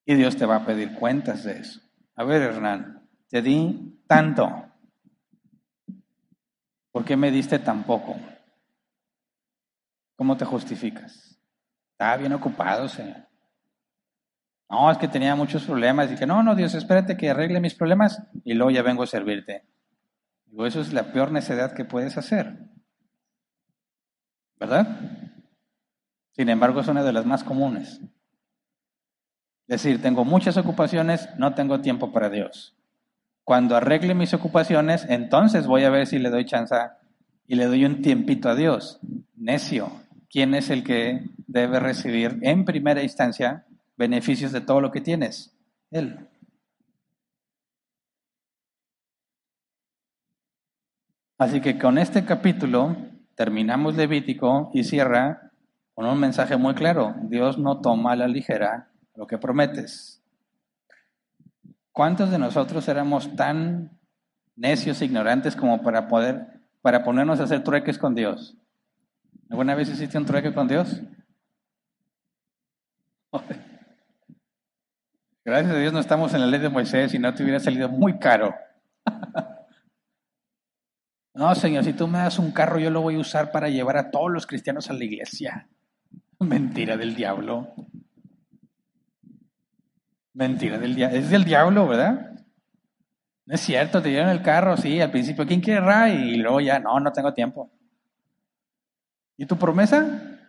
Y 0.06 0.14
Dios 0.14 0.36
te 0.36 0.46
va 0.46 0.56
a 0.56 0.64
pedir 0.64 0.94
cuentas 0.94 1.44
de 1.44 1.58
eso. 1.58 1.80
A 2.14 2.24
ver, 2.24 2.40
Hernán, 2.40 3.02
te 3.28 3.42
di 3.42 4.00
tanto. 4.06 4.64
¿Por 6.92 7.04
qué 7.04 7.16
me 7.16 7.30
diste 7.30 7.58
tan 7.58 7.82
poco? 7.82 8.16
¿Cómo 10.14 10.36
te 10.36 10.44
justificas? 10.44 11.38
Estaba 11.90 12.16
bien 12.16 12.32
ocupado, 12.32 12.88
Señor. 12.88 13.26
No, 14.70 14.90
es 14.90 14.98
que 14.98 15.08
tenía 15.08 15.34
muchos 15.34 15.64
problemas. 15.64 16.10
Y 16.10 16.16
que 16.16 16.26
no, 16.26 16.42
no, 16.42 16.54
Dios, 16.54 16.74
espérate 16.74 17.16
que 17.16 17.30
arregle 17.30 17.60
mis 17.60 17.74
problemas 17.74 18.22
y 18.44 18.54
luego 18.54 18.70
ya 18.70 18.82
vengo 18.82 19.02
a 19.02 19.06
servirte. 19.06 19.64
Digo, 20.46 20.66
eso 20.66 20.80
es 20.80 20.92
la 20.92 21.12
peor 21.12 21.32
necedad 21.32 21.74
que 21.74 21.84
puedes 21.84 22.16
hacer. 22.16 22.75
¿Verdad? 24.58 24.86
Sin 26.32 26.48
embargo, 26.48 26.80
es 26.80 26.88
una 26.88 27.02
de 27.02 27.12
las 27.12 27.26
más 27.26 27.44
comunes. 27.44 28.00
Es 29.68 29.82
decir, 29.82 30.00
tengo 30.00 30.24
muchas 30.24 30.56
ocupaciones, 30.56 31.28
no 31.38 31.54
tengo 31.54 31.80
tiempo 31.80 32.12
para 32.12 32.30
Dios. 32.30 32.76
Cuando 33.42 33.76
arregle 33.76 34.14
mis 34.14 34.34
ocupaciones, 34.34 35.06
entonces 35.08 35.66
voy 35.66 35.84
a 35.84 35.90
ver 35.90 36.06
si 36.06 36.18
le 36.18 36.30
doy 36.30 36.44
chance 36.44 36.76
y 37.46 37.56
le 37.56 37.66
doy 37.66 37.84
un 37.84 38.02
tiempito 38.02 38.48
a 38.48 38.54
Dios. 38.54 39.00
Necio, 39.34 39.90
¿quién 40.30 40.54
es 40.54 40.70
el 40.70 40.84
que 40.84 41.24
debe 41.46 41.80
recibir 41.80 42.38
en 42.42 42.64
primera 42.64 43.02
instancia 43.02 43.66
beneficios 43.96 44.52
de 44.52 44.60
todo 44.60 44.80
lo 44.80 44.90
que 44.90 45.00
tienes? 45.00 45.56
Él. 45.90 46.28
Así 51.38 51.60
que 51.60 51.78
con 51.78 51.98
este 51.98 52.24
capítulo 52.24 52.96
terminamos 53.36 53.94
Levítico 53.94 54.70
y 54.74 54.82
cierra 54.82 55.52
con 55.94 56.06
un 56.06 56.18
mensaje 56.18 56.56
muy 56.56 56.74
claro. 56.74 57.14
Dios 57.22 57.58
no 57.58 57.80
toma 57.80 58.12
a 58.12 58.16
la 58.16 58.26
ligera 58.26 58.88
lo 59.14 59.26
que 59.26 59.38
prometes. 59.38 60.22
¿Cuántos 61.92 62.30
de 62.30 62.38
nosotros 62.38 62.88
éramos 62.88 63.36
tan 63.36 63.90
necios, 64.56 65.00
e 65.00 65.04
ignorantes 65.04 65.54
como 65.54 65.82
para 65.82 66.08
poder, 66.08 66.46
para 66.82 67.04
ponernos 67.04 67.40
a 67.40 67.44
hacer 67.44 67.62
trueques 67.62 67.98
con 67.98 68.14
Dios? 68.14 68.56
¿Alguna 69.48 69.74
vez 69.74 69.88
hiciste 69.88 70.18
un 70.18 70.26
trueque 70.26 70.52
con 70.52 70.66
Dios? 70.68 71.00
Gracias 75.44 75.72
a 75.72 75.78
Dios 75.78 75.92
no 75.92 76.00
estamos 76.00 76.34
en 76.34 76.40
la 76.40 76.46
ley 76.48 76.58
de 76.60 76.68
Moisés 76.68 77.14
y 77.14 77.18
no 77.18 77.32
te 77.32 77.42
hubiera 77.42 77.60
salido 77.60 77.88
muy 77.88 78.18
caro. 78.18 78.54
No, 81.36 81.54
Señor, 81.54 81.84
si 81.84 81.92
tú 81.92 82.08
me 82.08 82.16
das 82.16 82.38
un 82.38 82.50
carro, 82.50 82.78
yo 82.78 82.88
lo 82.88 83.02
voy 83.02 83.16
a 83.16 83.18
usar 83.18 83.52
para 83.52 83.68
llevar 83.68 83.98
a 83.98 84.10
todos 84.10 84.32
los 84.32 84.46
cristianos 84.46 84.88
a 84.88 84.94
la 84.94 85.04
iglesia. 85.04 85.68
Mentira 86.40 86.96
del 86.96 87.14
diablo. 87.14 87.74
Mentira 90.32 90.78
del 90.78 90.94
diablo. 90.94 91.18
Es 91.18 91.28
del 91.28 91.44
diablo, 91.44 91.86
¿verdad? 91.86 92.42
No 93.44 93.54
es 93.54 93.60
cierto, 93.60 94.00
te 94.00 94.08
dieron 94.08 94.30
el 94.30 94.40
carro, 94.40 94.78
sí, 94.78 94.98
al 94.98 95.10
principio, 95.10 95.46
¿quién 95.46 95.60
quiere 95.60 95.80
Ray? 95.80 96.14
Y 96.14 96.36
luego 96.38 96.58
ya, 96.60 96.78
no, 96.78 96.98
no 97.00 97.12
tengo 97.12 97.34
tiempo. 97.34 97.70
¿Y 99.36 99.44
tu 99.44 99.58
promesa? 99.58 100.40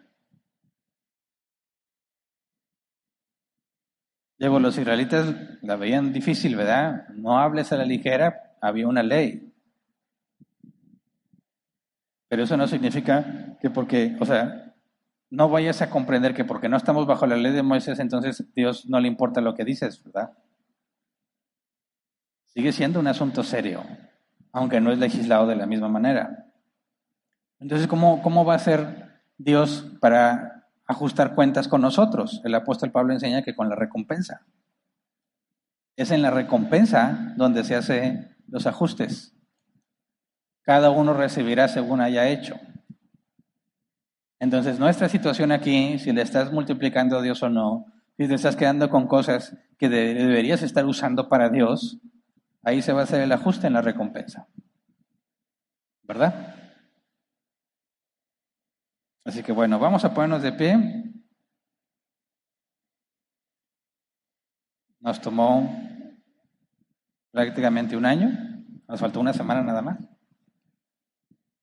Luego 4.38 4.62
los 4.62 4.78
israelitas 4.78 5.36
la 5.62 5.76
veían 5.76 6.14
difícil, 6.14 6.56
¿verdad? 6.56 7.10
No 7.10 7.38
hables 7.38 7.74
a 7.74 7.78
la 7.78 7.84
ligera, 7.84 8.56
había 8.62 8.88
una 8.88 9.04
ley. 9.04 9.54
Pero 12.28 12.44
eso 12.44 12.58
no 12.58 12.68
significa 12.68 13.58
que 13.62 13.70
porque, 13.70 14.18
o 14.20 14.26
sea, 14.26 14.76
no 15.30 15.50
vayas 15.50 15.82
a 15.82 15.90
comprender 15.90 16.34
que 16.34 16.46
porque 16.46 16.70
no 16.70 16.78
estamos 16.78 17.06
bajo 17.06 17.26
la 17.26 17.36
ley 17.36 17.52
de 17.52 17.64
Moisés, 17.64 18.00
entonces 18.00 18.46
Dios 18.54 18.86
no 18.88 19.00
le 19.00 19.08
importa 19.08 19.42
lo 19.42 19.56
que 19.56 19.66
dices, 19.66 20.04
¿verdad? 20.04 20.32
Sigue 22.46 22.72
siendo 22.72 23.00
un 23.00 23.08
asunto 23.08 23.44
serio, 23.44 23.84
aunque 24.52 24.82
no 24.82 24.92
es 24.92 25.00
legislado 25.00 25.48
de 25.48 25.56
la 25.56 25.66
misma 25.66 25.90
manera. 25.90 26.48
Entonces, 27.60 27.88
¿cómo, 27.88 28.22
cómo 28.22 28.46
va 28.46 28.56
a 28.56 28.60
ser 28.60 29.22
Dios 29.38 29.86
para 30.00 30.70
ajustar 30.86 31.36
cuentas 31.36 31.68
con 31.68 31.82
nosotros? 31.82 32.42
El 32.44 32.56
apóstol 32.56 32.92
Pablo 32.92 33.14
enseña 33.14 33.42
que 33.42 33.56
con 33.56 33.70
la 33.70 33.76
recompensa. 33.76 34.46
Es 35.96 36.12
en 36.12 36.22
la 36.22 36.32
recompensa 36.32 37.34
donde 37.36 37.64
se 37.64 37.76
hacen 37.76 38.36
los 38.48 38.68
ajustes. 38.68 39.37
Cada 40.68 40.90
uno 40.90 41.14
recibirá 41.14 41.70
según 41.70 42.02
haya 42.02 42.28
hecho. 42.28 42.60
Entonces, 44.38 44.80
nuestra 44.80 45.08
situación 45.08 45.54
aquí, 45.54 45.98
si 45.98 46.12
le 46.12 46.22
estás 46.22 46.52
multiplicando 46.52 47.18
a 47.18 47.22
Dios 47.22 47.42
o 47.42 47.48
no, 47.48 47.86
si 48.18 48.28
te 48.28 48.34
estás 48.34 48.58
quedando 48.58 48.90
con 48.90 49.08
cosas 49.08 49.56
que 49.78 49.88
deberías 49.88 50.64
estar 50.64 50.86
usando 50.86 51.30
para 51.30 51.48
Dios, 51.48 52.00
ahí 52.64 52.82
se 52.82 52.92
va 52.92 53.00
a 53.00 53.04
hacer 53.06 53.22
el 53.22 53.32
ajuste 53.32 53.68
en 53.68 53.74
la 53.74 53.82
recompensa. 53.82 54.50
¿Verdad? 56.04 56.54
Así 59.24 59.44
que 59.44 59.54
bueno, 59.54 59.80
vamos 59.80 60.04
a 60.04 60.14
ponernos 60.14 60.42
de 60.42 60.52
pie. 60.52 61.14
Nos 65.00 65.22
tomó 65.22 65.82
prácticamente 67.32 67.96
un 67.96 68.06
año, 68.06 68.38
nos 68.86 69.00
faltó 69.00 69.22
una 69.22 69.32
semana 69.32 69.64
nada 69.64 69.82
más. 69.82 70.17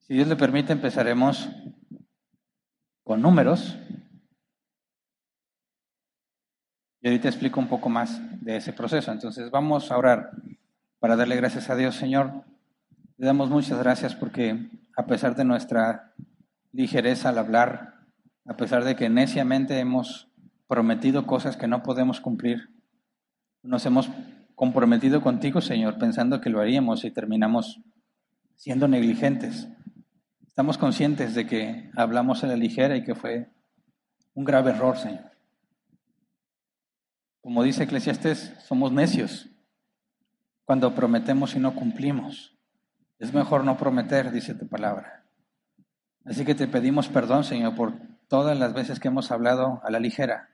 Si 0.07 0.13
Dios 0.13 0.27
le 0.27 0.35
permite, 0.35 0.71
empezaremos 0.71 1.49
con 3.03 3.23
números. 3.23 3.75
Y 7.01 7.07
ahorita 7.07 7.27
explico 7.27 7.59
un 7.59 7.67
poco 7.67 7.89
más 7.89 8.21
de 8.39 8.57
ese 8.57 8.71
proceso. 8.71 9.11
Entonces 9.11 9.49
vamos 9.49 9.89
a 9.89 9.97
orar 9.97 10.29
para 10.99 11.15
darle 11.15 11.35
gracias 11.37 11.71
a 11.71 11.75
Dios, 11.75 11.95
Señor. 11.95 12.45
Le 13.17 13.25
damos 13.25 13.49
muchas 13.49 13.79
gracias 13.79 14.13
porque 14.13 14.69
a 14.95 15.07
pesar 15.07 15.35
de 15.35 15.43
nuestra 15.43 16.13
ligereza 16.71 17.29
al 17.29 17.39
hablar, 17.39 17.95
a 18.45 18.55
pesar 18.55 18.83
de 18.83 18.95
que 18.95 19.09
neciamente 19.09 19.79
hemos 19.79 20.27
prometido 20.67 21.25
cosas 21.25 21.57
que 21.57 21.67
no 21.67 21.81
podemos 21.81 22.21
cumplir, 22.21 22.69
nos 23.63 23.83
hemos 23.87 24.11
comprometido 24.53 25.21
contigo, 25.21 25.61
Señor, 25.61 25.97
pensando 25.97 26.41
que 26.41 26.51
lo 26.51 26.61
haríamos 26.61 27.05
y 27.05 27.09
terminamos 27.09 27.81
siendo 28.55 28.87
negligentes. 28.87 29.67
Estamos 30.55 30.77
conscientes 30.77 31.35
de 31.35 31.45
que 31.45 31.91
hablamos 31.97 32.41
a 32.41 32.47
la 32.47 32.55
ligera 32.55 32.95
y 32.95 33.03
que 33.03 33.13
fue 33.13 33.49
un 34.35 34.45
grave 34.45 34.71
error, 34.71 34.95
Señor. 34.95 35.33
Como 37.41 37.61
dice 37.61 37.83
Eclesiastes, 37.83 38.53
somos 38.65 38.93
necios 38.93 39.49
cuando 40.63 40.95
prometemos 40.95 41.57
y 41.57 41.59
no 41.59 41.75
cumplimos. 41.75 42.57
Es 43.19 43.33
mejor 43.33 43.65
no 43.65 43.75
prometer, 43.75 44.31
dice 44.31 44.55
tu 44.55 44.65
palabra. 44.69 45.25
Así 46.23 46.45
que 46.45 46.55
te 46.55 46.69
pedimos 46.69 47.09
perdón, 47.09 47.43
Señor, 47.43 47.75
por 47.75 47.91
todas 48.29 48.57
las 48.57 48.73
veces 48.73 49.01
que 49.01 49.09
hemos 49.09 49.31
hablado 49.31 49.81
a 49.83 49.91
la 49.91 49.99
ligera, 49.99 50.51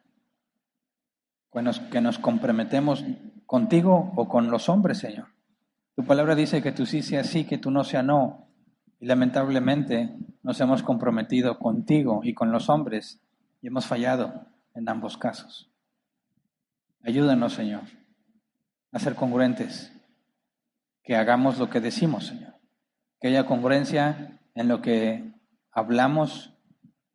que 1.92 2.02
nos 2.02 2.18
comprometemos 2.18 3.06
contigo 3.46 4.14
o 4.16 4.28
con 4.28 4.50
los 4.50 4.68
hombres, 4.68 4.98
Señor. 4.98 5.28
Tu 5.96 6.04
palabra 6.04 6.34
dice 6.34 6.64
que 6.64 6.72
tú 6.72 6.88
sí 6.88 7.04
sea 7.04 7.24
sí, 7.24 7.44
que 7.44 7.60
tú 7.60 7.70
no 7.70 7.84
sea 7.84 8.02
no, 8.02 8.51
y 9.02 9.08
lamentablemente 9.08 10.16
nos 10.44 10.62
hemos 10.62 10.84
comprometido 10.84 11.58
contigo 11.58 12.22
y 12.24 12.36
con 12.36 12.52
los 12.52 12.70
hombres 12.70 13.20
y 13.62 13.68
hemos 13.68 13.88
fallado 13.88 14.46
en 14.76 14.88
ambos 14.88 15.18
casos. 15.18 15.72
Ayúdanos, 17.04 17.54
Señor, 17.54 17.82
a 18.92 19.00
ser 19.00 19.16
congruentes, 19.16 19.92
que 21.04 21.16
hagamos 21.16 21.58
lo 21.58 21.68
que 21.72 21.82
decimos, 21.82 22.28
Señor, 22.28 22.54
que 23.20 23.30
haya 23.30 23.48
congruencia 23.48 24.40
en 24.54 24.68
lo 24.68 24.84
que 24.84 25.34
hablamos 25.72 26.54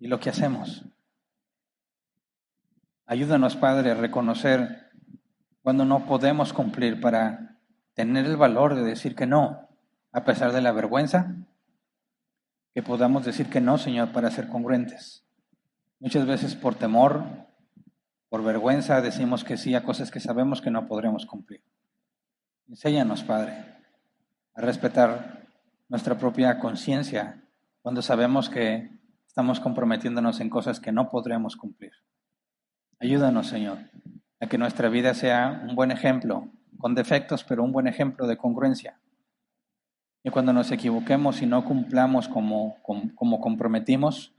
y 0.00 0.08
lo 0.08 0.18
que 0.18 0.30
hacemos. 0.30 0.84
Ayúdanos, 3.06 3.54
Padre, 3.54 3.92
a 3.92 3.94
reconocer 3.94 4.90
cuando 5.62 5.84
no 5.84 6.04
podemos 6.04 6.52
cumplir 6.52 7.00
para 7.00 7.60
tener 7.94 8.26
el 8.26 8.36
valor 8.36 8.74
de 8.74 8.82
decir 8.82 9.14
que 9.14 9.26
no, 9.26 9.68
a 10.10 10.24
pesar 10.24 10.50
de 10.50 10.62
la 10.62 10.72
vergüenza, 10.72 11.36
que 12.76 12.82
podamos 12.82 13.24
decir 13.24 13.48
que 13.48 13.62
no, 13.62 13.78
Señor, 13.78 14.12
para 14.12 14.30
ser 14.30 14.48
congruentes. 14.48 15.24
Muchas 15.98 16.26
veces 16.26 16.54
por 16.54 16.74
temor, 16.74 17.24
por 18.28 18.44
vergüenza, 18.44 19.00
decimos 19.00 19.44
que 19.44 19.56
sí 19.56 19.74
a 19.74 19.82
cosas 19.82 20.10
que 20.10 20.20
sabemos 20.20 20.60
que 20.60 20.70
no 20.70 20.86
podremos 20.86 21.24
cumplir. 21.24 21.62
Enséñanos, 22.68 23.22
Padre, 23.22 23.54
a 24.54 24.60
respetar 24.60 25.46
nuestra 25.88 26.18
propia 26.18 26.58
conciencia 26.58 27.42
cuando 27.80 28.02
sabemos 28.02 28.50
que 28.50 28.90
estamos 29.26 29.58
comprometiéndonos 29.58 30.40
en 30.40 30.50
cosas 30.50 30.78
que 30.78 30.92
no 30.92 31.08
podremos 31.08 31.56
cumplir. 31.56 31.92
Ayúdanos, 33.00 33.46
Señor, 33.46 33.78
a 34.38 34.48
que 34.48 34.58
nuestra 34.58 34.90
vida 34.90 35.14
sea 35.14 35.64
un 35.66 35.76
buen 35.76 35.92
ejemplo, 35.92 36.52
con 36.76 36.94
defectos, 36.94 37.42
pero 37.42 37.64
un 37.64 37.72
buen 37.72 37.86
ejemplo 37.86 38.26
de 38.26 38.36
congruencia. 38.36 39.00
Y 40.26 40.30
cuando 40.30 40.52
nos 40.52 40.72
equivoquemos 40.72 41.40
y 41.40 41.46
no 41.46 41.64
cumplamos 41.64 42.26
como, 42.26 42.82
como, 42.82 43.40
comprometimos, 43.40 44.34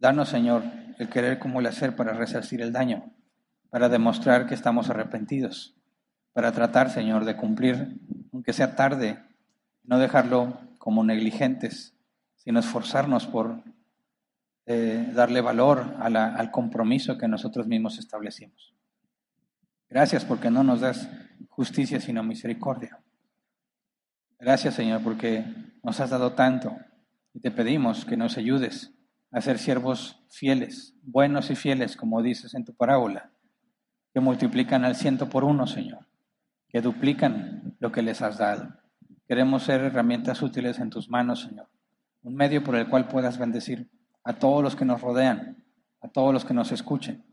danos, 0.00 0.28
Señor, 0.28 0.64
el 0.98 1.08
querer 1.08 1.38
como 1.38 1.60
el 1.60 1.66
hacer 1.66 1.94
para 1.94 2.14
resarcir 2.14 2.60
el 2.60 2.72
daño, 2.72 3.12
para 3.70 3.88
demostrar 3.88 4.48
que 4.48 4.54
estamos 4.54 4.90
arrepentidos, 4.90 5.76
para 6.32 6.50
tratar, 6.50 6.90
Señor, 6.90 7.24
de 7.24 7.36
cumplir, 7.36 8.00
aunque 8.32 8.52
sea 8.52 8.74
tarde, 8.74 9.22
no 9.84 10.00
dejarlo 10.00 10.58
como 10.78 11.04
negligentes, 11.04 11.94
sino 12.34 12.58
esforzarnos 12.58 13.28
por 13.28 13.62
eh, 14.66 15.12
darle 15.14 15.42
valor 15.42 15.94
al 16.00 16.50
compromiso 16.50 17.18
que 17.18 17.28
nosotros 17.28 17.68
mismos 17.68 18.00
establecimos. 18.00 18.74
Gracias 19.88 20.24
porque 20.24 20.50
no 20.50 20.64
nos 20.64 20.80
das 20.80 21.08
justicia, 21.50 22.00
sino 22.00 22.24
misericordia. 22.24 22.98
Gracias, 24.42 24.74
Señor, 24.74 25.04
porque 25.04 25.44
nos 25.84 26.00
has 26.00 26.10
dado 26.10 26.32
tanto 26.32 26.76
y 27.32 27.38
te 27.38 27.52
pedimos 27.52 28.04
que 28.04 28.16
nos 28.16 28.36
ayudes 28.36 28.92
a 29.30 29.40
ser 29.40 29.56
siervos 29.56 30.20
fieles, 30.30 30.96
buenos 31.02 31.52
y 31.52 31.54
fieles, 31.54 31.96
como 31.96 32.22
dices 32.22 32.54
en 32.54 32.64
tu 32.64 32.74
parábola, 32.74 33.30
que 34.12 34.18
multiplican 34.18 34.84
al 34.84 34.96
ciento 34.96 35.28
por 35.28 35.44
uno, 35.44 35.68
Señor, 35.68 36.08
que 36.68 36.80
duplican 36.80 37.76
lo 37.78 37.92
que 37.92 38.02
les 38.02 38.20
has 38.20 38.38
dado. 38.38 38.80
Queremos 39.28 39.62
ser 39.62 39.80
herramientas 39.82 40.42
útiles 40.42 40.80
en 40.80 40.90
tus 40.90 41.08
manos, 41.08 41.42
Señor, 41.42 41.68
un 42.22 42.34
medio 42.34 42.64
por 42.64 42.74
el 42.74 42.88
cual 42.88 43.06
puedas 43.06 43.38
bendecir 43.38 43.92
a 44.24 44.32
todos 44.32 44.60
los 44.60 44.74
que 44.74 44.84
nos 44.84 45.00
rodean, 45.00 45.64
a 46.00 46.08
todos 46.08 46.34
los 46.34 46.44
que 46.44 46.52
nos 46.52 46.72
escuchen, 46.72 47.24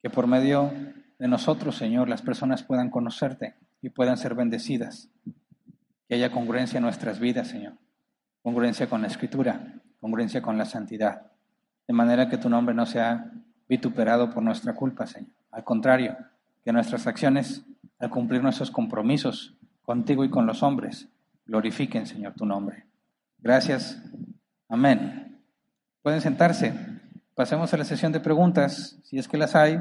que 0.00 0.08
por 0.08 0.28
medio 0.28 0.72
de 1.18 1.26
nosotros, 1.26 1.74
Señor, 1.74 2.08
las 2.08 2.22
personas 2.22 2.62
puedan 2.62 2.90
conocerte 2.90 3.56
y 3.82 3.88
puedan 3.88 4.16
ser 4.16 4.36
bendecidas, 4.36 5.10
que 6.08 6.14
haya 6.14 6.30
congruencia 6.30 6.78
en 6.78 6.84
nuestras 6.84 7.20
vidas, 7.20 7.48
Señor, 7.48 7.74
congruencia 8.42 8.88
con 8.88 9.02
la 9.02 9.08
Escritura, 9.08 9.74
congruencia 10.00 10.40
con 10.40 10.56
la 10.56 10.64
santidad, 10.64 11.22
de 11.86 11.94
manera 11.94 12.28
que 12.28 12.38
tu 12.38 12.48
nombre 12.48 12.74
no 12.74 12.86
sea 12.86 13.30
vituperado 13.68 14.30
por 14.30 14.42
nuestra 14.42 14.74
culpa, 14.74 15.06
Señor. 15.06 15.30
Al 15.50 15.64
contrario, 15.64 16.16
que 16.64 16.72
nuestras 16.72 17.06
acciones, 17.06 17.62
al 17.98 18.10
cumplir 18.10 18.42
nuestros 18.42 18.70
compromisos 18.70 19.54
contigo 19.82 20.24
y 20.24 20.30
con 20.30 20.46
los 20.46 20.62
hombres, 20.62 21.08
glorifiquen, 21.46 22.06
Señor, 22.06 22.34
tu 22.34 22.46
nombre. 22.46 22.84
Gracias. 23.38 24.02
Amén. 24.68 25.38
Pueden 26.02 26.20
sentarse. 26.20 26.74
Pasemos 27.34 27.72
a 27.72 27.76
la 27.76 27.84
sesión 27.84 28.12
de 28.12 28.20
preguntas, 28.20 28.98
si 29.04 29.18
es 29.18 29.28
que 29.28 29.38
las 29.38 29.54
hay. 29.54 29.80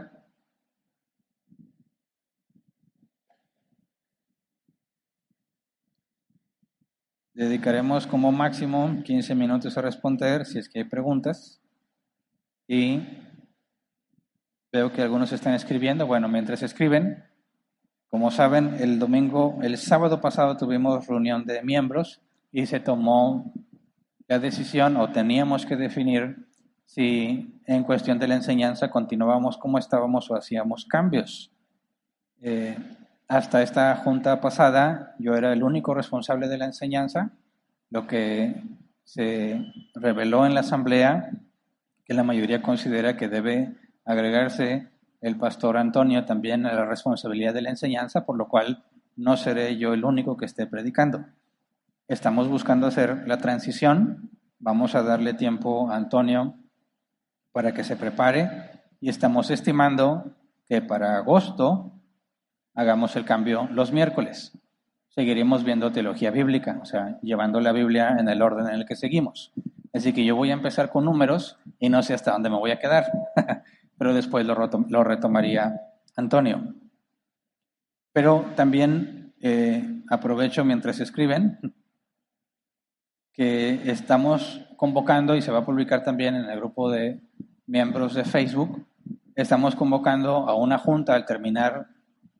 Dedicaremos 7.37 8.07
como 8.07 8.31
máximo 8.31 9.03
15 9.03 9.35
minutos 9.35 9.77
a 9.77 9.81
responder 9.83 10.43
si 10.43 10.57
es 10.57 10.67
que 10.67 10.79
hay 10.79 10.85
preguntas. 10.85 11.61
Y 12.67 12.99
veo 14.71 14.91
que 14.91 15.03
algunos 15.03 15.31
están 15.31 15.53
escribiendo. 15.53 16.07
Bueno, 16.07 16.27
mientras 16.29 16.63
escriben, 16.63 17.23
como 18.09 18.31
saben, 18.31 18.77
el 18.79 18.97
domingo, 18.97 19.59
el 19.61 19.77
sábado 19.77 20.19
pasado 20.19 20.57
tuvimos 20.57 21.05
reunión 21.05 21.45
de 21.45 21.61
miembros 21.61 22.21
y 22.51 22.65
se 22.65 22.79
tomó 22.79 23.53
la 24.27 24.39
decisión 24.39 24.97
o 24.97 25.11
teníamos 25.11 25.67
que 25.67 25.75
definir 25.75 26.47
si 26.85 27.61
en 27.67 27.83
cuestión 27.83 28.17
de 28.17 28.29
la 28.29 28.33
enseñanza 28.33 28.89
continuábamos 28.89 29.59
como 29.59 29.77
estábamos 29.77 30.31
o 30.31 30.35
hacíamos 30.35 30.87
cambios. 30.87 31.51
Eh, 32.41 32.75
hasta 33.27 33.61
esta 33.61 33.95
junta 33.97 34.39
pasada 34.39 35.15
yo 35.19 35.35
era 35.35 35.51
el 35.51 35.63
único 35.63 35.93
responsable 35.93 36.47
de 36.47 36.57
la 36.57 36.65
enseñanza, 36.65 37.31
lo 37.89 38.07
que 38.07 38.63
se 39.03 39.65
reveló 39.95 40.45
en 40.45 40.53
la 40.53 40.61
asamblea, 40.61 41.31
que 42.05 42.13
la 42.13 42.23
mayoría 42.23 42.61
considera 42.61 43.17
que 43.17 43.27
debe 43.27 43.75
agregarse 44.05 44.89
el 45.21 45.37
pastor 45.37 45.77
Antonio 45.77 46.25
también 46.25 46.65
a 46.65 46.73
la 46.73 46.85
responsabilidad 46.85 47.53
de 47.53 47.61
la 47.61 47.69
enseñanza, 47.69 48.25
por 48.25 48.37
lo 48.37 48.47
cual 48.47 48.83
no 49.15 49.35
seré 49.35 49.77
yo 49.77 49.93
el 49.93 50.05
único 50.05 50.37
que 50.37 50.45
esté 50.45 50.67
predicando. 50.67 51.25
Estamos 52.07 52.47
buscando 52.47 52.87
hacer 52.87 53.27
la 53.27 53.39
transición, 53.39 54.29
vamos 54.59 54.95
a 54.95 55.03
darle 55.03 55.33
tiempo 55.33 55.89
a 55.91 55.97
Antonio 55.97 56.55
para 57.51 57.73
que 57.73 57.83
se 57.83 57.97
prepare 57.97 58.83
y 59.01 59.09
estamos 59.09 59.49
estimando 59.49 60.35
que 60.67 60.81
para 60.81 61.17
agosto 61.17 61.96
hagamos 62.77 63.15
el 63.15 63.25
cambio 63.25 63.67
los 63.71 63.91
miércoles. 63.91 64.57
Seguiremos 65.09 65.63
viendo 65.63 65.91
teología 65.91 66.29
bíblica, 66.29 66.79
o 66.81 66.85
sea, 66.85 67.19
llevando 67.23 67.59
la 67.59 67.71
Biblia 67.71 68.15
en 68.19 68.29
el 68.29 68.41
orden 68.43 68.67
en 68.67 68.75
el 68.75 68.85
que 68.85 68.95
seguimos. 68.95 69.51
Así 69.93 70.13
que 70.13 70.23
yo 70.23 70.35
voy 70.35 70.51
a 70.51 70.53
empezar 70.53 70.91
con 70.91 71.05
números 71.05 71.57
y 71.79 71.89
no 71.89 72.03
sé 72.03 72.13
hasta 72.13 72.31
dónde 72.31 72.51
me 72.51 72.57
voy 72.57 72.69
a 72.69 72.77
quedar, 72.77 73.05
pero 73.97 74.13
después 74.13 74.45
lo, 74.45 75.03
retomaría 75.03 75.81
Antonio. 76.15 76.75
Pero 78.13 78.45
también 78.55 79.33
eh, 79.41 80.03
aprovecho 80.07 80.63
mientras 80.63 80.99
escriben 80.99 81.59
que 83.33 83.89
estamos 83.89 84.61
convocando 84.77 85.35
y 85.35 85.41
se 85.41 85.51
va 85.51 85.59
a 85.59 85.65
publicar 85.65 86.03
también 86.03 86.35
en 86.35 86.45
el 86.45 86.59
grupo 86.59 86.91
de 86.91 87.21
miembros 87.65 88.13
de 88.13 88.23
Facebook, 88.23 88.85
estamos 89.35 89.75
convocando 89.75 90.47
a 90.47 90.53
una 90.53 90.77
junta 90.77 91.15
al 91.15 91.25
terminar 91.25 91.96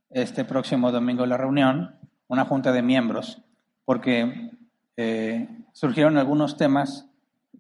este 0.10 0.46
próximo 0.46 0.92
domingo 0.92 1.26
la 1.26 1.38
reunión, 1.38 1.96
una 2.28 2.46
junta 2.46 2.72
de 2.72 2.82
miembros, 2.82 3.42
porque 3.86 4.52
eh, 4.98 5.48
surgieron 5.74 6.18
algunos 6.18 6.58
temas 6.58 7.08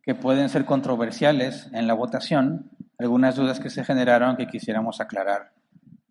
que 0.01 0.15
pueden 0.15 0.49
ser 0.49 0.65
controversiales 0.65 1.69
en 1.73 1.87
la 1.87 1.93
votación, 1.93 2.71
algunas 2.97 3.35
dudas 3.35 3.59
que 3.59 3.69
se 3.69 3.83
generaron 3.83 4.37
que 4.37 4.47
quisiéramos 4.47 5.01
aclarar. 5.01 5.53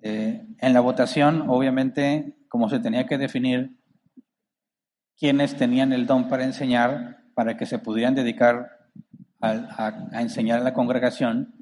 Eh, 0.03 0.47
en 0.59 0.73
la 0.73 0.81
votación, 0.81 1.45
obviamente, 1.49 2.37
como 2.49 2.69
se 2.69 2.79
tenía 2.79 3.07
que 3.07 3.19
definir 3.19 3.77
quiénes 5.19 5.57
tenían 5.57 5.93
el 5.93 6.07
don 6.07 6.29
para 6.29 6.45
enseñar, 6.45 7.23
para 7.35 7.57
que 7.57 7.67
se 7.67 7.79
pudieran 7.79 8.15
dedicar 8.15 8.89
a, 9.41 10.09
a 10.13 10.23
enseñar 10.23 10.61
a 10.61 10.65
la 10.65 10.75
congregación, 10.75 11.55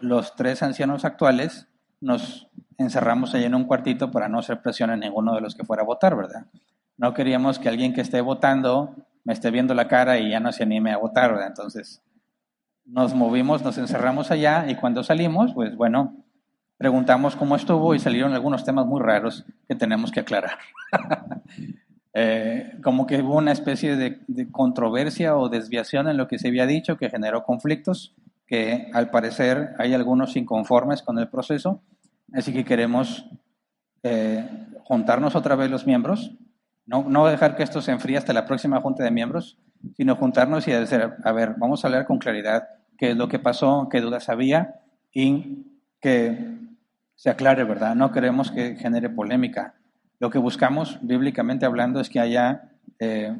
los 0.00 0.34
tres 0.34 0.62
ancianos 0.62 1.04
actuales 1.04 1.68
nos 2.00 2.48
encerramos 2.78 3.34
ahí 3.34 3.44
en 3.44 3.54
un 3.54 3.64
cuartito 3.64 4.10
para 4.10 4.28
no 4.28 4.38
hacer 4.38 4.60
presión 4.62 4.90
a 4.90 4.96
ninguno 4.96 5.34
de 5.34 5.40
los 5.40 5.54
que 5.54 5.64
fuera 5.64 5.82
a 5.82 5.86
votar, 5.86 6.16
¿verdad? 6.16 6.46
No 6.96 7.14
queríamos 7.14 7.58
que 7.58 7.68
alguien 7.68 7.94
que 7.94 8.00
esté 8.00 8.20
votando 8.20 8.94
me 9.24 9.32
esté 9.32 9.50
viendo 9.50 9.74
la 9.74 9.88
cara 9.88 10.18
y 10.18 10.30
ya 10.30 10.40
no 10.40 10.52
se 10.52 10.64
anime 10.64 10.92
a 10.92 10.98
votar, 10.98 11.32
¿verdad? 11.32 11.48
Entonces 11.48 12.02
nos 12.84 13.14
movimos, 13.14 13.62
nos 13.62 13.78
encerramos 13.78 14.30
allá 14.30 14.66
y 14.68 14.74
cuando 14.74 15.02
salimos, 15.02 15.54
pues 15.54 15.76
bueno, 15.76 16.16
preguntamos 16.76 17.36
cómo 17.36 17.54
estuvo 17.54 17.94
y 17.94 17.98
salieron 17.98 18.34
algunos 18.34 18.64
temas 18.64 18.86
muy 18.86 19.00
raros 19.00 19.44
que 19.68 19.74
tenemos 19.74 20.10
que 20.10 20.20
aclarar. 20.20 20.58
Eh, 22.14 22.78
como 22.82 23.06
que 23.06 23.22
hubo 23.22 23.38
una 23.38 23.52
especie 23.52 23.96
de, 23.96 24.20
controversia 24.50 25.34
o 25.34 25.48
desviación 25.48 26.08
en 26.08 26.18
lo 26.18 26.28
que 26.28 26.38
se 26.38 26.48
había 26.48 26.66
dicho 26.66 26.98
que 26.98 27.08
generó 27.08 27.42
conflictos, 27.42 28.14
que 28.46 28.90
al 28.92 29.08
parecer 29.08 29.70
hay 29.78 29.94
algunos 29.94 30.36
inconformes 30.36 31.00
con 31.00 31.18
el 31.18 31.30
proceso 31.30 31.80
Así 32.32 32.52
que 32.52 32.64
queremos 32.64 33.26
eh, 34.02 34.48
juntarnos 34.84 35.34
otra 35.34 35.54
vez 35.56 35.70
los 35.70 35.86
miembros, 35.86 36.32
no, 36.86 37.04
no 37.08 37.26
dejar 37.26 37.56
que 37.56 37.62
esto 37.62 37.80
se 37.80 37.92
enfríe 37.92 38.16
hasta 38.16 38.32
la 38.32 38.46
próxima 38.46 38.80
junta 38.80 39.04
de 39.04 39.10
miembros, 39.10 39.58
sino 39.96 40.16
juntarnos 40.16 40.66
y 40.66 40.72
decir, 40.72 41.12
a 41.22 41.32
ver, 41.32 41.54
vamos 41.56 41.84
a 41.84 41.88
hablar 41.88 42.06
con 42.06 42.18
claridad 42.18 42.68
qué 42.98 43.10
es 43.10 43.16
lo 43.16 43.28
que 43.28 43.38
pasó, 43.38 43.88
qué 43.90 44.00
dudas 44.00 44.28
había 44.28 44.80
y 45.12 45.66
que 46.00 46.58
se 47.14 47.30
aclare, 47.30 47.64
¿verdad? 47.64 47.94
No 47.94 48.10
queremos 48.12 48.50
que 48.50 48.76
genere 48.76 49.08
polémica. 49.08 49.74
Lo 50.18 50.30
que 50.30 50.38
buscamos, 50.38 50.98
bíblicamente 51.02 51.66
hablando, 51.66 52.00
es 52.00 52.08
que 52.08 52.20
haya 52.20 52.70
eh, 52.98 53.36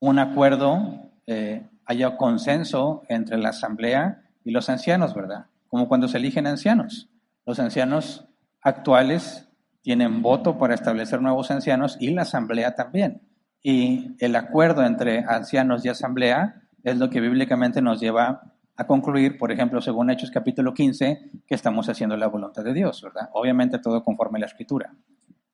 un 0.00 0.18
acuerdo, 0.18 1.10
eh, 1.26 1.62
haya 1.84 2.16
consenso 2.16 3.02
entre 3.08 3.38
la 3.38 3.50
asamblea 3.50 4.22
y 4.44 4.50
los 4.50 4.68
ancianos, 4.68 5.14
¿verdad? 5.14 5.46
Como 5.68 5.88
cuando 5.88 6.08
se 6.08 6.18
eligen 6.18 6.46
ancianos. 6.46 7.08
Los 7.46 7.60
ancianos 7.60 8.28
actuales 8.60 9.48
tienen 9.80 10.20
voto 10.20 10.58
para 10.58 10.74
establecer 10.74 11.22
nuevos 11.22 11.52
ancianos 11.52 11.96
y 12.00 12.10
la 12.10 12.22
asamblea 12.22 12.74
también. 12.74 13.22
Y 13.62 14.16
el 14.18 14.34
acuerdo 14.34 14.84
entre 14.84 15.20
ancianos 15.20 15.84
y 15.84 15.88
asamblea 15.88 16.62
es 16.82 16.98
lo 16.98 17.08
que 17.08 17.20
bíblicamente 17.20 17.80
nos 17.80 18.00
lleva 18.00 18.52
a 18.76 18.86
concluir, 18.88 19.38
por 19.38 19.52
ejemplo, 19.52 19.80
según 19.80 20.10
Hechos 20.10 20.32
capítulo 20.32 20.74
15, 20.74 21.30
que 21.46 21.54
estamos 21.54 21.88
haciendo 21.88 22.16
la 22.16 22.26
voluntad 22.26 22.64
de 22.64 22.74
Dios, 22.74 23.00
¿verdad? 23.00 23.30
Obviamente 23.32 23.78
todo 23.78 24.02
conforme 24.02 24.38
a 24.38 24.40
la 24.40 24.46
escritura. 24.46 24.92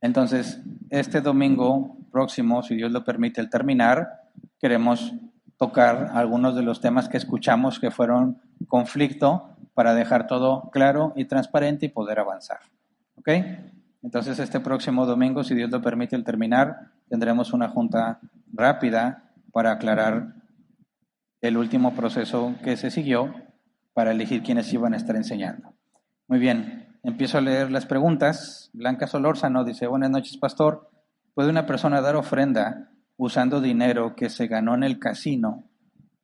Entonces, 0.01 0.63
este 0.89 1.21
domingo 1.21 1.99
próximo, 2.11 2.63
si 2.63 2.75
Dios 2.75 2.91
lo 2.91 3.05
permite, 3.05 3.43
al 3.43 3.51
terminar, 3.51 4.31
queremos 4.59 5.13
tocar 5.59 6.11
algunos 6.15 6.57
de 6.57 6.63
los 6.63 6.81
temas 6.81 7.09
que 7.09 7.19
escuchamos 7.19 7.79
que 7.79 7.91
fueron 7.91 8.41
conflicto 8.67 9.52
para 9.75 9.95
dejar 9.95 10.27
todo 10.27 10.71
claro 10.71 11.13
y 11.17 11.25
transparente 11.25 11.87
y 11.87 11.89
poder 11.89 12.19
avanzar. 12.19 12.61
¿Ok? 13.17 13.29
Entonces 14.03 14.39
este 14.39 14.61
próximo 14.61 15.07
domingo, 15.07 15.45
si 15.45 15.55
Dios 15.55 15.71
lo 15.71 15.81
permite 15.81 16.17
al 16.17 16.25
terminar, 16.25 16.91
tendremos 17.09 17.53
una 17.53 17.69
junta 17.69 18.21
rápida 18.53 19.31
para 19.53 19.73
aclarar 19.73 20.35
el 21.41 21.57
último 21.57 21.95
proceso 21.95 22.55
que 22.65 22.77
se 22.77 22.91
siguió 22.91 23.35
para 23.95 24.13
elegir 24.13 24.43
quiénes 24.43 24.73
iban 24.73 24.95
a 24.95 24.97
estar 24.97 25.17
enseñando. 25.17 25.75
Muy 26.27 26.39
bien, 26.39 26.99
empiezo 27.03 27.39
a 27.39 27.43
leer 27.43 27.71
las 27.71 27.87
preguntas. 27.87 28.71
Blanca 28.73 29.07
Solórzano 29.07 29.65
dice, 29.65 29.87
buenas 29.87 30.11
noches, 30.11 30.37
pastor. 30.37 30.91
¿Puede 31.35 31.51
una 31.51 31.67
persona 31.67 32.01
dar 32.01 32.17
ofrenda 32.17 32.91
usando 33.17 33.61
dinero 33.61 34.17
que 34.17 34.29
se 34.31 34.47
ganó 34.47 34.75
en 34.75 34.83
el 34.83 34.99
casino 34.99 35.65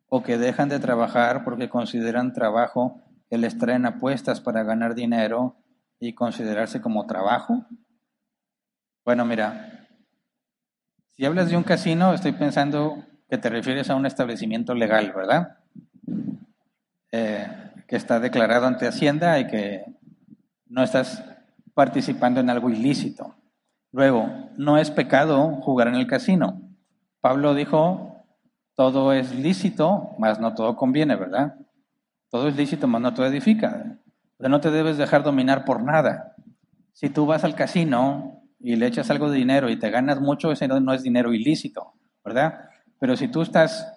o 0.08 0.22
que 0.22 0.38
dejan 0.38 0.68
de 0.68 0.80
trabajar 0.80 1.44
porque 1.44 1.68
consideran 1.68 2.32
trabajo 2.32 3.02
que 3.28 3.38
les 3.38 3.58
traen 3.58 3.86
apuestas 3.86 4.40
para 4.40 4.62
ganar 4.62 4.94
dinero 4.94 5.56
y 6.00 6.14
considerarse 6.14 6.80
como 6.80 7.06
trabajo? 7.06 7.66
Bueno, 9.04 9.24
mira, 9.24 9.88
Si 11.16 11.24
hablas 11.24 11.50
de 11.50 11.56
un 11.56 11.64
casino, 11.64 12.14
estoy 12.14 12.30
pensando 12.32 13.04
que 13.28 13.38
te 13.38 13.50
refieres 13.50 13.90
a 13.90 13.96
un 13.96 14.06
establecimiento 14.06 14.74
legal, 14.74 15.12
¿verdad? 15.12 15.58
Eh, 17.10 17.46
que 17.88 17.96
está 17.96 18.20
declarado 18.20 18.66
ante 18.66 18.86
Hacienda 18.86 19.40
y 19.40 19.48
que 19.48 19.84
no 20.66 20.82
estás 20.82 21.24
participando 21.74 22.38
en 22.40 22.50
algo 22.50 22.70
ilícito. 22.70 23.34
Luego, 23.90 24.28
no 24.56 24.78
es 24.78 24.90
pecado 24.90 25.56
jugar 25.62 25.88
en 25.88 25.96
el 25.96 26.06
casino. 26.06 26.60
Pablo 27.20 27.54
dijo, 27.54 28.24
todo 28.74 29.12
es 29.12 29.34
lícito, 29.34 30.10
mas 30.18 30.38
no 30.38 30.54
todo 30.54 30.76
conviene, 30.76 31.16
¿verdad? 31.16 31.56
Todo 32.30 32.48
es 32.48 32.56
lícito, 32.56 32.86
mas 32.86 33.00
no 33.00 33.14
todo 33.14 33.26
edifica. 33.26 33.98
Pero 34.36 34.48
no 34.48 34.60
te 34.60 34.70
debes 34.70 34.98
dejar 34.98 35.22
dominar 35.22 35.64
por 35.64 35.82
nada. 35.82 36.34
Si 36.92 37.08
tú 37.08 37.26
vas 37.26 37.44
al 37.44 37.54
casino 37.54 38.42
y 38.60 38.76
le 38.76 38.86
echas 38.86 39.10
algo 39.10 39.30
de 39.30 39.38
dinero 39.38 39.70
y 39.70 39.78
te 39.78 39.90
ganas 39.90 40.20
mucho, 40.20 40.52
ese 40.52 40.68
no 40.68 40.92
es 40.92 41.02
dinero 41.02 41.32
ilícito, 41.32 41.94
¿verdad? 42.24 42.68
Pero 42.98 43.16
si 43.16 43.28
tú 43.28 43.42
estás 43.42 43.94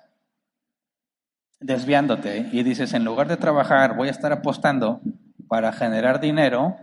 desviándote 1.60 2.50
y 2.52 2.64
dices, 2.64 2.94
en 2.94 3.06
lugar 3.06 3.28
de 3.28 3.38
trabajar, 3.38 3.96
voy 3.96 4.08
a 4.08 4.12
estar 4.12 4.32
apostando 4.32 5.02
para 5.48 5.72
generar 5.72 6.20
dinero, 6.20 6.76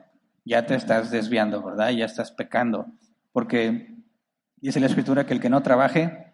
ya 0.45 0.67
te 0.67 0.75
estás 0.75 1.11
desviando, 1.11 1.63
¿verdad? 1.63 1.91
Ya 1.91 2.05
estás 2.05 2.33
pecando. 2.33 2.87
Porque 3.33 3.97
dice 4.57 4.81
la 4.81 4.87
escritura 4.87 5.27
que 5.27 5.35
el 5.35 5.41
que 5.41 5.51
no 5.51 5.63
trabaje, 5.63 6.33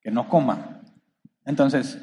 que 0.00 0.10
no 0.10 0.28
coma. 0.28 0.80
Entonces, 1.44 1.98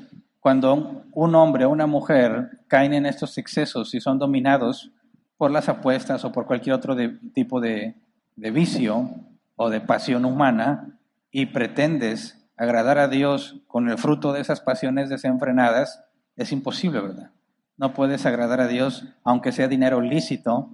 cuando 0.48 1.04
un 1.12 1.36
hombre 1.36 1.66
o 1.66 1.70
una 1.70 1.88
mujer 1.88 2.62
caen 2.70 2.94
en 2.94 3.06
estos 3.06 3.38
excesos 3.38 3.94
y 3.94 4.00
son 4.00 4.18
dominados 4.18 4.94
por 5.36 5.52
las 5.52 5.68
apuestas 5.68 6.24
o 6.24 6.32
por 6.32 6.46
cualquier 6.46 6.74
otro 6.74 6.96
tipo 7.34 7.60
de, 7.60 7.96
de 8.38 8.52
vicio 8.52 9.10
o 9.58 9.70
de 9.70 9.82
pasión 9.82 10.24
humana 10.24 11.02
y 11.32 11.48
pretendes 11.48 12.50
agradar 12.56 12.98
a 12.98 13.10
Dios 13.10 13.60
con 13.68 13.90
el 13.90 13.98
fruto 13.98 14.32
de 14.32 14.40
esas 14.40 14.62
pasiones 14.62 15.10
desenfrenadas, 15.10 16.06
es 16.38 16.54
imposible, 16.54 17.02
¿verdad? 17.02 17.32
No 17.76 17.94
puedes 17.94 18.26
agradar 18.26 18.62
a 18.62 18.70
Dios, 18.70 19.04
aunque 19.26 19.52
sea 19.52 19.68
dinero 19.68 20.00
lícito, 20.00 20.70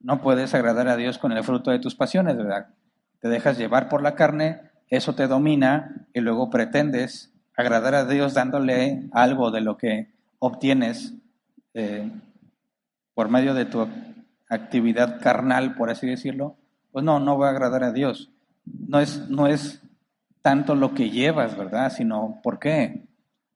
no 0.00 0.22
puedes 0.22 0.54
agradar 0.54 0.88
a 0.88 0.96
Dios 0.96 1.18
con 1.18 1.32
el 1.32 1.44
fruto 1.44 1.70
de 1.70 1.80
tus 1.80 1.94
pasiones, 1.94 2.38
¿verdad? 2.38 2.68
Te 3.20 3.28
dejas 3.28 3.58
llevar 3.58 3.90
por 3.90 4.02
la 4.02 4.14
carne, 4.14 4.62
eso 4.88 5.14
te 5.14 5.26
domina 5.26 6.06
y 6.14 6.20
luego 6.20 6.48
pretendes 6.48 7.34
agradar 7.58 7.96
a 7.96 8.04
Dios 8.04 8.34
dándole 8.34 9.08
algo 9.10 9.50
de 9.50 9.60
lo 9.60 9.76
que 9.76 10.06
obtienes 10.38 11.14
eh, 11.74 12.08
por 13.14 13.28
medio 13.28 13.52
de 13.52 13.64
tu 13.64 13.84
actividad 14.48 15.20
carnal, 15.20 15.74
por 15.74 15.90
así 15.90 16.06
decirlo, 16.06 16.56
pues 16.92 17.04
no, 17.04 17.18
no 17.18 17.36
va 17.36 17.48
a 17.48 17.50
agradar 17.50 17.82
a 17.82 17.90
Dios. 17.90 18.30
No 18.64 19.00
es, 19.00 19.28
no 19.28 19.48
es 19.48 19.82
tanto 20.40 20.76
lo 20.76 20.94
que 20.94 21.10
llevas, 21.10 21.58
¿verdad? 21.58 21.90
Sino 21.90 22.38
por 22.44 22.60
qué. 22.60 23.08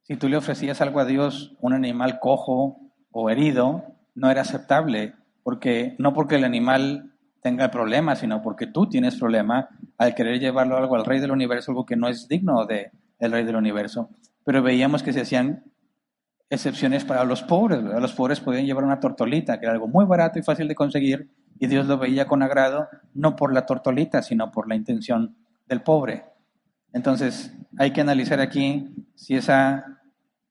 Si 0.02 0.16
tú 0.16 0.28
le 0.28 0.36
ofrecías 0.36 0.80
algo 0.80 0.98
a 0.98 1.04
Dios, 1.04 1.54
un 1.60 1.72
animal 1.72 2.18
cojo 2.18 2.80
o 3.12 3.30
herido, 3.30 3.84
no 4.16 4.32
era 4.32 4.40
aceptable, 4.40 5.14
porque 5.44 5.94
no 5.98 6.12
porque 6.12 6.34
el 6.34 6.44
animal 6.44 7.12
tenga 7.40 7.66
el 7.66 7.70
problema, 7.70 8.16
sino 8.16 8.42
porque 8.42 8.66
tú 8.66 8.88
tienes 8.88 9.14
problema 9.14 9.68
al 9.96 10.16
querer 10.16 10.40
llevarlo 10.40 10.76
algo 10.76 10.96
al 10.96 11.04
rey 11.04 11.20
del 11.20 11.30
universo, 11.30 11.70
algo 11.70 11.86
que 11.86 11.94
no 11.94 12.08
es 12.08 12.26
digno 12.26 12.66
de 12.66 12.90
el 13.22 13.32
rey 13.32 13.44
del 13.44 13.56
universo. 13.56 14.10
Pero 14.44 14.62
veíamos 14.62 15.02
que 15.02 15.12
se 15.12 15.20
hacían 15.20 15.64
excepciones 16.50 17.04
para 17.04 17.24
los 17.24 17.42
pobres. 17.42 17.80
Los 17.80 18.12
pobres 18.12 18.40
podían 18.40 18.66
llevar 18.66 18.84
una 18.84 19.00
tortolita, 19.00 19.58
que 19.58 19.66
era 19.66 19.72
algo 19.72 19.88
muy 19.88 20.04
barato 20.04 20.38
y 20.38 20.42
fácil 20.42 20.68
de 20.68 20.74
conseguir, 20.74 21.30
y 21.58 21.68
Dios 21.68 21.86
lo 21.86 21.98
veía 21.98 22.26
con 22.26 22.42
agrado, 22.42 22.88
no 23.14 23.36
por 23.36 23.54
la 23.54 23.64
tortolita, 23.64 24.22
sino 24.22 24.50
por 24.50 24.68
la 24.68 24.74
intención 24.74 25.36
del 25.66 25.82
pobre. 25.82 26.24
Entonces, 26.92 27.54
hay 27.78 27.92
que 27.92 28.00
analizar 28.00 28.40
aquí 28.40 28.92
si, 29.14 29.36
esa, 29.36 30.00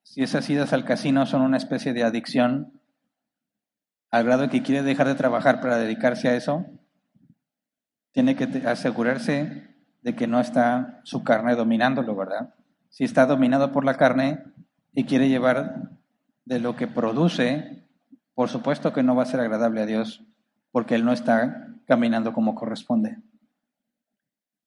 si 0.02 0.24
esas 0.24 0.50
idas 0.50 0.72
al 0.72 0.86
casino 0.86 1.26
son 1.26 1.42
una 1.42 1.58
especie 1.58 1.94
de 1.94 2.04
adicción, 2.04 2.80
al 4.10 4.24
grado 4.24 4.50
que 4.50 4.64
quiere 4.64 4.82
dejar 4.82 5.08
de 5.08 5.16
trabajar 5.16 5.60
para 5.60 5.78
dedicarse 5.78 6.30
a 6.30 6.36
eso, 6.36 6.66
tiene 8.12 8.36
que 8.36 8.46
asegurarse 8.66 9.76
de 10.02 10.16
que 10.16 10.28
no 10.28 10.40
está 10.40 11.02
su 11.04 11.24
carne 11.24 11.56
dominándolo, 11.56 12.16
¿verdad? 12.16 12.56
Si 12.92 13.06
está 13.06 13.26
dominado 13.26 13.72
por 13.72 13.86
la 13.86 13.96
carne 13.96 14.44
y 14.94 15.06
quiere 15.06 15.30
llevar 15.30 15.92
de 16.44 16.60
lo 16.60 16.76
que 16.76 16.88
produce, 16.88 17.86
por 18.36 18.50
supuesto 18.50 18.92
que 18.92 19.02
no 19.02 19.16
va 19.16 19.24
a 19.24 19.28
ser 19.28 19.40
agradable 19.40 19.82
a 19.82 19.86
Dios, 19.86 20.26
porque 20.72 20.96
Él 20.96 21.06
no 21.06 21.14
está 21.14 21.70
caminando 21.88 22.34
como 22.34 22.54
corresponde. 22.54 23.18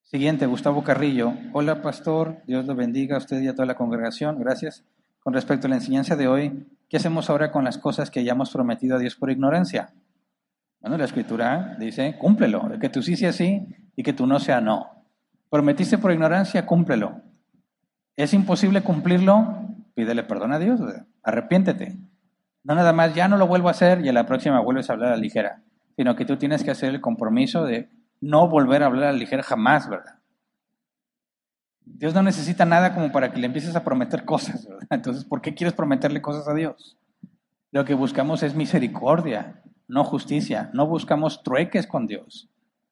Siguiente, 0.03 0.47
Gustavo 0.47 0.83
Carrillo. 0.83 1.35
Hola, 1.53 1.83
pastor. 1.83 2.39
Dios 2.47 2.65
lo 2.65 2.75
bendiga 2.75 3.17
a 3.17 3.19
usted 3.19 3.43
y 3.43 3.49
a 3.49 3.55
toda 3.55 3.67
la 3.67 3.75
congregación. 3.75 4.39
Gracias. 4.39 4.85
Con 5.21 5.35
respecto 5.35 5.67
a 5.67 5.71
la 5.71 5.77
enseñanza 5.77 6.17
de 6.17 6.27
hoy, 6.27 6.67
¿qué 6.89 6.97
hacemos 6.97 7.29
ahora 7.29 7.53
con 7.53 7.63
las 7.63 7.77
cosas 7.77 8.11
que 8.11 8.21
hayamos 8.21 8.51
prometido 8.51 8.97
a 8.97 8.99
Dios 8.99 9.17
por 9.17 9.31
ignorancia? 9.31 9.93
Bueno, 10.81 10.97
la 10.97 11.05
escritura 11.05 11.77
dice, 11.79 12.17
cúmplelo, 12.19 12.79
que 12.81 12.89
tú 12.89 13.03
sí 13.03 13.17
sea 13.17 13.33
sí 13.33 13.67
y 13.97 14.03
que 14.03 14.15
tú 14.15 14.27
no 14.27 14.39
sea 14.41 14.63
no. 14.63 15.05
Prometiste 15.51 15.99
por 15.99 16.11
ignorancia, 16.11 16.65
cúmplelo. 16.65 17.21
¿Es 18.17 18.35
imposible 18.35 18.83
cumplirlo? 18.83 19.59
Pídele 19.95 20.23
perdón 20.23 20.53
a 20.53 20.59
Dios, 20.59 20.81
arrepiéntete. 21.23 21.97
No 22.63 22.75
nada 22.75 22.93
más, 22.93 23.15
ya 23.15 23.29
no 23.29 23.37
lo 23.37 23.47
vuelvo 23.47 23.69
a 23.69 23.73
hacer 23.73 24.05
y 24.05 24.09
a 24.09 24.13
la 24.13 24.27
próxima 24.27 24.61
vuelves 24.61 24.89
a 24.89 24.95
hablar 24.95 25.13
a 25.13 25.17
la 25.17 25.23
ligera, 25.23 25.63
sino 25.97 26.17
que 26.17 26.25
tú 26.25 26.37
tienes 26.37 26.65
que 26.65 26.71
hacer 26.71 26.91
el 26.91 27.01
compromiso 27.01 27.65
de 27.65 27.89
no 28.21 28.49
volver 28.49 28.83
a 28.83 28.87
hablar 28.87 29.09
a 29.09 29.13
la 29.13 29.19
ligera 29.19 29.43
jamás, 29.43 29.89
¿verdad? 29.89 30.19
Dios 31.85 32.15
no 32.15 32.23
necesita 32.23 32.65
nada 32.65 32.95
como 32.95 33.13
para 33.13 33.31
que 33.31 33.39
le 33.39 33.47
empieces 33.47 33.77
a 33.77 33.85
prometer 33.85 34.25
cosas, 34.25 34.67
¿verdad? 34.67 34.89
Entonces, 34.91 35.25
¿por 35.25 35.43
qué 35.43 35.55
quieres 35.55 35.75
prometerle 35.75 36.23
cosas 36.23 36.49
a 36.49 36.55
Dios? 36.55 36.97
Lo 37.71 37.85
que 37.85 37.95
buscamos 37.95 38.43
es 38.43 38.55
misericordia, 38.55 39.63
no 39.89 40.05
justicia. 40.05 40.71
No 40.73 40.87
buscamos 40.87 41.43
trueques 41.43 41.87
con 41.87 42.07
Dios. 42.07 42.49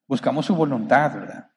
Buscamos 0.06 0.46
su 0.46 0.54
voluntad, 0.54 1.14
¿verdad? 1.14 1.50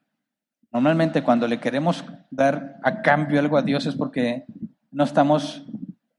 Normalmente 0.75 1.23
cuando 1.23 1.47
le 1.47 1.61
queremos 1.61 2.03
dar 2.29 2.81
a 2.83 3.01
cambio 3.01 3.39
algo 3.39 3.55
a 3.57 3.61
Dios 3.61 3.85
es 3.85 3.95
porque 3.95 4.43
no 4.91 5.05
estamos 5.05 5.65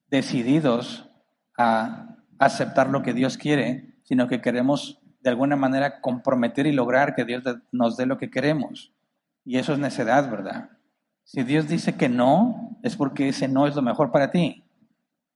decididos 0.09 1.11
a 1.59 2.17
aceptar 2.39 2.89
lo 2.89 3.03
que 3.03 3.13
Dios 3.13 3.37
quiere, 3.37 3.99
sino 4.05 4.29
que 4.29 4.41
queremos 4.41 4.99
de 5.21 5.29
alguna 5.29 5.57
manera 5.57 6.01
comprometer 6.01 6.67
y 6.67 6.73
lograr 6.73 7.15
que 7.15 7.27
Dios 7.27 7.43
nos 7.71 7.99
dé 7.99 8.07
lo 8.07 8.17
que 8.17 8.31
queremos. 8.31 8.95
Y 9.45 9.59
eso 9.59 9.75
es 9.75 9.79
necedad, 9.79 10.31
¿verdad? 10.31 10.71
Si 11.23 11.43
Dios 11.43 11.69
dice 11.69 11.99
que 11.99 12.09
no, 12.09 12.79
es 12.83 12.97
porque 12.97 13.29
ese 13.29 13.49
no 13.49 13.67
es 13.67 13.77
lo 13.77 13.83
mejor 13.83 14.11
para 14.11 14.31
ti. 14.31 14.65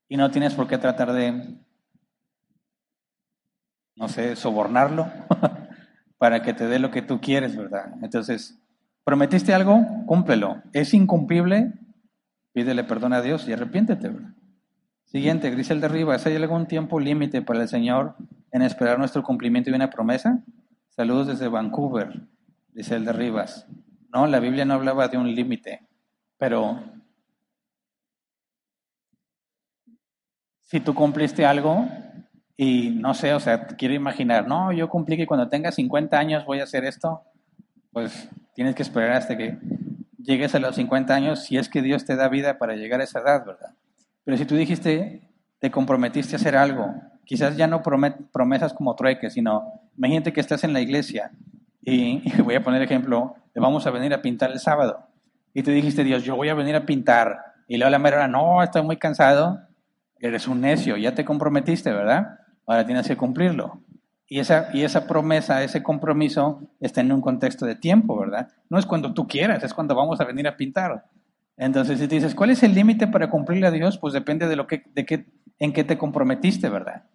Y 0.09 0.17
no 0.17 0.31
tienes 0.31 0.55
por 0.55 0.67
qué 0.67 0.79
tratar 0.79 1.13
de, 1.13 1.59
no 3.97 4.09
sé, 4.09 4.35
sobornarlo 4.35 5.13
para 6.17 6.41
que 6.41 6.55
te 6.55 6.69
dé 6.69 6.79
lo 6.79 6.91
que 6.91 7.03
tú 7.03 7.21
quieres, 7.21 7.55
¿verdad? 7.55 7.93
Entonces, 8.01 8.60
prometiste 9.11 9.53
algo, 9.53 9.85
cúmplelo. 10.07 10.63
Es 10.73 10.95
incumplible, 10.95 11.73
pídele 12.53 12.85
perdón 12.85 13.13
a 13.13 13.21
Dios 13.21 13.49
y 13.49 13.53
arrepiéntete, 13.53 14.09
¿verdad? 14.09 14.35
Siguiente, 15.05 15.51
Grisel 15.51 15.81
de 15.81 15.89
Rivas, 15.89 16.27
¿hay 16.27 16.37
algún 16.37 16.67
tiempo 16.67 17.01
límite 17.01 17.43
para 17.43 17.61
el 17.61 17.67
Señor 17.67 18.15
en 18.53 18.63
esperar 18.63 19.01
nuestro 19.01 19.25
cumplimiento 19.25 19.69
de 19.69 19.75
una 19.75 19.91
promesa? 19.91 20.45
Saludos 20.91 21.27
desde 21.27 21.49
Vancouver, 21.49 22.21
Grisel 22.73 23.05
de 23.05 23.13
Rivas. 23.13 23.67
No, 24.15 24.29
la 24.29 24.39
Biblia 24.39 24.65
no 24.65 24.75
hablaba 24.75 25.09
de 25.09 25.19
un 25.19 25.35
límite, 25.35 25.89
pero 26.39 26.81
si 30.61 30.79
tú 30.79 30.95
cumpliste 30.95 31.45
algo 31.45 31.85
y 32.57 32.91
no 32.91 33.15
sé, 33.15 33.35
o 33.35 33.41
sea, 33.41 33.67
quiero 33.67 33.95
imaginar, 33.95 34.47
no, 34.47 34.71
yo 34.71 34.89
cumplí 34.89 35.17
que 35.17 35.27
cuando 35.27 35.49
tenga 35.49 35.73
50 35.73 36.17
años 36.17 36.47
voy 36.47 36.61
a 36.61 36.63
hacer 36.63 36.85
esto, 36.85 37.25
pues 37.91 38.29
tienes 38.61 38.75
que 38.75 38.83
esperar 38.83 39.13
hasta 39.13 39.39
que 39.39 39.57
llegues 40.19 40.55
a 40.55 40.59
los 40.59 40.77
50 40.77 41.15
años 41.15 41.45
si 41.45 41.57
es 41.57 41.71
que 41.71 41.81
Dios 41.81 42.05
te 42.05 42.15
da 42.15 42.29
vida 42.29 42.59
para 42.59 42.75
llegar 42.75 43.01
a 43.01 43.05
esa 43.05 43.21
edad, 43.21 43.47
¿verdad? 43.47 43.71
Pero 44.23 44.37
si 44.37 44.45
tú 44.45 44.55
dijiste, 44.55 45.23
te 45.61 45.71
comprometiste 45.71 46.37
a 46.37 46.39
hacer 46.39 46.59
algo, 46.59 46.95
quizás 47.25 47.57
ya 47.57 47.67
no 47.67 47.83
promesas 47.83 48.75
como 48.75 48.95
trueque, 48.95 49.31
sino 49.31 49.81
imagínate 49.97 50.35
que 50.35 50.43
estás 50.43 50.63
en 50.63 50.75
la 50.75 50.83
iglesia 50.83 51.31
y, 51.81 52.23
voy 52.43 52.55
a 52.55 52.63
poner 52.63 52.83
ejemplo, 52.83 53.35
le 53.55 53.63
vamos 53.63 53.87
a 53.87 53.91
venir 53.93 54.13
a 54.13 54.21
pintar 54.21 54.51
el 54.51 54.61
sábado. 54.61 55.07
Y 55.55 55.63
te 55.63 55.71
dijiste, 55.71 56.05
Dios, 56.05 56.23
yo 56.23 56.37
voy 56.37 56.51
a 56.51 56.55
venir 56.55 56.77
a 56.77 56.85
pintar. 56.85 57.55
Y 57.67 57.79
luego 57.79 57.91
la 57.91 57.99
mera 57.99 58.29
no, 58.29 58.63
estoy 58.63 58.83
muy 58.83 58.99
cansado. 58.99 59.59
Eres 60.19 60.47
un 60.47 60.61
necio, 60.61 60.99
ya 60.99 61.15
te 61.15 61.25
comprometiste, 61.25 61.91
¿verdad? 61.91 62.41
Ahora 62.67 62.85
tienes 62.85 63.09
que 63.09 63.17
cumplirlo. 63.17 63.81
Y 64.33 64.39
esa, 64.39 64.69
y 64.73 64.85
esa 64.85 65.09
promesa, 65.09 65.65
ese 65.65 65.83
compromiso 65.83 66.63
está 66.79 67.01
en 67.01 67.11
un 67.11 67.21
contexto 67.21 67.67
de 67.67 67.75
tiempo, 67.75 68.17
¿verdad? 68.17 68.49
No 68.69 68.79
es 68.79 68.87
cuando 68.87 69.13
tú 69.13 69.27
quieras, 69.27 69.65
es 69.65 69.75
cuando 69.75 69.97
vamos 69.97 70.21
a 70.21 70.25
venir 70.25 70.47
a 70.47 70.57
pintar. 70.57 71.07
Entonces, 71.57 71.99
si 71.99 72.07
dices, 72.07 72.37
¿cuál 72.37 72.51
es 72.51 72.63
el 72.63 72.73
límite 72.73 73.09
para 73.09 73.29
cumplirle 73.29 73.67
a 73.67 73.73
Dios? 73.73 73.99
Pues 73.99 74.15
depende 74.15 74.47
de 74.47 74.55
lo 74.55 74.69
que, 74.69 74.85
de 74.95 75.05
qué, 75.05 75.27
en 75.59 75.73
qué 75.73 75.83
te 75.83 75.99
comprometiste, 75.99 76.69
¿verdad? 76.69 77.07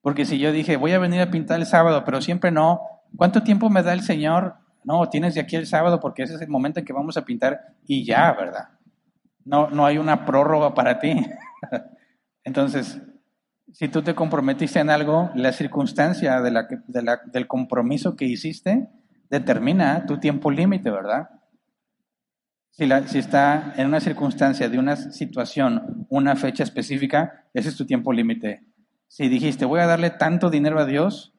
Porque 0.00 0.24
si 0.24 0.38
yo 0.38 0.52
dije, 0.52 0.76
voy 0.76 0.92
a 0.92 1.00
venir 1.00 1.20
a 1.20 1.32
pintar 1.32 1.58
el 1.58 1.66
sábado, 1.66 2.04
pero 2.04 2.20
siempre 2.20 2.52
no, 2.52 2.82
¿cuánto 3.16 3.42
tiempo 3.42 3.68
me 3.68 3.82
da 3.82 3.92
el 3.92 4.02
Señor 4.02 4.54
No, 4.84 5.08
tienes 5.08 5.34
de 5.34 5.40
aquí 5.40 5.56
el 5.56 5.66
sábado 5.66 5.98
porque 5.98 6.22
ese 6.22 6.36
es 6.36 6.40
el 6.40 6.48
momento 6.48 6.78
en 6.78 6.86
que 6.86 6.92
vamos 6.92 7.16
a 7.16 7.24
pintar 7.24 7.74
y 7.84 8.04
ya, 8.04 8.32
¿verdad? 8.32 8.68
No, 9.44 9.70
no 9.70 9.86
hay 9.86 9.98
una 9.98 10.24
prórroga 10.24 10.72
para 10.72 11.00
ti. 11.00 11.16
Entonces, 12.44 13.02
si 13.72 13.88
tú 13.88 14.02
te 14.02 14.14
comprometiste 14.14 14.80
en 14.80 14.90
algo, 14.90 15.30
la 15.34 15.52
circunstancia 15.52 16.40
del 16.40 17.46
compromiso 17.46 18.16
que 18.16 18.24
hiciste 18.24 18.88
determina 19.28 20.06
tu 20.06 20.18
tiempo 20.18 20.50
límite, 20.50 20.90
¿verdad? 20.90 21.30
Si, 22.70 22.88
si 23.06 23.18
está 23.18 23.74
en 23.76 23.86
una 23.86 24.00
circunstancia 24.00 24.68
de 24.68 24.78
una 24.78 24.96
situación, 24.96 26.06
una 26.08 26.36
fecha 26.36 26.62
específica, 26.62 27.46
ese 27.54 27.68
es 27.68 27.76
tu 27.76 27.86
tiempo 27.86 28.12
límite. 28.12 28.64
Si 29.08 29.28
dijiste, 29.28 29.64
voy 29.64 29.80
a 29.80 29.86
darle 29.86 30.10
tanto 30.10 30.50
dinero 30.50 30.78
a 30.78 30.86
Dios, 30.86 31.34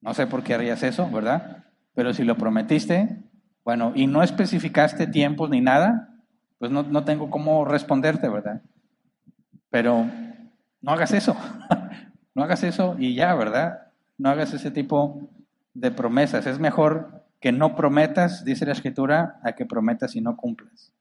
no 0.00 0.14
sé 0.14 0.26
por 0.26 0.42
qué 0.42 0.54
harías 0.54 0.82
eso, 0.82 1.10
¿verdad? 1.10 1.64
Pero 1.94 2.12
si 2.12 2.24
lo 2.24 2.36
prometiste, 2.36 3.24
bueno, 3.64 3.92
y 3.94 4.06
no 4.06 4.22
especificaste 4.22 5.06
tiempos 5.06 5.50
ni 5.50 5.60
nada, 5.60 6.22
pues 6.58 6.70
no, 6.70 6.82
no 6.82 7.04
tengo 7.04 7.30
cómo 7.30 7.64
responderte, 7.64 8.28
¿verdad? 8.28 8.62
Pero 9.70 10.06
no 10.86 10.92
hagas 10.92 11.12
eso, 11.12 11.36
no 12.34 12.44
hagas 12.44 12.62
eso 12.62 12.94
y 12.96 13.16
ya, 13.16 13.34
¿verdad? 13.34 13.88
No 14.18 14.30
hagas 14.30 14.54
ese 14.54 14.70
tipo 14.70 15.28
de 15.74 15.90
promesas. 15.90 16.46
Es 16.46 16.60
mejor 16.60 17.24
que 17.40 17.50
no 17.50 17.74
prometas, 17.74 18.44
dice 18.44 18.64
la 18.64 18.72
escritura, 18.72 19.40
a 19.42 19.52
que 19.52 19.66
prometas 19.66 20.14
y 20.14 20.20
no 20.20 20.36
cumplas. 20.36 20.92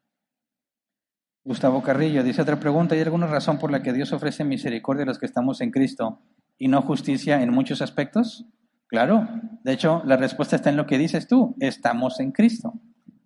Gustavo 1.44 1.84
Carrillo 1.84 2.24
dice 2.24 2.42
otra 2.42 2.60
pregunta, 2.60 2.96
¿hay 2.96 3.02
alguna 3.02 3.28
razón 3.28 3.60
por 3.60 3.72
la 3.72 3.84
que 3.84 3.94
Dios 3.94 4.12
ofrece 4.12 4.44
misericordia 4.44 5.04
a 5.04 5.06
los 5.06 5.20
que 5.20 5.28
estamos 5.28 5.62
en 5.62 5.70
Cristo 5.70 6.20
y 6.58 6.68
no 6.68 6.82
justicia 6.82 7.44
en 7.44 7.54
muchos 7.54 7.84
aspectos? 7.84 8.46
Claro, 8.88 9.28
de 9.64 9.72
hecho 9.72 10.02
la 10.04 10.18
respuesta 10.18 10.56
está 10.56 10.72
en 10.72 10.78
lo 10.78 10.88
que 10.88 10.98
dices 10.98 11.28
tú, 11.28 11.56
estamos 11.60 12.20
en 12.20 12.32
Cristo. 12.32 12.74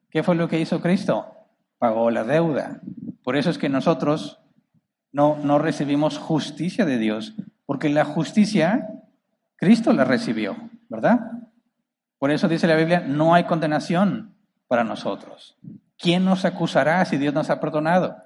¿Qué 0.09 0.23
fue 0.23 0.35
lo 0.35 0.49
que 0.49 0.59
hizo 0.59 0.81
Cristo? 0.81 1.25
Pagó 1.77 2.11
la 2.11 2.25
deuda. 2.25 2.81
Por 3.23 3.37
eso 3.37 3.49
es 3.49 3.57
que 3.57 3.69
nosotros 3.69 4.41
no, 5.11 5.37
no 5.37 5.59
recibimos 5.59 6.17
justicia 6.17 6.85
de 6.85 6.97
Dios, 6.97 7.35
porque 7.65 7.89
la 7.89 8.05
justicia 8.05 8.89
Cristo 9.55 9.93
la 9.93 10.05
recibió, 10.05 10.55
¿verdad? 10.89 11.31
Por 12.17 12.31
eso 12.31 12.47
dice 12.47 12.67
la 12.67 12.75
Biblia, 12.75 13.01
no 13.01 13.33
hay 13.33 13.45
condenación 13.45 14.33
para 14.67 14.83
nosotros. 14.83 15.57
¿quién 15.99 16.25
nos 16.25 16.45
acusará 16.45 17.03
si 17.05 17.17
Dios 17.17 17.33
nos 17.33 17.49
ha 17.49 17.59
perdonado? 17.59 18.17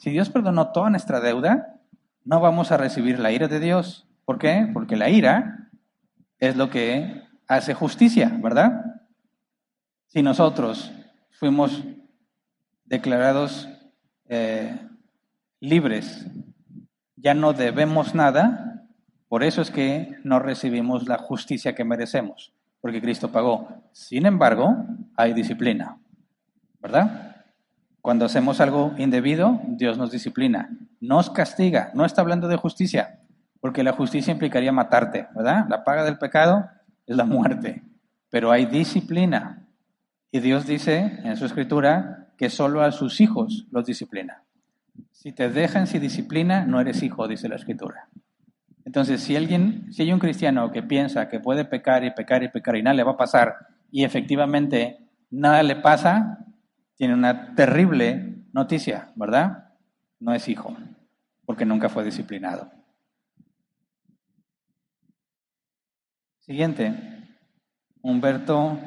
Si 0.00 0.10
Dios 0.10 0.30
perdonó 0.30 0.72
toda 0.72 0.90
nuestra 0.90 1.20
deuda, 1.20 1.76
no 2.24 2.40
vamos 2.40 2.72
a 2.72 2.76
recibir 2.76 3.18
la 3.20 3.30
ira 3.30 3.46
de 3.46 3.60
Dios. 3.60 4.06
¿Por 4.24 4.38
qué? 4.38 4.68
Porque 4.72 4.96
la 4.96 5.10
ira 5.10 5.70
es 6.38 6.56
lo 6.56 6.70
que 6.70 7.22
hace 7.46 7.74
justicia, 7.74 8.36
¿verdad? 8.42 8.84
Si 10.08 10.22
nosotros 10.22 10.90
fuimos 11.30 11.84
declarados 12.84 13.68
eh, 14.26 14.87
libres, 15.60 16.26
ya 17.16 17.34
no 17.34 17.52
debemos 17.52 18.14
nada, 18.14 18.86
por 19.28 19.42
eso 19.42 19.62
es 19.62 19.70
que 19.70 20.16
no 20.24 20.38
recibimos 20.38 21.06
la 21.08 21.18
justicia 21.18 21.74
que 21.74 21.84
merecemos, 21.84 22.52
porque 22.80 23.00
Cristo 23.00 23.30
pagó. 23.32 23.68
Sin 23.92 24.26
embargo, 24.26 24.76
hay 25.16 25.34
disciplina. 25.34 25.98
¿verdad? 26.80 27.36
Cuando 28.00 28.24
hacemos 28.24 28.60
algo 28.60 28.94
indebido, 28.98 29.60
Dios 29.66 29.98
nos 29.98 30.10
disciplina, 30.10 30.70
nos 31.00 31.30
castiga, 31.30 31.90
no 31.94 32.04
está 32.04 32.22
hablando 32.22 32.48
de 32.48 32.56
justicia, 32.56 33.20
porque 33.60 33.82
la 33.82 33.92
justicia 33.92 34.32
implicaría 34.32 34.72
matarte, 34.72 35.28
¿verdad? 35.34 35.66
La 35.68 35.84
paga 35.84 36.04
del 36.04 36.18
pecado 36.18 36.68
es 37.06 37.16
la 37.16 37.24
muerte, 37.24 37.82
pero 38.30 38.50
hay 38.50 38.66
disciplina. 38.66 39.66
Y 40.30 40.40
Dios 40.40 40.66
dice 40.66 41.20
en 41.24 41.36
su 41.36 41.44
escritura 41.44 42.28
que 42.36 42.50
solo 42.50 42.82
a 42.82 42.92
sus 42.92 43.20
hijos 43.20 43.66
los 43.70 43.84
disciplina. 43.84 44.44
Si 45.12 45.32
te 45.32 45.48
dejan 45.48 45.86
sin 45.86 46.00
disciplina, 46.00 46.64
no 46.64 46.80
eres 46.80 47.02
hijo, 47.02 47.26
dice 47.28 47.48
la 47.48 47.56
escritura. 47.56 48.08
Entonces, 48.84 49.20
si 49.20 49.36
alguien, 49.36 49.92
si 49.92 50.02
hay 50.02 50.12
un 50.12 50.18
cristiano 50.18 50.72
que 50.72 50.82
piensa 50.82 51.28
que 51.28 51.40
puede 51.40 51.64
pecar 51.64 52.04
y 52.04 52.10
pecar 52.10 52.42
y 52.42 52.48
pecar 52.48 52.76
y 52.76 52.82
nada 52.82 52.94
le 52.94 53.02
va 53.02 53.12
a 53.12 53.16
pasar, 53.16 53.56
y 53.90 54.04
efectivamente 54.04 54.98
nada 55.30 55.62
le 55.62 55.76
pasa, 55.76 56.46
tiene 56.96 57.14
una 57.14 57.54
terrible 57.54 58.44
noticia, 58.52 59.12
¿verdad? 59.14 59.74
No 60.20 60.32
es 60.32 60.48
hijo, 60.48 60.76
porque 61.44 61.64
nunca 61.64 61.88
fue 61.88 62.04
disciplinado. 62.04 62.70
Siguiente, 66.40 66.94
Humberto 68.00 68.78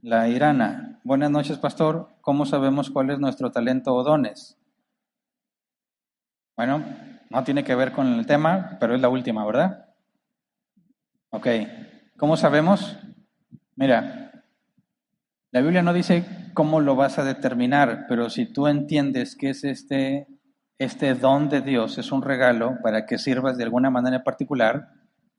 La 0.00 0.28
Irana. 0.28 0.98
Buenas 1.04 1.30
noches, 1.30 1.58
pastor. 1.58 2.08
¿Cómo 2.22 2.46
sabemos 2.46 2.90
cuál 2.90 3.10
es 3.10 3.18
nuestro 3.18 3.52
talento 3.52 3.94
o 3.94 4.02
dones? 4.02 4.56
Bueno, 6.56 6.82
no 7.28 7.44
tiene 7.44 7.64
que 7.64 7.74
ver 7.74 7.92
con 7.92 8.06
el 8.14 8.24
tema, 8.24 8.78
pero 8.80 8.94
es 8.94 9.00
la 9.00 9.10
última, 9.10 9.44
¿verdad? 9.44 9.90
Ok. 11.30 11.48
¿Cómo 12.16 12.38
sabemos? 12.38 12.98
Mira, 13.74 14.32
la 15.50 15.60
Biblia 15.60 15.82
no 15.82 15.92
dice 15.92 16.24
cómo 16.54 16.80
lo 16.80 16.96
vas 16.96 17.18
a 17.18 17.24
determinar, 17.24 18.06
pero 18.08 18.30
si 18.30 18.46
tú 18.46 18.68
entiendes 18.68 19.36
que 19.36 19.50
es 19.50 19.64
este, 19.64 20.28
este 20.78 21.14
don 21.14 21.50
de 21.50 21.60
Dios, 21.60 21.98
es 21.98 22.10
un 22.10 22.22
regalo 22.22 22.78
para 22.82 23.04
que 23.04 23.18
sirvas 23.18 23.58
de 23.58 23.64
alguna 23.64 23.90
manera 23.90 24.24
particular, 24.24 24.88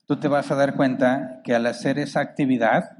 tú 0.06 0.20
te 0.20 0.28
vas 0.28 0.52
a 0.52 0.54
dar 0.54 0.76
cuenta 0.76 1.40
que 1.42 1.56
al 1.56 1.66
hacer 1.66 1.98
esa 1.98 2.20
actividad 2.20 2.96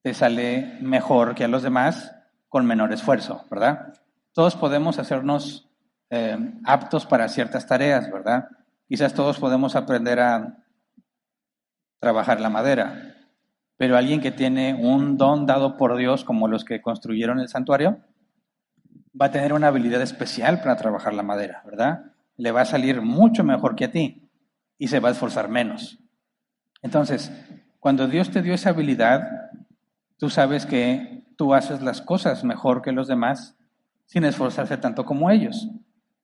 te 0.00 0.14
sale 0.14 0.78
mejor 0.80 1.34
que 1.34 1.44
a 1.44 1.48
los 1.48 1.62
demás 1.62 2.14
con 2.48 2.64
menor 2.64 2.90
esfuerzo, 2.92 3.44
¿verdad? 3.50 3.92
Todos 4.32 4.56
podemos 4.56 4.98
hacernos 4.98 5.71
eh, 6.14 6.36
aptos 6.64 7.06
para 7.06 7.26
ciertas 7.26 7.66
tareas, 7.66 8.12
¿verdad? 8.12 8.50
Quizás 8.86 9.14
todos 9.14 9.38
podemos 9.38 9.76
aprender 9.76 10.20
a 10.20 10.58
trabajar 12.00 12.38
la 12.38 12.50
madera, 12.50 13.16
pero 13.78 13.96
alguien 13.96 14.20
que 14.20 14.30
tiene 14.30 14.74
un 14.74 15.16
don 15.16 15.46
dado 15.46 15.78
por 15.78 15.96
Dios, 15.96 16.22
como 16.22 16.48
los 16.48 16.66
que 16.66 16.82
construyeron 16.82 17.40
el 17.40 17.48
santuario, 17.48 18.00
va 19.18 19.26
a 19.26 19.30
tener 19.30 19.54
una 19.54 19.68
habilidad 19.68 20.02
especial 20.02 20.58
para 20.58 20.76
trabajar 20.76 21.14
la 21.14 21.22
madera, 21.22 21.62
¿verdad? 21.64 22.12
Le 22.36 22.52
va 22.52 22.60
a 22.60 22.66
salir 22.66 23.00
mucho 23.00 23.42
mejor 23.42 23.74
que 23.74 23.86
a 23.86 23.90
ti 23.90 24.28
y 24.76 24.88
se 24.88 25.00
va 25.00 25.08
a 25.08 25.12
esforzar 25.12 25.48
menos. 25.48 25.98
Entonces, 26.82 27.32
cuando 27.80 28.06
Dios 28.06 28.30
te 28.30 28.42
dio 28.42 28.52
esa 28.52 28.68
habilidad, 28.68 29.50
tú 30.18 30.28
sabes 30.28 30.66
que 30.66 31.24
tú 31.38 31.54
haces 31.54 31.80
las 31.80 32.02
cosas 32.02 32.44
mejor 32.44 32.82
que 32.82 32.92
los 32.92 33.08
demás 33.08 33.56
sin 34.04 34.24
esforzarse 34.24 34.76
tanto 34.76 35.06
como 35.06 35.30
ellos. 35.30 35.70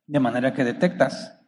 De 0.08 0.20
manera 0.20 0.54
que 0.54 0.64
detectas 0.64 1.38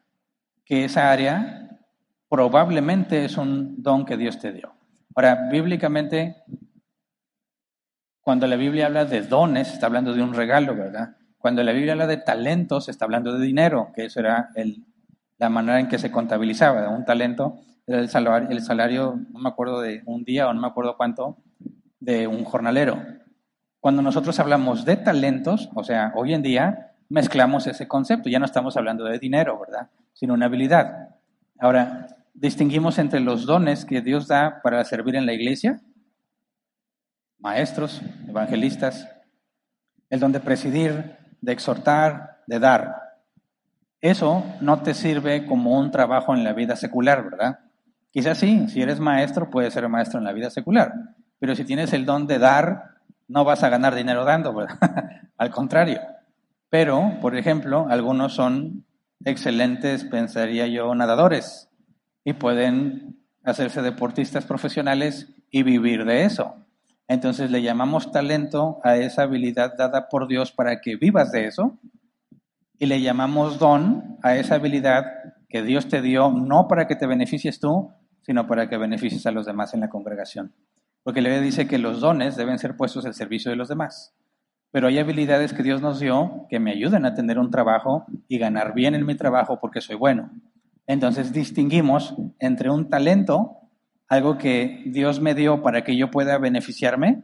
que 0.64 0.84
esa 0.84 1.10
área 1.10 1.80
probablemente 2.28 3.24
es 3.24 3.36
un 3.36 3.82
don 3.82 4.04
que 4.04 4.16
Dios 4.16 4.38
te 4.38 4.52
dio. 4.52 4.74
Ahora, 5.16 5.48
bíblicamente, 5.50 6.44
cuando 8.20 8.46
la 8.46 8.56
Biblia 8.56 8.86
habla 8.86 9.06
de 9.06 9.22
dones, 9.22 9.72
está 9.72 9.86
hablando 9.86 10.14
de 10.14 10.22
un 10.22 10.34
regalo, 10.34 10.76
¿verdad? 10.76 11.16
Cuando 11.38 11.62
la 11.64 11.72
Biblia 11.72 11.92
habla 11.92 12.06
de 12.06 12.18
talentos, 12.18 12.88
está 12.90 13.06
hablando 13.06 13.36
de 13.36 13.44
dinero, 13.44 13.92
que 13.94 14.04
eso 14.04 14.20
era 14.20 14.50
el, 14.54 14.84
la 15.38 15.48
manera 15.48 15.80
en 15.80 15.88
que 15.88 15.98
se 15.98 16.10
contabilizaba. 16.10 16.88
Un 16.90 17.06
talento 17.06 17.60
era 17.86 17.98
el 17.98 18.10
salario, 18.10 18.50
el 18.50 18.60
salario, 18.60 19.18
no 19.30 19.40
me 19.40 19.48
acuerdo 19.48 19.80
de 19.80 20.02
un 20.04 20.22
día 20.22 20.48
o 20.48 20.52
no 20.52 20.60
me 20.60 20.68
acuerdo 20.68 20.98
cuánto, 20.98 21.38
de 21.98 22.26
un 22.26 22.44
jornalero. 22.44 23.02
Cuando 23.80 24.02
nosotros 24.02 24.38
hablamos 24.38 24.84
de 24.84 24.96
talentos, 24.98 25.70
o 25.74 25.82
sea, 25.82 26.12
hoy 26.14 26.34
en 26.34 26.42
día 26.42 26.89
mezclamos 27.10 27.66
ese 27.66 27.86
concepto, 27.86 28.30
ya 28.30 28.38
no 28.38 28.46
estamos 28.46 28.76
hablando 28.76 29.04
de 29.04 29.18
dinero, 29.18 29.58
¿verdad? 29.58 29.90
Sino 30.14 30.32
una 30.32 30.46
habilidad. 30.46 31.10
Ahora, 31.58 32.06
distinguimos 32.32 32.98
entre 32.98 33.20
los 33.20 33.44
dones 33.44 33.84
que 33.84 34.00
Dios 34.00 34.28
da 34.28 34.62
para 34.62 34.82
servir 34.84 35.16
en 35.16 35.26
la 35.26 35.34
iglesia, 35.34 35.80
maestros, 37.38 38.00
evangelistas, 38.28 39.08
el 40.08 40.20
don 40.20 40.32
de 40.32 40.40
presidir, 40.40 41.16
de 41.40 41.52
exhortar, 41.52 42.42
de 42.46 42.58
dar. 42.58 42.96
Eso 44.00 44.44
no 44.60 44.80
te 44.82 44.94
sirve 44.94 45.46
como 45.46 45.78
un 45.78 45.90
trabajo 45.90 46.34
en 46.34 46.44
la 46.44 46.52
vida 46.52 46.76
secular, 46.76 47.24
¿verdad? 47.24 47.58
Quizás 48.12 48.38
sí, 48.38 48.68
si 48.68 48.82
eres 48.82 49.00
maestro, 49.00 49.50
puedes 49.50 49.74
ser 49.74 49.88
maestro 49.88 50.18
en 50.18 50.24
la 50.24 50.32
vida 50.32 50.50
secular, 50.50 50.92
pero 51.38 51.54
si 51.54 51.64
tienes 51.64 51.92
el 51.92 52.06
don 52.06 52.26
de 52.26 52.38
dar, 52.38 52.98
no 53.26 53.44
vas 53.44 53.62
a 53.64 53.68
ganar 53.68 53.94
dinero 53.94 54.24
dando, 54.24 54.54
¿verdad? 54.54 54.78
Al 55.36 55.50
contrario. 55.50 56.00
Pero, 56.70 57.18
por 57.20 57.36
ejemplo, 57.36 57.86
algunos 57.90 58.34
son 58.34 58.86
excelentes, 59.24 60.04
pensaría 60.04 60.66
yo, 60.68 60.94
nadadores, 60.94 61.68
y 62.24 62.32
pueden 62.32 63.20
hacerse 63.44 63.82
deportistas 63.82 64.44
profesionales 64.44 65.28
y 65.50 65.62
vivir 65.62 66.04
de 66.04 66.24
eso. 66.24 66.54
Entonces 67.08 67.50
le 67.50 67.60
llamamos 67.62 68.12
talento 68.12 68.78
a 68.84 68.96
esa 68.96 69.22
habilidad 69.22 69.76
dada 69.76 70.08
por 70.08 70.28
Dios 70.28 70.52
para 70.52 70.80
que 70.80 70.96
vivas 70.96 71.32
de 71.32 71.46
eso 71.46 71.76
y 72.78 72.86
le 72.86 73.02
llamamos 73.02 73.58
don 73.58 74.16
a 74.22 74.36
esa 74.36 74.54
habilidad 74.54 75.04
que 75.48 75.62
Dios 75.62 75.88
te 75.88 76.02
dio 76.02 76.30
no 76.30 76.68
para 76.68 76.86
que 76.86 76.94
te 76.94 77.08
beneficies 77.08 77.58
tú, 77.58 77.90
sino 78.22 78.46
para 78.46 78.68
que 78.68 78.76
beneficies 78.76 79.26
a 79.26 79.32
los 79.32 79.44
demás 79.44 79.74
en 79.74 79.80
la 79.80 79.88
congregación. 79.88 80.54
porque 81.02 81.22
la 81.22 81.40
dice 81.40 81.66
que 81.66 81.78
los 81.78 82.00
dones 82.00 82.36
deben 82.36 82.58
ser 82.58 82.76
puestos 82.76 83.06
al 83.06 83.14
servicio 83.14 83.50
de 83.50 83.56
los 83.56 83.68
demás. 83.68 84.14
Pero 84.72 84.88
hay 84.88 84.98
habilidades 84.98 85.52
que 85.52 85.62
Dios 85.62 85.82
nos 85.82 85.98
dio 85.98 86.46
que 86.48 86.60
me 86.60 86.70
ayudan 86.70 87.04
a 87.04 87.14
tener 87.14 87.38
un 87.38 87.50
trabajo 87.50 88.06
y 88.28 88.38
ganar 88.38 88.74
bien 88.74 88.94
en 88.94 89.04
mi 89.04 89.16
trabajo 89.16 89.58
porque 89.60 89.80
soy 89.80 89.96
bueno. 89.96 90.30
Entonces 90.86 91.32
distinguimos 91.32 92.14
entre 92.38 92.70
un 92.70 92.88
talento, 92.88 93.56
algo 94.08 94.38
que 94.38 94.82
Dios 94.86 95.20
me 95.20 95.34
dio 95.34 95.62
para 95.62 95.82
que 95.82 95.96
yo 95.96 96.10
pueda 96.10 96.38
beneficiarme, 96.38 97.22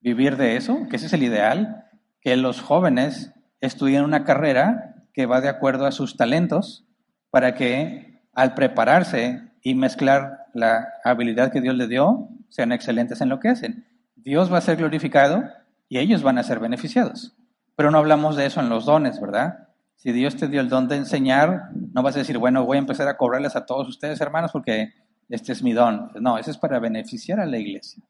vivir 0.00 0.36
de 0.36 0.56
eso, 0.56 0.86
que 0.88 0.96
ese 0.96 1.06
es 1.06 1.12
el 1.12 1.22
ideal, 1.22 1.84
que 2.20 2.36
los 2.36 2.60
jóvenes 2.60 3.32
estudien 3.60 4.04
una 4.04 4.24
carrera 4.24 5.06
que 5.12 5.26
va 5.26 5.40
de 5.40 5.48
acuerdo 5.48 5.86
a 5.86 5.92
sus 5.92 6.16
talentos 6.16 6.86
para 7.30 7.54
que 7.54 8.22
al 8.32 8.54
prepararse 8.54 9.42
y 9.62 9.74
mezclar 9.74 10.46
la 10.54 10.88
habilidad 11.04 11.52
que 11.52 11.60
Dios 11.60 11.74
le 11.74 11.86
dio, 11.86 12.28
sean 12.48 12.72
excelentes 12.72 13.20
en 13.20 13.28
lo 13.28 13.38
que 13.38 13.48
hacen. 13.48 13.86
Dios 14.16 14.52
va 14.52 14.58
a 14.58 14.62
ser 14.62 14.76
glorificado 14.76 15.44
y 15.90 15.98
ellos 15.98 16.22
van 16.22 16.38
a 16.38 16.42
ser 16.42 16.60
beneficiados. 16.60 17.36
Pero 17.76 17.90
no 17.90 17.98
hablamos 17.98 18.36
de 18.36 18.46
eso 18.46 18.60
en 18.60 18.70
los 18.70 18.86
dones, 18.86 19.20
¿verdad? 19.20 19.68
Si 19.96 20.12
Dios 20.12 20.36
te 20.36 20.48
dio 20.48 20.62
el 20.62 20.70
don 20.70 20.88
de 20.88 20.96
enseñar, 20.96 21.70
no 21.92 22.02
vas 22.02 22.14
a 22.14 22.20
decir, 22.20 22.38
bueno, 22.38 22.64
voy 22.64 22.76
a 22.76 22.80
empezar 22.80 23.08
a 23.08 23.16
cobrarles 23.16 23.56
a 23.56 23.66
todos 23.66 23.88
ustedes, 23.88 24.20
hermanos, 24.20 24.52
porque 24.52 24.94
este 25.28 25.52
es 25.52 25.62
mi 25.62 25.72
don. 25.72 26.12
No, 26.20 26.38
eso 26.38 26.50
es 26.50 26.58
para 26.58 26.78
beneficiar 26.78 27.40
a 27.40 27.44
la 27.44 27.58
iglesia, 27.58 28.02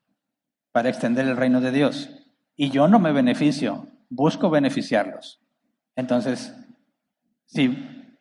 para 0.72 0.90
extender 0.90 1.26
el 1.26 1.38
reino 1.38 1.60
de 1.60 1.72
Dios. 1.72 2.10
Y 2.54 2.70
yo 2.70 2.86
no 2.86 2.98
me 2.98 3.12
beneficio, 3.12 3.86
busco 4.10 4.50
beneficiarlos. 4.50 5.40
Entonces, 5.96 6.54
si 7.46 8.14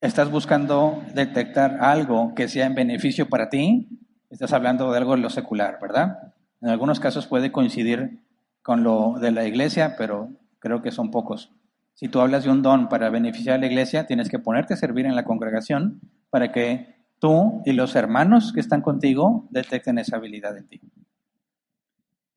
estás 0.00 0.30
buscando 0.30 1.02
detectar 1.14 1.78
algo 1.82 2.34
que 2.34 2.48
sea 2.48 2.64
en 2.66 2.74
beneficio 2.74 3.28
para 3.28 3.50
ti, 3.50 4.00
estás 4.30 4.54
hablando 4.54 4.90
de 4.90 4.98
algo 4.98 5.14
de 5.14 5.20
lo 5.20 5.28
secular, 5.28 5.78
¿verdad? 5.80 6.32
En 6.62 6.70
algunos 6.70 7.00
casos 7.00 7.26
puede 7.26 7.52
coincidir 7.52 8.21
con 8.62 8.82
lo 8.82 9.14
de 9.20 9.32
la 9.32 9.44
iglesia, 9.44 9.96
pero 9.96 10.30
creo 10.58 10.82
que 10.82 10.92
son 10.92 11.10
pocos. 11.10 11.52
Si 11.94 12.08
tú 12.08 12.20
hablas 12.20 12.44
de 12.44 12.50
un 12.50 12.62
don 12.62 12.88
para 12.88 13.10
beneficiar 13.10 13.56
a 13.56 13.58
la 13.58 13.66
iglesia, 13.66 14.06
tienes 14.06 14.28
que 14.28 14.38
ponerte 14.38 14.74
a 14.74 14.76
servir 14.76 15.06
en 15.06 15.14
la 15.14 15.24
congregación 15.24 16.00
para 16.30 16.52
que 16.52 16.96
tú 17.18 17.62
y 17.64 17.72
los 17.72 17.94
hermanos 17.94 18.52
que 18.52 18.60
están 18.60 18.80
contigo 18.80 19.46
detecten 19.50 19.98
esa 19.98 20.16
habilidad 20.16 20.56
en 20.56 20.68
ti. 20.68 20.80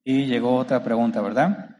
Y 0.03 0.25
llegó 0.25 0.55
otra 0.55 0.83
pregunta, 0.83 1.21
¿verdad? 1.21 1.77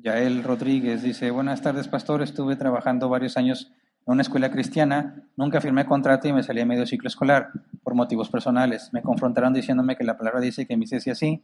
Yael 0.00 0.44
Rodríguez 0.44 1.02
dice, 1.02 1.30
buenas 1.30 1.60
tardes, 1.60 1.88
pastor. 1.88 2.22
Estuve 2.22 2.56
trabajando 2.56 3.08
varios 3.08 3.36
años 3.36 3.72
en 4.06 4.12
una 4.12 4.22
escuela 4.22 4.50
cristiana, 4.50 5.28
nunca 5.36 5.60
firmé 5.60 5.84
contrato 5.84 6.28
y 6.28 6.32
me 6.32 6.42
salí 6.42 6.62
a 6.62 6.66
medio 6.66 6.86
ciclo 6.86 7.08
escolar 7.08 7.50
por 7.82 7.94
motivos 7.94 8.30
personales. 8.30 8.88
Me 8.92 9.02
confrontaron 9.02 9.52
diciéndome 9.52 9.96
que 9.96 10.04
la 10.04 10.16
palabra 10.16 10.40
dice 10.40 10.66
que 10.66 10.78
mi 10.78 10.86
cese 10.86 11.10
así 11.10 11.42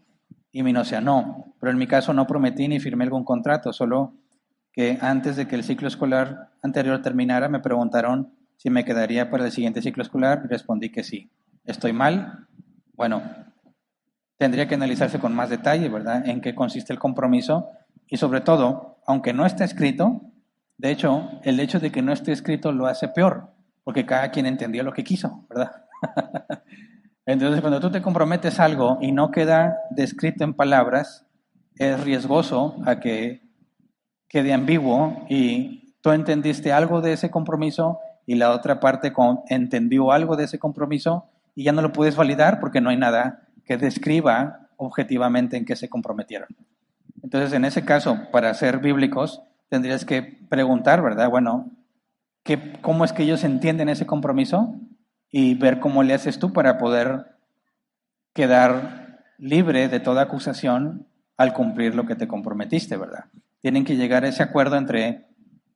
y 0.55 0.62
mi 0.62 0.72
no 0.72 0.84
sea 0.84 1.00
no. 1.00 1.52
Pero 1.61 1.72
en 1.72 1.78
mi 1.78 1.88
caso 1.88 2.14
no 2.14 2.26
prometí 2.26 2.68
ni 2.68 2.78
firmé 2.78 3.05
algún 3.05 3.24
contrato, 3.24 3.72
solo 3.72 4.14
que 4.72 4.98
antes 5.02 5.36
de 5.36 5.46
que 5.46 5.57
el 5.57 5.64
ciclo 5.64 5.88
escolar 5.88 6.52
anterior 6.62 7.02
terminara 7.02 7.48
me 7.48 7.59
preguntaron 7.59 8.32
si 8.57 8.70
me 8.70 8.84
quedaría 8.84 9.30
para 9.30 9.44
el 9.44 9.52
siguiente 9.52 9.82
ciclo 9.82 10.05
escolar 10.05 10.42
y 10.44 10.48
respondí 10.48 10.90
que 10.90 11.02
sí. 11.02 11.28
¿Estoy 11.64 11.92
mal? 11.92 12.46
Bueno, 12.94 13.22
tendría 14.38 14.68
que 14.68 14.76
analizarse 14.76 15.18
con 15.18 15.34
más 15.34 15.50
detalle, 15.50 15.88
¿verdad? 15.88 16.26
En 16.26 16.40
qué 16.40 16.55
consiste 16.55 16.92
el 16.92 17.00
compromiso 17.00 17.68
y 18.07 18.16
sobre 18.16 18.40
todo, 18.40 18.98
aunque 19.09 19.32
no 19.32 19.46
está 19.46 19.64
escrito, 19.64 20.20
de 20.78 20.92
hecho, 20.92 21.30
el 21.42 21.59
hecho 21.59 21.80
de 21.80 21.90
que 21.90 22.00
no 22.00 22.12
esté 22.12 22.30
escrito 22.30 22.70
lo 22.70 22.86
hace 22.86 23.09
peor, 23.09 23.50
porque 23.82 24.07
cada 24.07 24.30
quien 24.30 24.46
entendió 24.46 24.84
lo 24.84 24.92
que 24.92 25.02
quiso, 25.02 25.46
¿verdad? 25.50 25.72
Entonces, 27.27 27.61
cuando 27.61 27.81
tú 27.81 27.91
te 27.91 28.03
comprometes 28.03 28.61
algo 28.61 28.99
y 29.01 29.12
no 29.12 29.31
queda 29.31 29.79
descrito 29.91 30.45
en 30.45 30.55
palabras, 30.55 31.27
es 31.77 32.03
riesgoso 32.05 32.77
a 32.85 33.01
que 33.01 33.43
quede 34.29 34.53
ambiguo 34.53 35.25
y 35.29 35.95
tú 36.03 36.11
entendiste 36.11 36.72
algo 36.72 37.01
de 37.01 37.14
ese 37.14 37.31
compromiso 37.31 37.99
y 38.27 38.35
la 38.35 38.51
otra 38.51 38.81
parte 38.81 39.12
entendió 39.49 40.12
algo 40.12 40.37
de 40.37 40.45
ese 40.45 40.59
compromiso 40.59 41.27
y 41.55 41.64
ya 41.64 41.72
no 41.72 41.83
lo 41.83 41.93
puedes 41.93 42.16
validar 42.16 42.61
porque 42.61 42.81
no 42.81 42.91
hay 42.91 42.97
nada 42.97 43.49
que 43.64 43.77
describa 43.77 44.68
objetivamente 44.77 45.57
en 45.57 45.64
qué 45.64 45.77
se 45.77 45.89
comprometieron. 45.89 46.49
Entonces, 47.22 47.53
en 47.55 47.64
ese 47.64 47.85
caso, 47.85 48.18
para 48.33 48.53
ser 48.55 48.79
bíblicos, 48.79 49.43
tendrías 49.70 50.05
que 50.05 50.22
preguntar, 50.22 51.03
¿verdad? 51.03 51.31
Bueno, 51.31 51.70
¿qué, 52.43 52.79
¿cómo 52.83 53.05
es 53.05 53.12
que 53.12 53.22
ellos 53.22 53.45
entienden 53.45 53.89
ese 53.89 54.05
compromiso? 54.05 54.75
Y 55.37 55.55
ver 55.55 55.80
cómo 55.80 56.05
le 56.05 56.14
haces 56.14 56.39
tú 56.39 56.53
para 56.53 56.78
poder 56.78 57.35
quedar 58.35 59.24
libre 59.37 59.89
de 59.89 59.99
toda 59.99 60.22
acusación 60.22 61.09
al 61.37 61.53
cumplir 61.53 61.97
lo 61.97 62.07
que 62.07 62.14
te 62.14 62.28
comprometiste, 62.28 62.97
¿verdad? 62.97 63.24
Tienen 63.61 63.85
que 63.85 63.97
llegar 63.97 64.24
a 64.24 64.28
ese 64.28 64.45
acuerdo 64.45 64.76
entre 64.76 65.26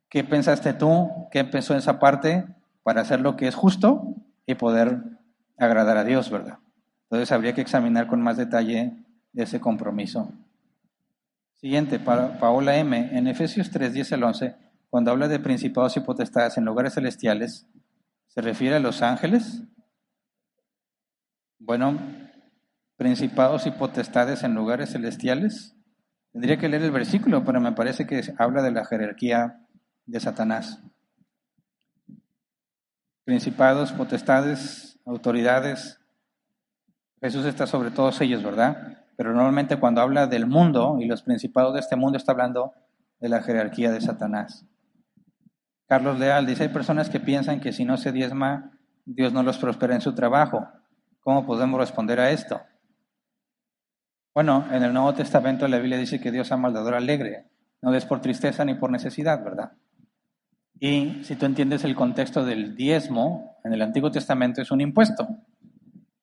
qué 0.08 0.22
pensaste 0.22 0.74
tú, 0.74 1.10
qué 1.32 1.42
pensó 1.42 1.76
esa 1.76 1.98
parte 1.98 2.46
para 2.84 3.00
hacer 3.00 3.18
lo 3.18 3.34
que 3.34 3.48
es 3.48 3.56
justo 3.56 4.14
y 4.46 4.54
poder 4.54 5.02
agradar 5.58 5.96
a 5.96 6.04
Dios, 6.04 6.30
¿verdad? 6.30 6.58
Entonces 7.10 7.32
habría 7.32 7.56
que 7.56 7.60
examinar 7.60 8.06
con 8.06 8.22
más 8.22 8.36
detalle 8.36 8.92
ese 9.34 9.58
compromiso. 9.58 10.30
Siguiente, 11.56 11.98
para 11.98 12.38
Paola 12.38 12.76
M. 12.76 13.10
En 13.10 13.26
Efesios 13.26 13.72
3, 13.72 13.92
10 13.92 14.12
al 14.12 14.22
11, 14.22 14.54
cuando 14.88 15.10
habla 15.10 15.26
de 15.26 15.40
principados 15.40 15.96
y 15.96 16.00
potestades 16.00 16.56
en 16.58 16.64
lugares 16.64 16.94
celestiales, 16.94 17.66
¿Se 18.28 18.40
refiere 18.40 18.76
a 18.76 18.80
los 18.80 19.02
ángeles? 19.02 19.62
Bueno, 21.58 21.98
principados 22.96 23.66
y 23.66 23.70
potestades 23.70 24.44
en 24.44 24.54
lugares 24.54 24.92
celestiales. 24.92 25.74
Tendría 26.32 26.58
que 26.58 26.68
leer 26.68 26.82
el 26.82 26.90
versículo, 26.90 27.44
pero 27.44 27.60
me 27.60 27.72
parece 27.72 28.06
que 28.06 28.22
habla 28.38 28.62
de 28.62 28.70
la 28.70 28.84
jerarquía 28.84 29.66
de 30.06 30.20
Satanás. 30.20 30.80
Principados, 33.24 33.92
potestades, 33.92 34.98
autoridades. 35.04 36.00
Jesús 37.20 37.44
está 37.44 37.66
sobre 37.66 37.90
todos 37.90 38.20
ellos, 38.20 38.42
¿verdad? 38.42 39.04
Pero 39.16 39.32
normalmente 39.32 39.80
cuando 39.80 40.00
habla 40.00 40.26
del 40.26 40.46
mundo 40.46 40.98
y 41.00 41.06
los 41.06 41.22
principados 41.22 41.74
de 41.74 41.80
este 41.80 41.96
mundo 41.96 42.18
está 42.18 42.32
hablando 42.32 42.72
de 43.20 43.28
la 43.28 43.42
jerarquía 43.42 43.90
de 43.90 44.00
Satanás. 44.00 44.64
Carlos 45.88 46.18
Leal 46.18 46.44
dice, 46.44 46.64
hay 46.64 46.68
personas 46.68 47.08
que 47.08 47.18
piensan 47.18 47.60
que 47.60 47.72
si 47.72 47.86
no 47.86 47.96
se 47.96 48.12
diezma, 48.12 48.78
Dios 49.06 49.32
no 49.32 49.42
los 49.42 49.56
prospera 49.56 49.94
en 49.94 50.02
su 50.02 50.14
trabajo. 50.14 50.68
¿Cómo 51.20 51.46
podemos 51.46 51.80
responder 51.80 52.20
a 52.20 52.30
esto? 52.30 52.60
Bueno, 54.34 54.66
en 54.70 54.82
el 54.82 54.92
Nuevo 54.92 55.14
Testamento 55.14 55.66
la 55.66 55.78
Biblia 55.78 55.96
dice 55.96 56.20
que 56.20 56.30
Dios 56.30 56.52
ama 56.52 56.68
al 56.68 56.94
alegre. 56.94 57.46
No 57.80 57.94
es 57.94 58.04
por 58.04 58.20
tristeza 58.20 58.66
ni 58.66 58.74
por 58.74 58.90
necesidad, 58.90 59.42
¿verdad? 59.42 59.72
Y 60.78 61.24
si 61.24 61.36
tú 61.36 61.46
entiendes 61.46 61.84
el 61.84 61.94
contexto 61.94 62.44
del 62.44 62.76
diezmo, 62.76 63.56
en 63.64 63.72
el 63.72 63.80
Antiguo 63.80 64.10
Testamento 64.10 64.60
es 64.60 64.70
un 64.70 64.82
impuesto. 64.82 65.26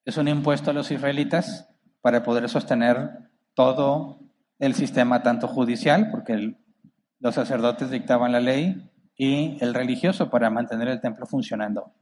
Es 0.04 0.16
un 0.16 0.28
impuesto 0.28 0.70
a 0.70 0.74
los 0.74 0.92
israelitas 0.92 1.68
para 2.00 2.22
poder 2.22 2.48
sostener 2.48 3.30
todo 3.54 4.20
el 4.60 4.74
sistema, 4.74 5.24
tanto 5.24 5.48
judicial, 5.48 6.10
porque 6.12 6.54
los 7.18 7.34
sacerdotes 7.34 7.90
dictaban 7.90 8.30
la 8.30 8.40
ley, 8.40 8.88
y 9.16 9.56
el 9.60 9.74
religioso 9.74 10.30
para 10.30 10.50
mantener 10.50 10.88
el 10.88 11.00
templo 11.00 11.26
funcionando. 11.26 11.92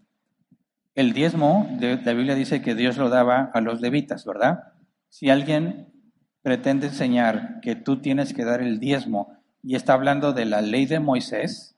El 0.94 1.12
diezmo, 1.12 1.68
la 1.80 2.12
Biblia 2.12 2.34
dice 2.34 2.62
que 2.62 2.74
Dios 2.74 2.96
lo 2.96 3.08
daba 3.08 3.50
a 3.52 3.60
los 3.60 3.80
levitas, 3.80 4.24
¿verdad? 4.24 4.72
Si 5.08 5.30
alguien 5.30 5.92
pretende 6.42 6.88
enseñar 6.88 7.60
que 7.60 7.74
tú 7.74 8.00
tienes 8.00 8.32
que 8.32 8.44
dar 8.44 8.60
el 8.60 8.78
diezmo 8.78 9.36
y 9.62 9.76
está 9.76 9.94
hablando 9.94 10.32
de 10.32 10.44
la 10.44 10.60
ley 10.60 10.86
de 10.86 11.00
Moisés, 11.00 11.76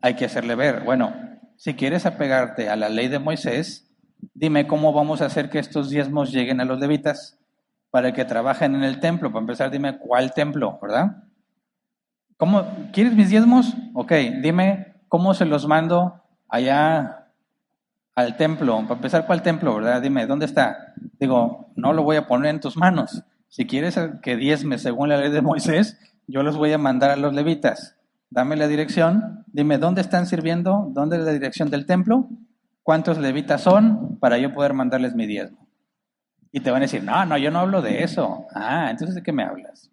hay 0.00 0.14
que 0.14 0.24
hacerle 0.24 0.54
ver, 0.54 0.82
bueno, 0.84 1.12
si 1.56 1.74
quieres 1.74 2.06
apegarte 2.06 2.68
a 2.68 2.76
la 2.76 2.88
ley 2.88 3.08
de 3.08 3.20
Moisés, 3.20 3.88
dime 4.34 4.66
cómo 4.66 4.92
vamos 4.92 5.20
a 5.20 5.26
hacer 5.26 5.48
que 5.48 5.60
estos 5.60 5.90
diezmos 5.90 6.32
lleguen 6.32 6.60
a 6.60 6.64
los 6.64 6.80
levitas 6.80 7.38
para 7.90 8.12
que 8.12 8.24
trabajen 8.24 8.74
en 8.74 8.82
el 8.82 8.98
templo. 8.98 9.30
Para 9.30 9.42
empezar, 9.42 9.70
dime 9.70 9.98
cuál 9.98 10.32
templo, 10.32 10.78
¿verdad? 10.82 11.22
¿Cómo, 12.42 12.66
¿Quieres 12.92 13.14
mis 13.14 13.30
diezmos? 13.30 13.72
Ok, 13.94 14.10
dime 14.42 14.94
cómo 15.06 15.32
se 15.32 15.44
los 15.44 15.68
mando 15.68 16.24
allá 16.48 17.28
al 18.16 18.36
templo. 18.36 18.78
Para 18.82 18.94
empezar, 18.94 19.26
¿cuál 19.28 19.42
templo, 19.42 19.76
verdad? 19.76 20.02
Dime, 20.02 20.26
¿dónde 20.26 20.46
está? 20.46 20.92
Digo, 21.20 21.70
no 21.76 21.92
lo 21.92 22.02
voy 22.02 22.16
a 22.16 22.26
poner 22.26 22.50
en 22.50 22.58
tus 22.58 22.76
manos. 22.76 23.22
Si 23.46 23.64
quieres 23.64 23.96
que 24.24 24.34
diezme 24.34 24.78
según 24.78 25.08
la 25.08 25.18
ley 25.18 25.30
de 25.30 25.40
Moisés, 25.40 26.00
yo 26.26 26.42
los 26.42 26.56
voy 26.56 26.72
a 26.72 26.78
mandar 26.78 27.10
a 27.10 27.16
los 27.16 27.32
levitas. 27.32 27.96
Dame 28.28 28.56
la 28.56 28.66
dirección, 28.66 29.44
dime 29.52 29.78
dónde 29.78 30.00
están 30.00 30.26
sirviendo, 30.26 30.88
dónde 30.90 31.18
es 31.18 31.22
la 31.22 31.30
dirección 31.30 31.70
del 31.70 31.86
templo, 31.86 32.28
cuántos 32.82 33.18
levitas 33.18 33.60
son 33.60 34.18
para 34.18 34.36
yo 34.38 34.52
poder 34.52 34.74
mandarles 34.74 35.14
mi 35.14 35.28
diezmo. 35.28 35.68
Y 36.50 36.58
te 36.58 36.72
van 36.72 36.82
a 36.82 36.86
decir, 36.86 37.04
no, 37.04 37.24
no, 37.24 37.38
yo 37.38 37.52
no 37.52 37.60
hablo 37.60 37.82
de 37.82 38.02
eso. 38.02 38.46
Ah, 38.52 38.88
entonces 38.90 39.14
¿de 39.14 39.22
qué 39.22 39.30
me 39.30 39.44
hablas? 39.44 39.91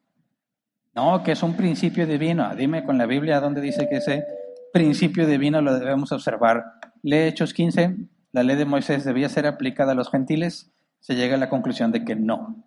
No, 0.94 1.24
que 1.24 1.34
es 1.34 1.44
un 1.44 1.56
principio 1.56 2.08
divino. 2.08 2.56
Dime 2.56 2.84
con 2.84 2.98
la 2.98 3.06
Biblia 3.06 3.40
dónde 3.40 3.62
dice 3.62 3.88
que 3.88 3.98
ese 3.98 4.26
principio 4.74 5.28
divino 5.28 5.62
lo 5.62 5.78
debemos 5.78 6.12
observar. 6.12 6.66
Lee 7.04 7.28
Hechos 7.28 7.54
15, 7.54 7.96
la 8.32 8.44
ley 8.44 8.56
de 8.56 8.66
Moisés 8.66 9.04
debía 9.04 9.30
ser 9.30 9.48
aplicada 9.48 9.94
a 9.94 9.96
los 9.96 10.10
gentiles 10.10 10.72
se 11.00 11.16
llega 11.16 11.36
a 11.36 11.40
la 11.40 11.50
conclusión 11.50 11.92
de 11.92 12.04
que 12.04 12.16
no, 12.16 12.64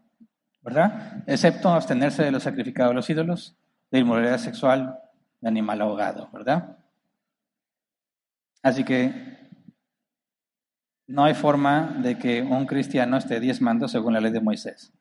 ¿verdad? 0.62 1.23
Excepto 1.27 1.70
abstenerse 1.70 2.25
de 2.25 2.31
los 2.31 2.43
sacrificados 2.43 2.93
a 2.93 2.95
los 2.95 3.09
ídolos, 3.11 3.57
de 3.91 3.99
inmoralidad 3.99 4.39
sexual, 4.39 4.99
de 5.41 5.49
animal 5.49 5.81
ahogado, 5.83 6.31
¿verdad? 6.33 6.79
Así 8.62 8.85
que 8.85 9.39
no 11.07 11.25
hay 11.25 11.35
forma 11.35 11.99
de 12.03 12.18
que 12.18 12.43
un 12.43 12.66
cristiano 12.66 13.16
esté 13.16 13.41
diezmando 13.41 13.89
según 13.89 14.14
la 14.14 14.20
ley 14.20 14.33
de 14.33 14.41
Moisés. 14.41 14.93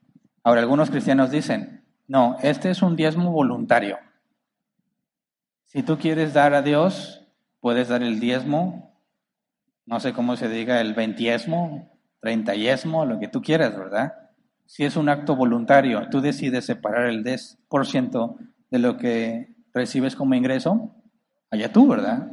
Ahora, 0.43 0.61
algunos 0.61 0.89
cristianos 0.89 1.31
dicen, 1.31 1.80
no, 2.11 2.35
este 2.41 2.69
es 2.69 2.81
un 2.81 2.97
diezmo 2.97 3.31
voluntario. 3.31 3.97
Si 5.63 5.81
tú 5.81 5.97
quieres 5.97 6.33
dar 6.33 6.53
a 6.53 6.61
Dios, 6.61 7.25
puedes 7.61 7.87
dar 7.87 8.03
el 8.03 8.19
diezmo, 8.19 8.99
no 9.85 10.01
sé 10.01 10.11
cómo 10.11 10.35
se 10.35 10.49
diga, 10.49 10.81
el 10.81 10.93
veintiesmo, 10.93 11.89
treintaesmo, 12.19 13.05
lo 13.05 13.17
que 13.17 13.29
tú 13.29 13.41
quieras, 13.41 13.77
¿verdad? 13.77 14.11
Si 14.65 14.83
es 14.83 14.97
un 14.97 15.07
acto 15.07 15.37
voluntario, 15.37 16.09
tú 16.09 16.19
decides 16.19 16.65
separar 16.65 17.05
el 17.05 17.23
10% 17.23 18.35
de 18.69 18.79
lo 18.79 18.97
que 18.97 19.55
recibes 19.73 20.17
como 20.17 20.35
ingreso, 20.35 20.93
allá 21.49 21.71
tú, 21.71 21.87
¿verdad? 21.87 22.29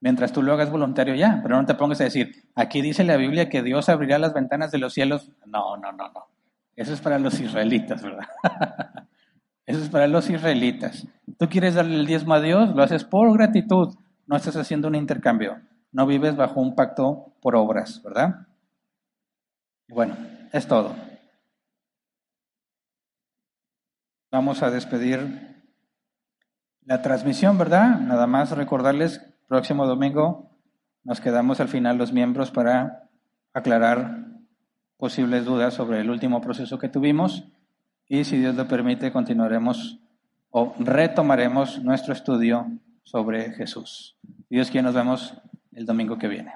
Mientras 0.00 0.32
tú 0.32 0.42
lo 0.42 0.54
hagas 0.54 0.72
voluntario 0.72 1.14
ya, 1.14 1.38
pero 1.40 1.54
no 1.54 1.66
te 1.66 1.74
pongas 1.76 2.00
a 2.00 2.04
decir, 2.04 2.48
aquí 2.56 2.82
dice 2.82 3.04
la 3.04 3.16
Biblia 3.16 3.48
que 3.48 3.62
Dios 3.62 3.88
abrirá 3.88 4.18
las 4.18 4.34
ventanas 4.34 4.72
de 4.72 4.78
los 4.78 4.92
cielos. 4.92 5.30
No, 5.46 5.76
no, 5.76 5.92
no, 5.92 6.10
no. 6.10 6.26
Eso 6.74 6.92
es 6.92 7.00
para 7.00 7.20
los 7.20 7.38
israelitas, 7.38 8.02
¿verdad? 8.02 8.26
Eso 9.70 9.82
es 9.82 9.88
para 9.88 10.08
los 10.08 10.28
israelitas. 10.28 11.06
Tú 11.38 11.48
quieres 11.48 11.74
darle 11.74 11.94
el 11.94 12.06
diezmo 12.06 12.34
a 12.34 12.40
Dios, 12.40 12.74
lo 12.74 12.82
haces 12.82 13.04
por 13.04 13.32
gratitud, 13.32 13.94
no 14.26 14.36
estás 14.36 14.56
haciendo 14.56 14.88
un 14.88 14.96
intercambio, 14.96 15.60
no 15.92 16.06
vives 16.06 16.36
bajo 16.36 16.60
un 16.60 16.74
pacto 16.74 17.34
por 17.40 17.54
obras, 17.54 18.02
¿verdad? 18.02 18.46
Bueno, 19.88 20.16
es 20.52 20.66
todo. 20.66 20.94
Vamos 24.32 24.62
a 24.62 24.70
despedir 24.70 25.64
la 26.82 27.02
transmisión, 27.02 27.56
¿verdad? 27.58 28.00
Nada 28.00 28.26
más 28.26 28.50
recordarles, 28.50 29.20
próximo 29.46 29.86
domingo 29.86 30.50
nos 31.04 31.20
quedamos 31.20 31.60
al 31.60 31.68
final 31.68 31.96
los 31.96 32.12
miembros 32.12 32.50
para 32.50 33.08
aclarar 33.54 34.26
posibles 34.96 35.44
dudas 35.44 35.74
sobre 35.74 36.00
el 36.00 36.10
último 36.10 36.40
proceso 36.40 36.78
que 36.78 36.88
tuvimos 36.88 37.44
y 38.10 38.24
si 38.24 38.38
Dios 38.38 38.56
lo 38.56 38.66
permite 38.66 39.12
continuaremos 39.12 40.00
o 40.50 40.74
retomaremos 40.80 41.80
nuestro 41.84 42.12
estudio 42.12 42.66
sobre 43.04 43.52
Jesús. 43.52 44.16
Dios 44.50 44.68
quiere 44.68 44.82
nos 44.82 44.96
vemos 44.96 45.34
el 45.72 45.86
domingo 45.86 46.18
que 46.18 46.26
viene. 46.26 46.54